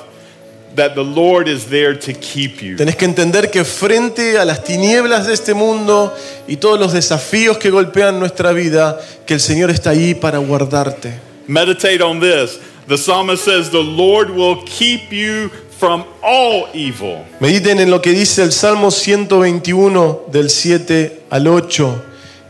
that 0.77 0.95
the 0.95 1.03
Lord 1.03 1.49
is 1.49 1.67
there 1.67 1.95
to 1.95 2.13
keep 2.13 2.63
you. 2.63 2.77
tenés 2.77 2.97
que 2.97 3.05
entender 3.05 3.51
que 3.51 3.65
frente 3.65 4.39
a 4.39 4.45
las 4.45 4.63
tinieblas 4.63 5.27
de 5.27 5.35
este 5.35 5.55
mundo 5.55 6.15
y 6.47 6.57
todos 6.57 6.79
los 6.79 6.93
desafíos 6.93 7.59
que 7.59 7.71
golpean 7.71 8.19
nuestra 8.19 8.53
vida, 8.53 9.01
que 9.27 9.35
el 9.35 9.41
Señor 9.41 9.71
está 9.71 9.91
ahí 9.91 10.15
para 10.15 10.39
guardarte. 10.39 11.19
Meditate 11.49 12.03
on 12.03 12.21
this. 12.21 12.59
The 12.89 12.97
psalmist 12.97 13.45
says, 13.45 13.71
The 13.71 13.83
Lord 13.83 14.31
will 14.31 14.63
keep 14.65 15.11
you 15.11 15.51
from 15.79 16.05
all 16.23 16.69
evil. 16.73 17.25
Mediten 17.41 17.81
en 17.81 17.91
lo 17.91 18.01
que 18.01 18.13
dice 18.13 18.43
el 18.43 18.53
Salmo 18.53 18.91
121 18.91 20.27
del 20.31 20.51
7 20.51 21.23
al 21.31 21.49
8, 21.49 22.03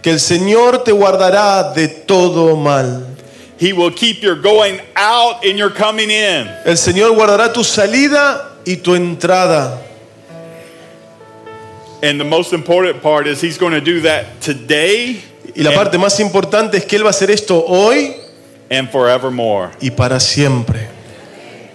que 0.02 0.10
el 0.10 0.20
Señor 0.20 0.84
te 0.84 0.92
guardará 0.92 1.72
de 1.72 1.88
todo 1.88 2.56
mal. 2.56 3.15
He 3.58 3.72
will 3.72 3.90
keep 3.90 4.22
your 4.22 4.36
going 4.36 4.80
out 4.94 5.44
and 5.44 5.58
your 5.58 5.70
coming 5.70 6.10
in. 6.10 6.46
El 6.64 6.76
Señor 6.76 7.14
guardará 7.16 7.52
tu 7.52 7.64
salida 7.64 8.52
y 8.66 8.76
tu 8.82 8.94
entrada. 8.94 9.82
And 12.02 12.20
the 12.20 12.24
most 12.24 12.52
important 12.52 13.02
part 13.02 13.26
is 13.26 13.40
He's 13.40 13.56
going 13.58 13.72
to 13.72 13.80
do 13.80 14.02
that 14.02 14.40
today 14.42 15.22
Y 15.56 15.62
la 15.62 15.72
parte 15.72 15.96
más 15.96 16.20
importante 16.20 16.76
es 16.76 16.84
que 16.84 16.96
Él 16.98 17.02
va 17.04 17.08
a 17.08 17.10
hacer 17.12 17.30
esto 17.30 17.64
hoy 17.66 18.14
and 18.70 18.90
forevermore. 18.90 19.70
y 19.80 19.90
para 19.90 20.20
siempre. 20.20 20.88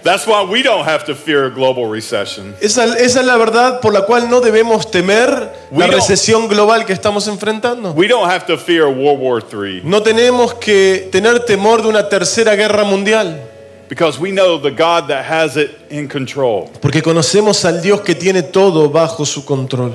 That's 0.04 0.26
why 0.26 0.42
we 0.42 0.62
don't 0.62 0.84
have 0.84 1.04
to 1.06 1.14
fear 1.14 1.46
a 1.46 1.50
global 1.50 1.86
recession. 1.86 2.54
Esa, 2.60 2.84
esa 2.98 3.20
es 3.20 3.26
la 3.26 3.36
verdad 3.36 3.80
por 3.80 3.92
la 3.92 4.02
cual 4.04 4.28
no 4.28 4.40
debemos 4.40 4.90
temer 4.90 5.52
We 5.70 5.86
la 5.86 5.92
recesión 5.92 6.48
global 6.48 6.84
que 6.84 6.92
estamos 6.92 7.28
enfrentando. 7.28 7.92
We 7.94 8.08
don't 8.08 8.28
have 8.28 8.44
to 8.46 8.58
fear 8.58 8.88
World 8.88 9.20
War 9.20 9.42
III 9.42 9.82
No 9.84 10.02
tenemos 10.02 10.54
que 10.54 11.08
tener 11.12 11.44
temor 11.44 11.82
de 11.82 11.88
una 11.88 12.08
tercera 12.08 12.56
guerra 12.56 12.84
mundial, 12.84 13.40
because 13.88 14.18
we 14.18 14.30
know 14.32 14.58
the 14.58 14.70
God 14.70 15.08
that 15.08 15.24
has 15.24 15.56
it 15.56 15.70
in 15.90 16.08
control. 16.08 16.70
porque 16.80 17.02
conocemos 17.02 17.64
al 17.64 17.80
Dios 17.80 18.00
que 18.00 18.14
tiene 18.14 18.42
todo 18.42 18.88
bajo 18.88 19.24
su 19.24 19.44
control. 19.44 19.92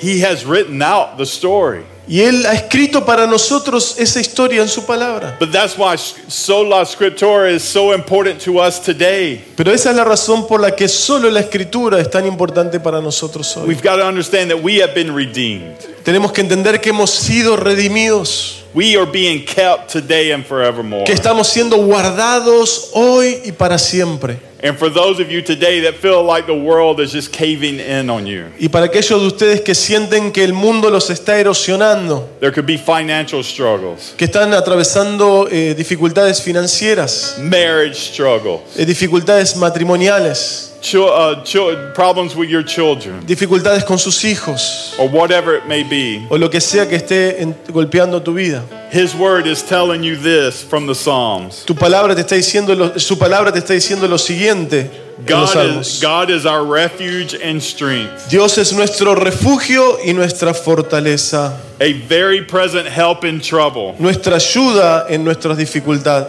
He 0.00 0.20
has 0.24 0.44
written 0.44 0.80
out 0.82 1.16
the 1.16 1.26
story. 1.26 1.84
Y 2.08 2.22
Él 2.22 2.46
ha 2.46 2.54
escrito 2.54 3.04
para 3.04 3.26
nosotros 3.26 3.96
esa 3.98 4.18
historia 4.18 4.62
en 4.62 4.68
su 4.68 4.86
palabra. 4.86 5.36
But 5.38 5.52
that's 5.52 5.76
why 5.76 5.96
sola 6.28 6.84
scriptura 6.86 7.50
is 7.50 7.62
so 7.62 7.92
important 7.94 8.42
to 8.44 8.60
us 8.66 8.80
today. 8.80 9.44
Pero 9.56 9.72
esa 9.72 9.90
es 9.90 9.96
la 9.96 10.04
razón 10.04 10.46
por 10.46 10.60
la 10.60 10.74
que 10.74 10.88
solo 10.88 11.30
la 11.30 11.40
escritura 11.40 12.00
es 12.00 12.10
tan 12.10 12.26
importante 12.26 12.80
para 12.80 13.00
nosotros 13.02 13.54
hoy. 13.58 13.68
We've 13.68 13.82
got 13.82 13.96
to 13.98 14.06
understand 14.06 14.50
that 14.50 14.62
we 14.62 14.80
have 14.82 14.94
been 14.94 15.14
redeemed. 15.14 15.76
Tenemos 16.02 16.32
que 16.32 16.40
entender 16.40 16.80
que 16.80 16.90
hemos 16.90 17.10
sido 17.10 17.56
redimidos, 17.56 18.64
We 18.74 18.96
are 18.96 19.10
being 19.10 19.44
kept 19.44 19.92
today 19.92 20.32
and 20.32 20.44
forevermore. 20.46 21.04
que 21.04 21.12
estamos 21.12 21.48
siendo 21.48 21.76
guardados 21.76 22.90
hoy 22.94 23.40
y 23.44 23.52
para 23.52 23.78
siempre. 23.78 24.47
And 24.60 24.76
for 24.76 24.90
those 24.90 25.20
of 25.20 25.30
you 25.30 25.40
today 25.40 25.80
that 25.82 25.94
feel 25.94 26.24
like 26.24 26.46
the 26.46 26.54
world 26.54 26.98
is 26.98 27.12
just 27.12 27.32
caving 27.32 27.78
in 27.78 28.10
on 28.10 28.26
you, 28.26 28.46
Y 28.58 28.68
para 28.68 28.86
aquellos 28.86 29.20
de 29.20 29.26
ustedes 29.28 29.60
que 29.60 29.74
sienten 29.74 30.32
que 30.32 30.42
el 30.42 30.52
mundo 30.52 30.90
los 30.90 31.10
está 31.10 31.38
erosionando, 31.38 32.28
there 32.40 32.50
could 32.50 32.66
be 32.66 32.76
financial 32.76 33.44
struggles, 33.44 34.14
que 34.16 34.24
están 34.24 34.52
atravesando 34.54 35.48
eh, 35.48 35.74
dificultades 35.76 36.42
financieras, 36.42 37.36
marriage 37.38 38.12
struggles, 38.12 38.62
eh, 38.76 38.84
dificultades 38.84 39.54
matrimoniales, 39.56 40.72
uh, 40.82 41.92
problems 41.94 42.34
with 42.36 42.48
your 42.48 42.62
children, 42.64 43.24
dificultades 43.26 43.84
con 43.84 43.98
sus 43.98 44.22
hijos, 44.24 44.94
or 44.98 45.08
whatever 45.08 45.54
it 45.56 45.66
may 45.66 45.82
be. 45.82 46.26
o 46.30 46.36
lo 46.36 46.48
que 46.48 46.60
sea 46.60 46.86
que 46.88 46.96
esté 46.96 47.36
golpeando 47.72 48.22
tu 48.22 48.32
vida. 48.34 48.62
His 48.90 49.14
word 49.14 49.46
is 49.46 49.62
telling 49.62 50.02
you 50.02 50.16
this 50.16 50.62
from 50.62 50.86
the 50.86 50.94
Psalms. 50.94 51.64
Tu 51.66 51.74
palabra 51.74 52.14
te 52.14 52.22
está 52.22 52.36
diciendo 52.36 52.74
lo- 52.76 52.98
su 52.98 53.16
palabra 53.18 53.52
te 53.52 53.58
está 53.58 53.74
diciendo 53.74 54.08
lo 54.08 54.16
siguiente 54.18 54.90
God 55.26 55.80
is, 55.80 56.00
God 56.00 56.30
is 56.30 56.46
our 56.46 56.64
refuge 56.64 57.34
and 57.34 57.60
strength, 57.60 58.30
Dios 58.30 58.56
es 58.56 58.72
nuestro 58.72 59.16
refugio 59.16 59.98
y 60.06 60.12
nuestra 60.12 60.54
fortaleza, 60.54 61.58
a 61.80 61.92
very 62.08 62.40
present 62.44 62.86
help 62.86 63.24
in 63.24 63.40
trouble. 63.40 63.94
nuestra 63.98 64.36
ayuda 64.36 65.06
en 65.10 65.24
nuestras 65.24 65.58
dificultades. 65.58 66.28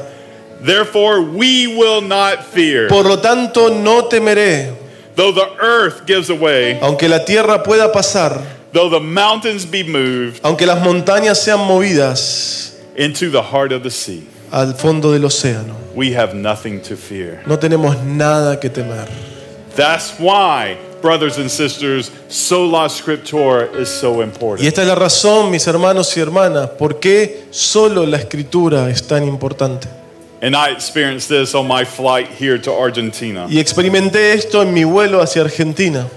Therefore, 0.61 1.21
we 1.21 1.67
will 1.67 2.01
not 2.01 2.43
fear, 2.43 2.87
Por 2.89 3.05
lo 3.05 3.17
tanto, 3.19 3.69
no 3.69 4.09
temeré, 4.09 4.73
though 5.15 5.31
the 5.33 5.47
earth 5.61 6.05
gives 6.05 6.29
away, 6.29 6.77
aunque 6.81 7.07
la 7.07 7.23
tierra 7.23 7.63
pueda 7.63 7.91
pasar, 7.91 8.41
though 8.73 8.89
the 8.89 8.99
mountains 8.99 9.65
be 9.65 9.83
moved 9.83 10.39
aunque 10.43 10.65
las 10.65 10.79
montañas 10.81 11.37
sean 11.41 11.59
movidas 11.59 12.77
into 12.97 13.29
the 13.31 13.41
heart 13.41 13.71
of 13.71 13.83
the 13.83 13.89
sea, 13.91 14.27
al 14.51 14.73
fondo 14.75 15.11
del 15.13 15.23
océano, 15.25 15.75
we 15.95 16.13
have 16.13 16.33
nothing 16.35 16.81
to 16.81 16.95
fear. 16.97 17.41
no 17.47 17.57
tenemos 17.57 18.01
nada 18.03 18.59
que 18.59 18.69
temer. 18.69 19.07
That's 19.75 20.19
why, 20.19 20.77
brothers 21.01 21.37
and 21.37 21.49
sisters, 21.49 22.11
sola 22.27 22.89
scriptura 22.89 23.69
is 23.79 23.87
so 23.87 24.19
Y 24.21 24.23
important. 24.25 24.67
esta 24.67 24.81
es 24.81 24.87
la 24.89 24.95
razón, 24.95 25.49
mis 25.51 25.65
hermanos 25.67 26.17
y 26.17 26.19
hermanas, 26.19 26.71
por 26.77 26.99
qué 26.99 27.45
solo 27.51 28.05
la 28.05 28.17
escritura 28.17 28.89
es 28.89 29.07
tan 29.07 29.23
importante. 29.23 29.87
And 30.41 30.55
I 30.55 30.69
experienced 30.71 31.27
this 31.27 31.53
on 31.53 31.67
my 31.67 31.83
flight 31.85 32.27
here 32.29 32.57
to 32.59 32.71
Argentina. 32.71 33.45
Y 33.49 33.59
experimenté 33.59 34.33
esto 34.33 34.61
en 34.61 34.73
mi 34.73 34.83
vuelo 34.85 35.21
hacia 35.21 35.41
Argentina. 35.41 36.07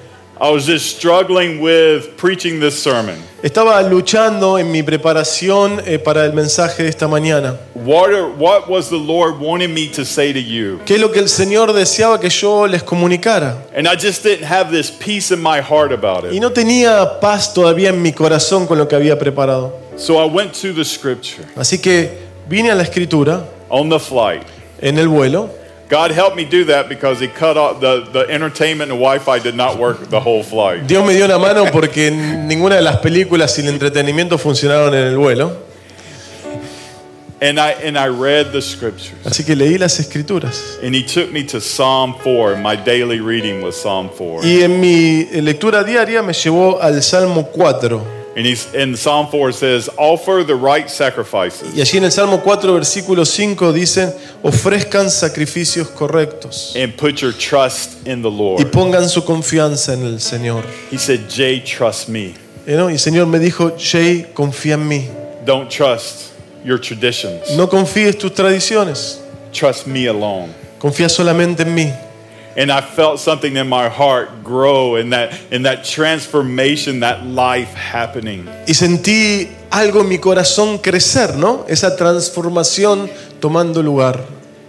I 0.41 0.51
was 0.51 0.67
just 0.67 0.97
struggling 0.97 1.61
with 1.61 2.17
preaching 2.17 2.59
this 2.59 2.81
sermon. 2.81 3.17
Estaba 3.45 3.81
luchando 3.83 4.59
en 4.59 4.73
mi 4.73 4.83
preparación 4.83 5.81
eh, 5.87 5.99
para 5.99 6.25
el 6.25 6.33
mensaje 6.33 6.83
de 6.83 6.89
esta 6.89 7.07
mañana. 7.07 7.59
What, 7.75 8.11
are, 8.11 8.29
what 8.29 8.69
was 8.69 8.89
the 8.89 8.97
Lord 8.99 9.39
wanting 9.41 9.73
me 9.73 9.89
to 9.91 10.05
say 10.05 10.33
to 10.33 10.41
you? 10.41 10.81
¿Qué 10.85 10.95
es 10.97 11.01
lo 11.01 11.11
que 11.13 11.21
el 11.21 11.29
Señor 11.29 11.73
deseaba 11.73 12.19
que 12.21 12.29
yo 12.29 12.67
les 12.67 12.83
comunicara? 12.83 13.57
And 13.77 13.87
I 13.87 13.95
just 13.95 14.23
didn't 14.25 14.45
have 14.45 14.71
this 14.73 14.91
peace 14.91 15.33
in 15.33 15.41
my 15.41 15.61
heart 15.61 15.93
about 15.93 16.25
Y 16.25 16.37
it. 16.37 16.41
no 16.41 16.51
tenía 16.51 17.21
paz 17.21 17.53
todavía 17.55 17.91
en 17.91 18.03
mi 18.03 18.13
corazón 18.13 18.67
con 18.67 18.79
lo 18.79 18.87
que 18.89 18.97
había 18.97 19.17
preparado. 19.19 19.73
So 19.97 20.19
I 20.19 20.25
went 20.29 20.53
to 20.63 20.73
the 20.73 20.85
scripture 20.85 21.45
Así 21.57 21.79
que 21.81 22.19
vine 22.49 22.71
a 22.71 22.75
la 22.75 22.83
escritura 22.83 23.45
on 23.73 23.89
the 23.89 23.99
flight. 23.99 24.45
en 24.81 24.99
el 24.99 25.09
vuelo. 25.09 25.51
God 25.89 26.11
helped 26.11 26.37
me 26.37 26.45
do 26.45 26.65
that 26.65 26.89
because 26.89 27.21
He 27.21 27.29
cut 27.29 27.57
off 27.57 27.81
the, 27.81 28.09
the 28.13 28.27
entertainment 28.31 28.91
and 28.91 28.99
Wi 28.99 29.19
Fi 29.19 29.39
did 29.39 29.55
not 29.55 29.79
work 29.79 30.09
the 30.09 30.21
whole 30.21 30.43
flight. 30.43 30.87
Dios 30.87 31.07
me 31.07 31.15
dio 31.15 31.27
una 31.27 31.39
mano 31.39 31.67
porque 31.71 32.11
ninguna 32.11 32.77
de 32.77 32.83
las 32.83 32.97
películas 32.99 33.59
y 33.59 33.63
el 33.63 33.69
entretenimiento 33.69 34.39
funcionaron 34.39 34.95
en 34.95 35.07
el 35.09 35.17
vuelo. 35.19 35.53
And 37.43 37.59
I, 37.59 37.73
and 37.85 37.99
I 37.99 38.07
read 38.07 38.53
the 38.53 38.63
scriptures. 38.63 39.19
Así 39.27 39.45
que 39.45 39.57
leí 39.57 39.77
las 39.77 39.99
escrituras. 39.99 40.79
And 40.83 40.95
He 40.95 41.03
took 41.03 41.33
me 41.33 41.45
to 41.45 41.61
Psalm 41.61 42.15
4. 42.23 42.57
My 42.57 42.77
daily 42.77 43.21
reading 43.21 43.61
was 43.63 43.77
Psalm 43.79 44.09
4. 44.09 44.45
Y 44.45 44.63
en 44.63 44.81
mi 44.81 45.25
lectura 45.43 45.83
diaria 45.85 46.23
me 46.23 46.33
llevó 46.33 46.81
al 46.81 47.03
Salmo 47.03 47.49
4. 47.53 48.22
And 48.35 48.47
he's, 48.47 48.73
in 48.73 48.97
Psalm 48.97 49.27
4 49.29 49.53
says, 49.53 49.91
Offer 49.99 50.43
the 50.45 50.55
right 50.55 50.89
sacrifices 50.89 51.75
Y 51.75 51.81
allí 51.83 51.99
en 51.99 52.05
el 52.05 52.11
Salmo 52.13 52.39
4, 52.43 52.73
versículo 52.73 53.27
5 53.27 53.73
dicen, 53.75 54.15
ofrezcan 54.43 55.11
sacrificios 55.11 55.89
correctos 55.89 56.75
and 56.75 56.97
put 56.97 57.21
your 57.21 57.33
trust 57.35 58.07
in 58.07 58.23
the 58.23 58.31
y 58.31 58.37
Lord. 58.39 58.71
pongan 58.71 59.09
su 59.11 59.23
confianza 59.25 59.93
en 59.93 60.05
el 60.07 60.19
Señor. 60.21 60.65
He 60.91 60.97
said, 60.99 61.29
Jay, 61.29 61.61
trust 61.61 62.09
me. 62.09 62.35
¿Eh, 62.67 62.75
no? 62.77 62.89
Y 62.89 62.95
el 62.95 62.99
Señor 63.01 63.27
me 63.27 63.39
dijo, 63.39 63.77
Jay, 63.79 64.27
confía 64.33 64.75
en 64.75 64.89
mí. 64.89 65.09
Don't 65.45 65.69
trust 65.69 66.31
your 66.65 66.79
traditions. 66.81 67.51
No 67.57 67.69
confíes 67.69 68.17
tus 68.17 68.33
tradiciones, 68.33 69.19
Trust 69.53 69.87
me 69.87 70.07
alone. 70.09 70.49
confía 70.79 71.09
solamente 71.11 71.65
en 71.65 71.75
mí. 71.75 71.93
And 72.57 72.71
I 72.71 72.83
felt 72.83 73.19
something 73.19 73.57
in 73.57 73.69
my 73.69 73.89
heart 73.89 74.45
grow 74.45 74.97
in 74.97 75.11
that 75.11 75.33
in 75.51 75.63
that 75.63 75.85
transformation, 75.85 77.01
that 77.01 77.25
life 77.25 77.73
happening. 77.75 78.47
Y 78.67 78.75
sentí 78.75 79.49
algo 79.71 80.03
en 80.03 80.09
mi 80.09 80.19
corazón 80.19 80.79
crecer, 80.79 81.37
¿no? 81.37 81.65
Esa 81.69 81.97
transformación 81.97 83.09
tomando 83.41 83.83
lugar. 83.83 84.21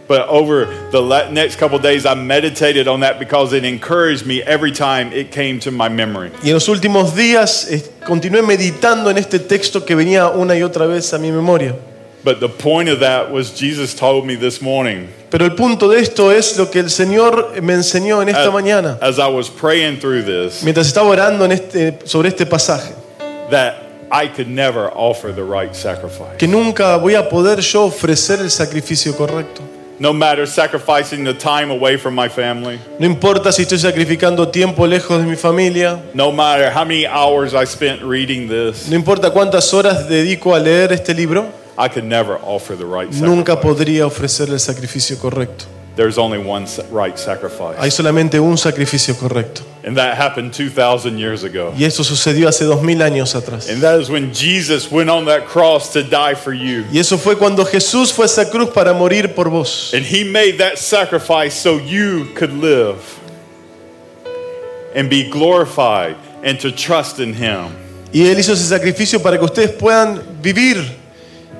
But 0.07 0.27
over 0.27 0.65
the 0.91 1.29
next 1.31 1.57
couple 1.57 1.79
days, 1.79 2.05
I 2.05 2.13
meditated 2.13 2.87
on 2.87 3.01
that 3.01 3.19
because 3.19 3.53
it 3.53 3.63
encouraged 3.63 4.25
me 4.25 4.41
every 4.43 4.71
time 4.71 5.13
it 5.13 5.31
came 5.31 5.59
to 5.61 5.71
my 5.71 5.89
memory. 5.89 6.31
Y 6.43 6.49
en 6.49 6.55
los 6.55 6.67
últimos 6.67 7.15
días 7.15 7.69
eh, 7.71 7.81
continué 8.05 8.41
meditando 8.43 9.09
en 9.09 9.17
este 9.17 9.39
texto 9.39 9.85
que 9.85 9.95
venía 9.95 10.29
una 10.29 10.55
y 10.55 10.61
otra 10.61 10.87
vez 10.87 11.13
a 11.13 11.19
mi 11.19 11.31
memoria. 11.31 11.75
But 12.23 12.39
the 12.39 12.49
point 12.49 12.89
of 12.89 12.99
that 12.99 13.31
was 13.31 13.57
Jesus 13.57 13.93
told 13.93 14.25
me 14.25 14.35
this 14.35 14.61
morning 14.61 15.09
Pero 15.33 15.45
el 15.45 15.55
punto 15.55 15.89
de 15.89 15.99
esto 15.99 16.31
es 16.31 16.57
lo 16.57 16.69
que 16.69 16.77
el 16.77 16.91
Señor 16.91 17.59
me 17.59 17.73
enseñó 17.73 18.21
en 18.21 18.29
esta 18.29 18.49
as, 18.49 18.53
mañana, 18.53 18.99
as 19.01 19.17
I 19.17 19.25
was 19.27 19.49
praying 19.49 19.97
through 19.99 20.23
this 20.23 20.61
mientras 20.61 20.85
estaba 20.85 21.09
orando 21.09 21.43
en 21.43 21.53
este, 21.53 21.97
sobre 22.05 22.29
este 22.29 22.45
pasaje, 22.45 22.93
that 23.49 23.77
I 24.11 24.27
could 24.27 24.47
never 24.47 24.91
offer 24.93 25.33
the 25.33 25.41
right 25.41 25.73
sacrifice. 25.73 26.37
que 26.37 26.47
nunca 26.47 26.97
voy 26.97 27.15
a 27.15 27.27
poder 27.27 27.61
yo 27.61 27.85
ofrecer 27.85 28.41
el 28.41 28.51
sacrificio 28.51 29.15
correcto. 29.15 29.63
No 29.97 30.13
matter 30.13 30.47
sacrificing 30.47 31.23
the 31.23 31.33
time 31.33 31.71
away 31.71 31.97
from 31.97 32.13
my 32.13 32.29
family, 32.29 32.79
No 32.99 33.07
importa 33.07 33.51
si 33.51 33.63
estoy 33.63 33.79
sacrificando 33.79 34.49
tiempo 34.49 34.85
lejos 34.85 35.17
de 35.17 35.25
mi 35.27 35.35
familia, 35.35 35.99
no 36.13 36.31
matter 36.31 36.71
how 36.71 36.85
many 36.85 37.07
hours 37.07 37.55
I 37.55 37.65
spent 37.65 38.03
reading 38.03 38.47
this, 38.47 38.87
no 38.87 38.95
importa 38.95 39.31
cuántas 39.31 39.73
horas 39.73 40.07
dedico 40.07 40.53
a 40.53 40.59
leer 40.59 40.93
este 40.93 41.15
libro, 41.15 41.62
I 41.77 41.89
could 41.89 42.05
never 42.05 42.37
offer 42.43 42.75
the 42.75 42.85
right 42.85 43.09
nunca 43.11 43.53
sacrifice. 43.53 43.61
podría 43.61 44.05
ofrecer 44.05 44.49
el 44.49 44.59
sacrificio 44.59 45.17
correcto. 45.17 45.65
There's 45.95 46.17
only 46.17 46.39
one 46.39 46.65
sa- 46.65 46.83
right 46.91 47.15
Hay 47.77 47.91
solamente 47.91 48.39
un 48.39 48.57
sacrificio 48.57 49.15
correcto. 49.15 49.61
And 49.85 49.95
that 49.97 50.17
happened 50.17 50.51
2,000 50.51 51.19
years 51.19 51.43
ago. 51.43 51.71
Y 51.77 51.83
eso 51.85 52.03
sucedió 52.03 52.47
hace 52.47 52.65
dos 52.65 52.81
mil 52.81 52.99
años 53.01 53.35
atrás. 53.35 53.69
And 53.69 53.81
that 53.83 53.99
is 53.99 54.09
when 54.09 54.33
Jesus 54.33 54.91
went 54.91 55.11
on 55.11 55.25
that 55.25 55.45
cross 55.45 55.93
to 55.93 56.01
die 56.01 56.33
for 56.33 56.51
you. 56.53 56.83
Y 56.91 56.97
eso 56.97 57.17
fue 57.17 57.35
cuando 57.37 57.63
Jesús 57.63 58.11
fue 58.11 58.25
a 58.25 58.27
esa 58.27 58.49
cruz 58.49 58.69
para 58.71 58.93
morir 58.93 59.35
por 59.35 59.49
vos. 59.49 59.93
And 59.93 60.03
he 60.03 60.23
made 60.23 60.57
that 60.57 60.79
sacrifice 60.79 61.53
so 61.53 61.77
you 61.77 62.25
could 62.33 62.53
live 62.53 62.97
and 64.95 65.09
be 65.09 65.29
glorified 65.29 66.15
and 66.43 66.59
to 66.59 66.71
trust 66.71 67.19
in 67.19 67.33
him. 67.33 67.67
Y 68.11 68.21
Él 68.27 68.39
hizo 68.39 68.53
ese 68.53 68.67
sacrificio 68.67 69.21
para 69.21 69.37
que 69.37 69.45
ustedes 69.45 69.71
puedan 69.71 70.21
vivir 70.41 70.83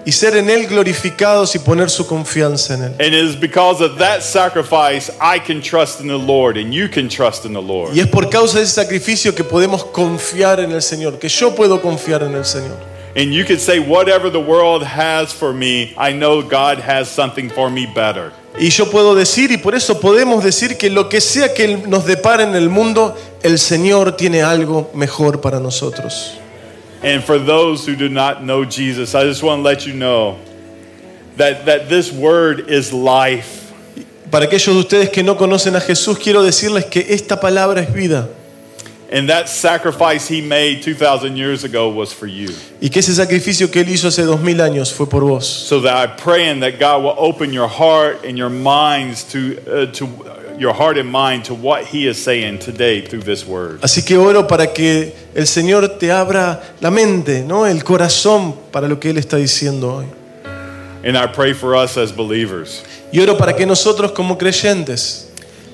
y 0.06 0.12
ser 0.12 0.36
en 0.36 0.50
Él 0.50 0.68
glorificados 0.68 1.56
y 1.56 1.60
poner 1.60 1.90
su 1.90 2.06
confianza 2.06 2.74
en 2.76 2.84
Él. 2.84 2.92
And 3.00 3.14
it 3.14 3.24
is 3.30 3.40
because 3.40 3.84
of 3.84 3.98
that 3.98 4.22
sacrifice 4.22 5.12
I 5.22 5.40
can 5.40 5.62
trust 5.62 6.02
in 6.02 6.08
the 6.08 6.18
Lord 6.18 6.58
and 6.58 6.74
you 6.74 6.90
can 6.90 7.08
trust 7.08 7.46
in 7.46 7.54
the 7.54 7.62
Lord. 7.62 7.96
Y 7.96 8.00
es 8.00 8.08
por 8.08 8.30
causa 8.30 8.58
de 8.58 8.66
ese 8.66 8.74
sacrificio 8.74 9.34
que 9.34 9.44
podemos 9.44 9.84
confiar 9.86 10.60
en 10.60 10.72
el 10.72 10.82
Señor, 10.82 11.20
que 11.20 11.30
yo 11.30 11.56
puedo 11.56 11.82
confiar 11.82 12.24
en 12.24 12.36
el 12.36 12.46
Señor. 12.46 12.78
And 13.16 13.32
you 13.32 13.46
could 13.46 13.60
say, 13.60 13.78
whatever 13.80 14.32
the 14.32 14.40
world 14.40 14.84
has 14.84 15.32
for 15.32 15.54
me, 15.54 15.94
I 15.98 16.14
know 16.14 16.42
God 16.42 16.80
has 16.80 17.10
something 17.10 17.50
for 17.50 17.70
me 17.70 17.86
better. 17.86 18.32
Y 18.60 18.70
yo 18.70 18.90
puedo 18.90 19.16
decir, 19.16 19.52
y 19.52 19.58
por 19.58 19.76
eso 19.76 20.00
podemos 20.00 20.44
decir 20.44 20.78
que 20.78 20.90
lo 20.90 21.10
que 21.10 21.22
sea 21.22 21.54
que 21.54 21.78
nos 21.78 22.06
depare 22.06 22.44
en 22.44 22.56
el 22.56 22.70
mundo, 22.70 23.16
el 23.42 23.60
Señor 23.60 24.16
tiene 24.16 24.42
algo 24.42 24.92
mejor 24.94 25.42
para 25.42 25.60
nosotros. 25.60 26.40
And 27.04 27.22
for 27.22 27.38
those 27.38 27.86
who 27.86 27.98
do 27.98 28.08
not 28.08 28.44
know 28.44 28.64
Jesus, 28.64 29.14
I 29.14 29.26
just 29.26 29.44
want 29.44 29.60
to 29.60 29.64
let 29.64 29.86
you 29.86 29.94
know 29.94 30.40
that, 31.36 31.66
that 31.66 31.90
this 31.90 32.12
word 32.14 32.70
is 32.70 32.94
life. 32.94 33.74
Para 34.32 34.48
aquellos 34.48 34.74
de 34.74 34.80
ustedes 34.80 35.10
que 35.12 35.22
no 35.22 35.36
conocen 35.36 35.76
a 35.76 35.82
Jesús, 35.82 36.18
quiero 36.18 36.42
decirles 36.42 36.86
que 36.90 37.06
esta 37.10 37.36
palabra 37.36 37.82
es 37.82 37.94
vida. 37.94 38.30
And 39.12 39.30
that 39.30 39.48
sacrifice 39.48 40.28
he 40.28 40.42
made 40.42 40.82
2,000 40.82 41.36
years 41.38 41.64
ago 41.64 41.90
was 41.90 42.12
for 42.12 42.26
you. 42.26 42.50
Y 42.82 42.90
que 42.90 43.00
ese 43.00 43.14
sacrificio 43.14 43.70
que 43.70 43.84
Él 43.84 43.90
hizo 43.90 44.08
hace 44.08 44.24
dos 44.24 44.40
mil 44.40 44.58
años 44.58 44.92
fue 44.92 45.06
por 45.06 45.24
vos. 45.24 45.46
So 45.46 45.82
that 45.82 45.96
I 45.96 46.08
pray 46.08 46.48
and 46.50 46.64
that 46.64 46.80
God 46.80 47.04
will 47.04 47.16
open 47.18 47.54
your 47.54 47.68
heart 47.68 48.26
and 48.26 48.38
your 48.38 48.50
minds 48.50 49.24
to, 49.34 49.60
uh, 49.68 49.86
to 49.92 50.08
your 50.58 50.74
heart 50.74 50.98
and 50.98 51.10
mind 51.10 51.46
to 51.46 51.54
what 51.54 51.86
he 51.86 52.08
is 52.08 52.22
saying 52.22 52.60
today 52.60 53.02
through 53.02 53.24
this 53.24 53.46
word. 53.46 53.80
Así 53.82 54.04
que 54.04 54.18
oro 54.18 54.48
para 54.48 54.68
que 54.74 55.14
el 55.36 55.48
Señor 55.48 55.98
te 56.00 56.12
abra 56.12 56.62
la 56.80 56.92
mente, 56.92 57.44
¿no? 57.44 57.66
el 57.66 57.84
corazón 57.84 58.56
para 58.72 58.88
lo 58.88 59.00
que 59.00 59.10
Él 59.10 59.18
está 59.18 59.38
diciendo 59.38 59.96
hoy. 59.96 60.06
And 61.06 61.18
I 61.18 61.28
pray 61.28 61.54
for 61.54 61.76
us 61.76 61.98
as 61.98 62.16
believers 62.16 62.82
Y 63.12 63.20
oro 63.20 63.38
para 63.38 63.56
que 63.56 63.66
nosotros 63.66 64.12
como 64.14 64.38
creyentes, 64.38 65.30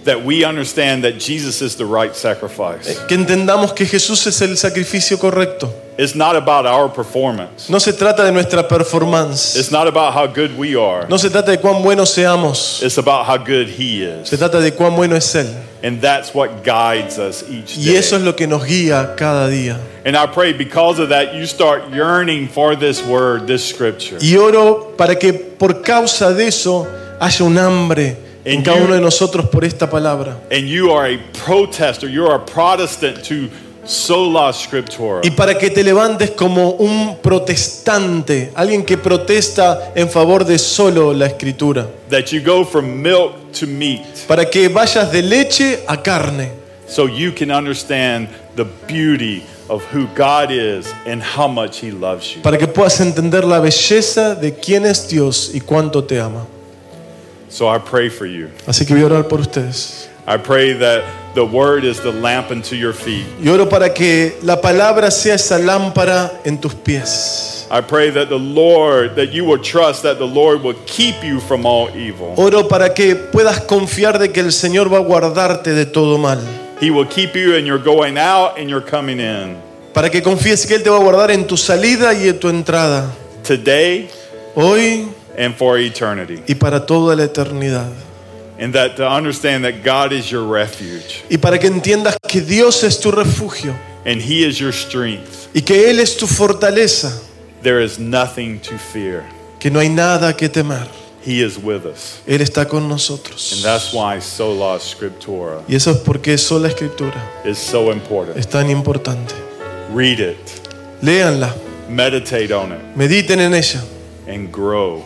that 0.06 0.24
we 0.24 0.44
understand 0.44 1.04
that 1.04 1.20
Jesus 1.20 1.62
is 1.62 1.76
the 1.76 1.86
right 1.86 2.16
sacrifice. 2.16 3.00
que 3.08 3.18
entendamos 3.18 3.74
que 3.76 3.86
Jesús 3.86 4.26
es 4.28 4.42
el 4.42 4.58
sacrificio 4.58 5.18
correcto. 5.18 5.70
It's 5.98 6.16
not 6.16 6.38
about 6.38 6.66
our 6.66 6.88
performance. 6.88 7.70
No 7.70 7.78
se 7.78 7.92
trata 7.92 8.24
de 8.24 8.32
nuestra 8.32 8.64
performance. 8.64 9.58
It's 9.58 9.70
not 9.70 9.86
about 9.86 10.14
how 10.14 10.28
good 10.28 10.58
we 10.58 10.74
are. 10.74 11.06
No 11.10 11.18
se 11.18 11.30
trata 11.30 11.52
de 11.52 11.58
cuán 11.58 11.84
buenos 11.84 12.16
seamos. 12.16 12.82
It's 12.82 12.98
about 12.98 13.26
how 13.26 13.36
good 13.36 13.68
he 13.68 14.04
is. 14.04 14.30
Se 14.30 14.38
trata 14.38 14.62
de 14.62 14.72
cuán 14.72 14.96
bueno 14.96 15.18
es 15.18 15.36
Él. 15.36 15.54
And 15.84 16.02
that's 16.02 16.34
what 16.34 16.64
guides 16.64 17.20
us 17.20 17.44
each 17.50 17.76
day. 17.76 17.92
Y 17.92 17.96
eso 17.98 18.16
es 18.16 18.22
lo 18.22 18.34
que 18.34 18.48
nos 18.48 18.64
guía 18.64 19.16
cada 19.18 19.50
día. 19.50 19.78
And 20.06 20.16
I 20.16 20.26
pray 20.28 20.54
because 20.54 21.00
of 21.00 21.10
that 21.10 21.36
you 21.36 21.46
start 21.46 21.92
yearning 21.92 22.48
for 22.48 22.78
this 22.78 23.06
word, 23.06 23.48
this 23.48 23.66
scripture. 23.66 24.20
Y 24.22 24.38
oro 24.38 24.96
para 24.98 25.16
que 25.16 25.34
por 25.34 25.82
causa 25.82 26.34
de 26.34 26.48
eso 26.48 26.88
haya 27.20 27.44
un 27.44 27.58
hambre 27.58 28.16
en 28.52 28.58
And 28.58 28.66
cada 28.66 28.78
you- 28.80 28.86
uno 28.86 28.94
de 28.96 29.02
nosotros 29.02 29.48
por 29.50 29.64
esta 29.64 29.90
palabra. 29.90 30.38
And 30.52 30.68
you 30.68 30.92
are 30.92 31.14
a 31.14 31.20
protester, 31.46 32.10
you're 32.10 32.34
a 32.34 32.44
Protestant 32.46 33.22
to 33.28 33.50
sola 33.86 34.52
scriptura. 34.54 35.22
Y 35.24 35.32
para 35.32 35.58
que 35.58 35.70
te 35.70 35.84
levantes 35.84 36.32
como 36.32 36.72
un 36.72 37.18
protestante, 37.22 38.52
alguien 38.56 38.84
que 38.84 38.98
protesta 38.98 39.92
en 39.96 40.10
favor 40.10 40.46
de 40.46 40.58
solo 40.60 41.14
la 41.14 41.26
escritura. 41.28 41.88
That 42.10 42.26
you 42.32 42.42
go 42.46 42.64
from 42.66 43.02
milk 43.02 43.52
to 43.60 43.66
meat. 43.68 44.06
Para 44.28 44.50
que 44.50 44.68
vayas 44.70 45.12
de 45.12 45.22
leche 45.22 45.80
a 45.88 46.02
carne. 46.02 46.52
so 46.88 47.08
you 47.08 47.32
can 47.36 47.52
understand 47.52 48.28
the 48.56 48.66
beauty 48.88 49.44
of 49.68 49.84
who 49.94 50.08
God 50.16 50.50
is 50.50 50.88
and 51.06 51.22
how 51.22 51.48
much 51.48 51.84
He 51.84 51.92
loves 51.92 52.34
you. 52.36 52.42
para 52.42 52.58
que 52.58 52.68
puedas 52.68 53.00
entender 53.00 53.44
la 53.46 53.60
belleza 53.60 54.34
de 54.34 54.56
quién 54.56 54.86
es 54.88 55.08
Dios 55.08 55.52
y 55.54 55.60
cuánto 55.62 56.04
te 56.04 56.20
ama. 56.20 56.48
So 57.50 57.68
I 57.68 57.80
pray 57.80 58.10
for 58.10 58.26
you. 58.26 58.50
Así 58.68 58.86
que 58.86 58.94
voy 58.94 59.04
a 59.04 59.08
orar 59.08 59.28
por 59.28 59.40
ustedes. 59.40 60.08
I 60.28 60.38
pray 60.38 60.74
that 60.74 61.04
the 61.34 61.44
word 61.44 61.84
is 61.84 62.00
the 62.02 62.12
lamp 62.12 62.52
unto 62.52 62.76
your 62.76 62.94
feet. 62.94 63.26
Y 63.44 63.50
oro 63.50 63.68
para 63.68 63.94
que 63.94 64.38
la 64.44 64.62
palabra 64.62 65.10
sea 65.10 65.34
esa 65.34 65.58
lámpara 65.58 66.32
en 66.46 66.60
tus 66.60 66.76
pies. 66.76 67.68
I 67.72 67.82
pray 67.82 68.12
that 68.12 68.30
the 68.30 68.38
Lord, 68.38 69.16
that 69.16 69.32
you 69.32 69.44
will 69.44 69.62
trust 69.62 70.04
that 70.04 70.20
the 70.20 70.28
Lord 70.28 70.64
will 70.64 70.78
keep 70.86 71.24
you 71.24 71.40
from 71.40 71.66
all 71.66 71.90
evil. 71.96 72.36
Oro 72.38 72.68
para 72.68 72.94
que 72.94 73.16
puedas 73.16 73.62
confiar 73.62 74.20
de 74.20 74.32
que 74.32 74.42
el 74.42 74.52
Señor 74.52 74.92
va 74.92 74.98
a 74.98 75.02
guardarte 75.02 75.74
de 75.74 75.86
todo 75.86 76.18
mal. 76.18 76.40
He 76.80 76.92
will 76.92 77.08
keep 77.08 77.36
you 77.36 77.56
in 77.56 77.66
your 77.66 77.80
going 77.80 78.18
out 78.18 78.60
and 78.60 78.70
your 78.70 78.82
coming 78.82 79.20
in. 79.20 79.58
Para 79.94 80.10
que 80.10 80.22
confíes 80.22 80.68
que 80.68 80.76
Él 80.76 80.84
te 80.84 80.90
va 80.90 80.98
a 80.98 81.04
guardar 81.04 81.32
en 81.32 81.48
tu 81.48 81.58
salida 81.58 82.14
y 82.14 82.30
en 82.30 82.40
tu 82.40 82.50
entrada. 82.50 83.12
Today 83.44 84.10
Hoy 84.56 85.08
and 85.38 85.56
for 85.56 85.78
eternity. 85.78 86.42
y 86.48 86.56
para 86.56 86.86
toda 86.86 87.16
la 87.16 87.24
eternidad. 87.24 87.92
And 88.60 88.74
that 88.74 88.98
to 88.98 89.08
understand 89.08 89.64
that 89.64 89.84
God 89.86 90.12
is 90.12 90.30
your 90.30 90.44
refuge 90.44 91.24
Y 91.30 91.38
para 91.38 91.58
que 91.58 91.68
entiendas 91.70 92.18
que 92.28 92.42
Dios 92.42 92.84
es 92.84 93.00
tu 93.00 93.10
refugio 93.12 93.74
and 94.06 94.22
He 94.22 94.44
is 94.46 94.58
your 94.60 94.74
strength. 94.74 95.48
y 95.56 95.62
que 95.62 95.90
Él 95.90 96.00
es 96.00 96.18
tu 96.18 96.28
fortaleza, 96.28 97.12
There 97.64 97.82
is 97.84 97.98
nothing 98.00 98.60
to 98.62 98.78
fear. 98.78 99.24
que 99.60 99.70
no 99.72 99.80
hay 99.80 99.90
nada 99.90 100.36
que 100.36 100.50
temer. 100.50 100.88
He 101.22 101.42
is 101.44 101.58
with 101.58 101.86
us. 101.86 102.22
Él 102.26 102.40
está 102.42 102.66
con 102.68 102.84
And 102.84 102.90
nosotros. 102.92 103.62
that's 103.62 103.94
why 103.94 104.20
sola 104.20 104.80
scriptura 104.80 105.62
Y 105.68 105.76
eso 105.76 105.92
es 105.92 105.98
porque 105.98 106.38
sola 106.38 106.68
escritura 106.70 107.22
is 107.46 107.58
so 107.58 107.92
important. 107.92 108.38
es 108.38 108.48
tan 108.48 108.70
importante. 108.70 109.34
Read 109.94 110.20
it, 110.20 110.38
Léanla, 111.02 111.54
meditate 111.90 112.52
on 112.54 112.72
it, 112.74 112.80
mediten 112.96 113.40
en 113.40 113.54
ella 113.54 113.82
and 114.28 114.52
grow 114.52 115.04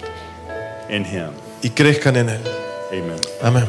in 0.89 1.05
Him. 1.05 1.31
y 1.61 1.69
crezcan 1.69 2.17
en 2.17 2.29
Él. 2.29 2.41
Amen. 2.91 3.15
Amén. 3.41 3.65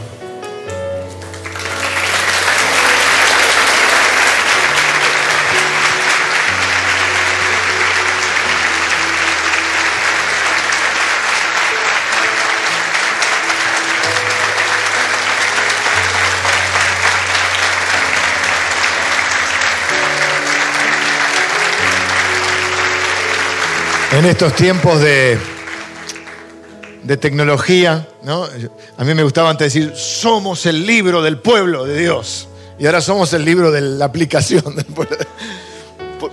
En 24.12 24.26
estos 24.26 24.54
tiempos 24.54 25.00
de, 25.00 25.36
de 27.04 27.16
tecnología, 27.18 28.08
¿no? 28.22 28.44
a 28.96 29.04
mí 29.04 29.14
me 29.14 29.22
gustaba 29.22 29.50
antes 29.50 29.72
decir, 29.72 29.92
somos 29.94 30.64
el 30.66 30.86
libro 30.86 31.22
del 31.22 31.38
pueblo 31.38 31.84
de 31.84 31.98
Dios. 32.00 32.48
Y 32.78 32.86
ahora 32.86 33.00
somos 33.00 33.32
el 33.34 33.44
libro 33.44 33.70
de 33.70 33.80
la 33.82 34.06
aplicación 34.06 34.74
del 34.74 34.86
pueblo. 34.86 35.16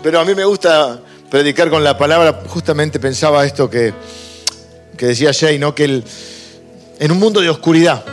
Pero 0.02 0.20
a 0.22 0.26
mí 0.26 0.34
me 0.34 0.46
gusta 0.46 1.00
predicar 1.30 1.70
con 1.70 1.84
la 1.84 1.98
palabra. 1.98 2.42
Justamente 2.48 3.00
pensaba 3.00 3.46
esto 3.46 3.70
que, 3.70 3.94
que 4.98 5.08
decía 5.08 5.32
Jay, 5.34 5.60
¿no? 5.60 5.76
que 5.76 5.84
el- 5.84 6.04
en 7.00 7.12
un 7.12 7.20
mundo 7.20 7.42
de 7.42 7.50
oscuridad, 7.50 8.04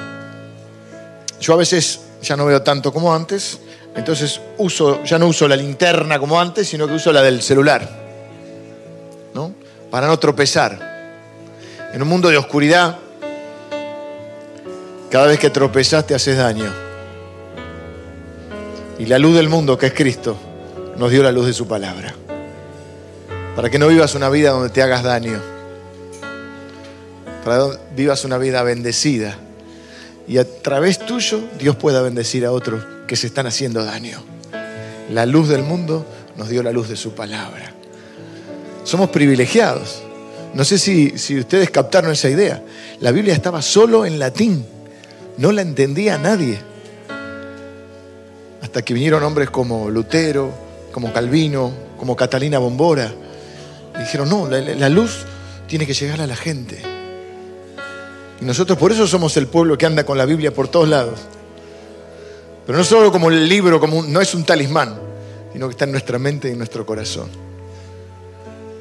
yo 1.40 1.52
a 1.52 1.56
veces 1.56 2.00
ya 2.22 2.36
no 2.36 2.46
veo 2.46 2.62
tanto 2.62 2.92
como 2.92 3.14
antes, 3.14 3.58
entonces 3.94 4.40
uso, 4.58 5.04
ya 5.04 5.18
no 5.18 5.26
uso 5.28 5.46
la 5.46 5.56
linterna 5.56 6.18
como 6.18 6.40
antes, 6.40 6.68
sino 6.68 6.86
que 6.88 6.94
uso 6.94 7.12
la 7.12 7.22
del 7.22 7.40
celular. 7.42 7.88
¿no? 9.34 9.52
Para 9.90 10.06
no 10.08 10.18
tropezar. 10.18 10.88
En 11.92 12.02
un 12.02 12.08
mundo 12.08 12.28
de 12.28 12.36
oscuridad, 12.36 12.98
cada 15.10 15.26
vez 15.26 15.38
que 15.38 15.50
tropezás 15.50 16.06
te 16.06 16.14
haces 16.14 16.36
daño. 16.36 16.72
Y 18.98 19.06
la 19.06 19.18
luz 19.18 19.36
del 19.36 19.48
mundo, 19.48 19.78
que 19.78 19.86
es 19.86 19.94
Cristo, 19.94 20.36
nos 20.96 21.10
dio 21.10 21.22
la 21.22 21.32
luz 21.32 21.46
de 21.46 21.52
su 21.52 21.66
palabra. 21.66 22.14
Para 23.56 23.70
que 23.70 23.78
no 23.78 23.88
vivas 23.88 24.14
una 24.14 24.28
vida 24.28 24.50
donde 24.50 24.70
te 24.70 24.82
hagas 24.82 25.02
daño. 25.02 25.40
Para 27.44 27.58
que 27.58 27.78
vivas 27.96 28.24
una 28.24 28.38
vida 28.38 28.62
bendecida. 28.62 29.36
Y 30.26 30.38
a 30.38 30.44
través 30.44 30.98
tuyo 30.98 31.40
Dios 31.58 31.76
pueda 31.76 32.02
bendecir 32.02 32.44
a 32.44 32.52
otros 32.52 32.84
que 33.06 33.16
se 33.16 33.26
están 33.28 33.46
haciendo 33.46 33.84
daño. 33.84 34.22
La 35.10 35.24
luz 35.24 35.48
del 35.48 35.62
mundo 35.62 36.04
nos 36.36 36.48
dio 36.48 36.62
la 36.62 36.72
luz 36.72 36.88
de 36.88 36.96
su 36.96 37.14
palabra 37.14 37.78
somos 38.88 39.10
privilegiados. 39.10 40.02
No 40.54 40.64
sé 40.64 40.78
si, 40.78 41.18
si 41.18 41.38
ustedes 41.38 41.70
captaron 41.70 42.10
esa 42.12 42.28
idea. 42.28 42.62
La 43.00 43.12
Biblia 43.12 43.34
estaba 43.34 43.62
solo 43.62 44.04
en 44.06 44.18
latín. 44.18 44.64
No 45.36 45.52
la 45.52 45.62
entendía 45.62 46.18
nadie. 46.18 46.58
Hasta 48.62 48.82
que 48.82 48.92
vinieron 48.94 49.22
hombres 49.22 49.50
como 49.50 49.88
Lutero, 49.90 50.50
como 50.92 51.12
Calvino, 51.12 51.72
como 51.98 52.16
Catalina 52.16 52.58
Bombora. 52.58 53.12
Y 53.96 53.98
dijeron, 54.00 54.28
no, 54.28 54.48
la, 54.48 54.60
la 54.60 54.88
luz 54.88 55.24
tiene 55.66 55.86
que 55.86 55.94
llegar 55.94 56.20
a 56.20 56.26
la 56.26 56.36
gente. 56.36 56.80
Y 58.40 58.44
nosotros 58.44 58.78
por 58.78 58.90
eso 58.92 59.06
somos 59.06 59.36
el 59.36 59.46
pueblo 59.46 59.76
que 59.78 59.86
anda 59.86 60.04
con 60.04 60.18
la 60.18 60.24
Biblia 60.24 60.52
por 60.52 60.68
todos 60.68 60.88
lados. 60.88 61.20
Pero 62.66 62.78
no 62.78 62.84
solo 62.84 63.10
como 63.12 63.30
el 63.30 63.48
libro, 63.48 63.80
como 63.80 63.98
un- 63.98 64.12
no 64.12 64.20
es 64.20 64.34
un 64.34 64.44
talismán, 64.44 64.98
sino 65.52 65.66
que 65.68 65.72
está 65.72 65.84
en 65.84 65.92
nuestra 65.92 66.18
mente 66.18 66.48
y 66.48 66.52
en 66.52 66.58
nuestro 66.58 66.84
corazón 66.84 67.28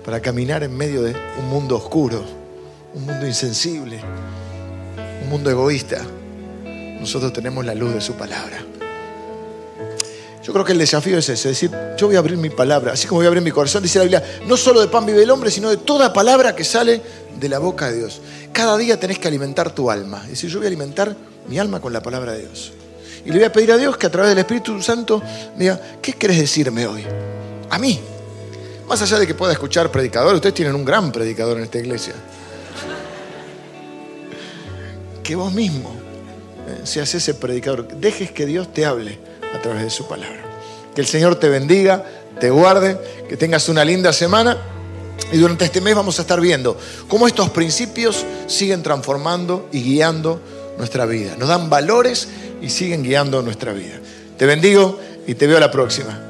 para 0.08 0.22
caminar 0.22 0.64
en 0.64 0.74
medio 0.74 1.04
de 1.04 1.14
un 1.38 1.50
mundo 1.50 1.76
oscuro, 1.76 2.24
un 2.94 3.06
mundo 3.06 3.28
insensible, 3.28 4.00
un 5.22 5.30
mundo 5.30 5.50
egoísta. 5.50 6.02
Nosotros 7.02 7.34
tenemos 7.34 7.66
la 7.66 7.76
luz 7.76 7.94
de 7.94 8.00
su 8.00 8.14
palabra. 8.14 8.58
Yo 10.42 10.54
creo 10.54 10.64
que 10.64 10.72
el 10.72 10.78
desafío 10.78 11.18
es 11.18 11.28
ese, 11.28 11.50
es 11.50 11.60
decir, 11.60 11.78
yo 11.98 12.08
voy 12.08 12.16
a 12.16 12.20
abrir 12.20 12.38
mi 12.38 12.50
palabra, 12.50 12.94
así 12.94 13.06
como 13.06 13.20
voy 13.20 13.26
a 13.26 13.28
abrir 13.28 13.44
mi 13.44 13.52
corazón, 13.52 13.84
dice 13.84 13.98
la 13.98 14.06
Biblia, 14.06 14.24
no 14.48 14.56
solo 14.56 14.80
de 14.80 14.88
pan 14.88 15.06
vive 15.06 15.24
el 15.24 15.30
hombre, 15.30 15.52
sino 15.52 15.70
de 15.70 15.76
toda 15.76 16.14
palabra 16.14 16.56
que 16.56 16.64
sale 16.64 17.02
de 17.38 17.50
la 17.50 17.60
boca 17.60 17.92
de 17.92 17.98
Dios. 17.98 18.22
Cada 18.54 18.78
día 18.78 18.98
tenés 18.98 19.20
que 19.20 19.28
alimentar 19.28 19.72
tu 19.72 19.92
alma, 19.92 20.22
es 20.24 20.30
decir, 20.30 20.50
yo 20.50 20.60
voy 20.60 20.68
a 20.68 20.70
alimentar 20.70 21.18
mi 21.50 21.60
alma 21.60 21.82
con 21.82 21.92
la 21.92 22.02
palabra 22.02 22.32
de 22.32 22.44
Dios. 22.44 22.72
Y 23.26 23.32
le 23.32 23.40
voy 23.40 23.44
a 23.44 23.52
pedir 23.52 23.74
a 23.74 23.78
Dios 23.78 23.98
que 23.98 24.08
a 24.08 24.10
través 24.10 24.30
del 24.30 24.40
Espíritu 24.40 24.82
Santo 24.82 25.22
me 25.58 25.66
diga, 25.66 25.82
¿qué 26.02 26.14
querés 26.14 26.40
decirme 26.40 26.88
hoy? 26.88 27.04
A 27.70 27.78
mí, 27.78 28.00
más 28.88 29.02
allá 29.02 29.20
de 29.20 29.28
que 29.28 29.34
pueda 29.34 29.52
escuchar 29.52 29.92
predicadores, 29.92 30.36
ustedes 30.36 30.56
tienen 30.56 30.76
un 30.76 30.86
gran 30.86 31.12
predicador 31.12 31.58
en 31.58 31.64
esta 31.64 31.78
iglesia. 31.78 32.14
Que 35.24 35.36
vos 35.36 35.52
mismo 35.52 35.94
eh, 36.68 36.82
seas 36.86 37.14
ese 37.14 37.34
predicador. 37.34 37.88
Dejes 37.88 38.32
que 38.32 38.46
Dios 38.46 38.72
te 38.72 38.86
hable 38.86 39.20
a 39.54 39.62
través 39.62 39.84
de 39.84 39.90
su 39.90 40.08
palabra. 40.08 40.42
Que 40.96 41.02
el 41.02 41.08
Señor 41.08 41.36
te 41.36 41.50
bendiga, 41.50 42.06
te 42.40 42.50
guarde, 42.50 42.98
que 43.28 43.36
tengas 43.36 43.68
una 43.68 43.84
linda 43.84 44.14
semana. 44.14 44.58
Y 45.34 45.38
durante 45.38 45.66
este 45.66 45.82
mes 45.82 45.94
vamos 45.94 46.20
a 46.20 46.22
estar 46.22 46.40
viendo 46.40 46.78
cómo 47.10 47.28
estos 47.28 47.50
principios 47.50 48.26
siguen 48.48 48.84
transformando 48.84 49.68
y 49.74 49.84
guiando 49.84 50.40
nuestra 50.78 51.06
vida. 51.06 51.36
Nos 51.38 51.50
dan 51.50 51.70
valores 51.70 52.30
y 52.62 52.70
siguen 52.70 53.04
guiando 53.04 53.42
nuestra 53.42 53.74
vida. 53.74 54.00
Te 54.38 54.46
bendigo 54.46 54.98
y 55.26 55.36
te 55.36 55.46
veo 55.46 55.60
la 55.60 55.72
próxima. 55.72 56.27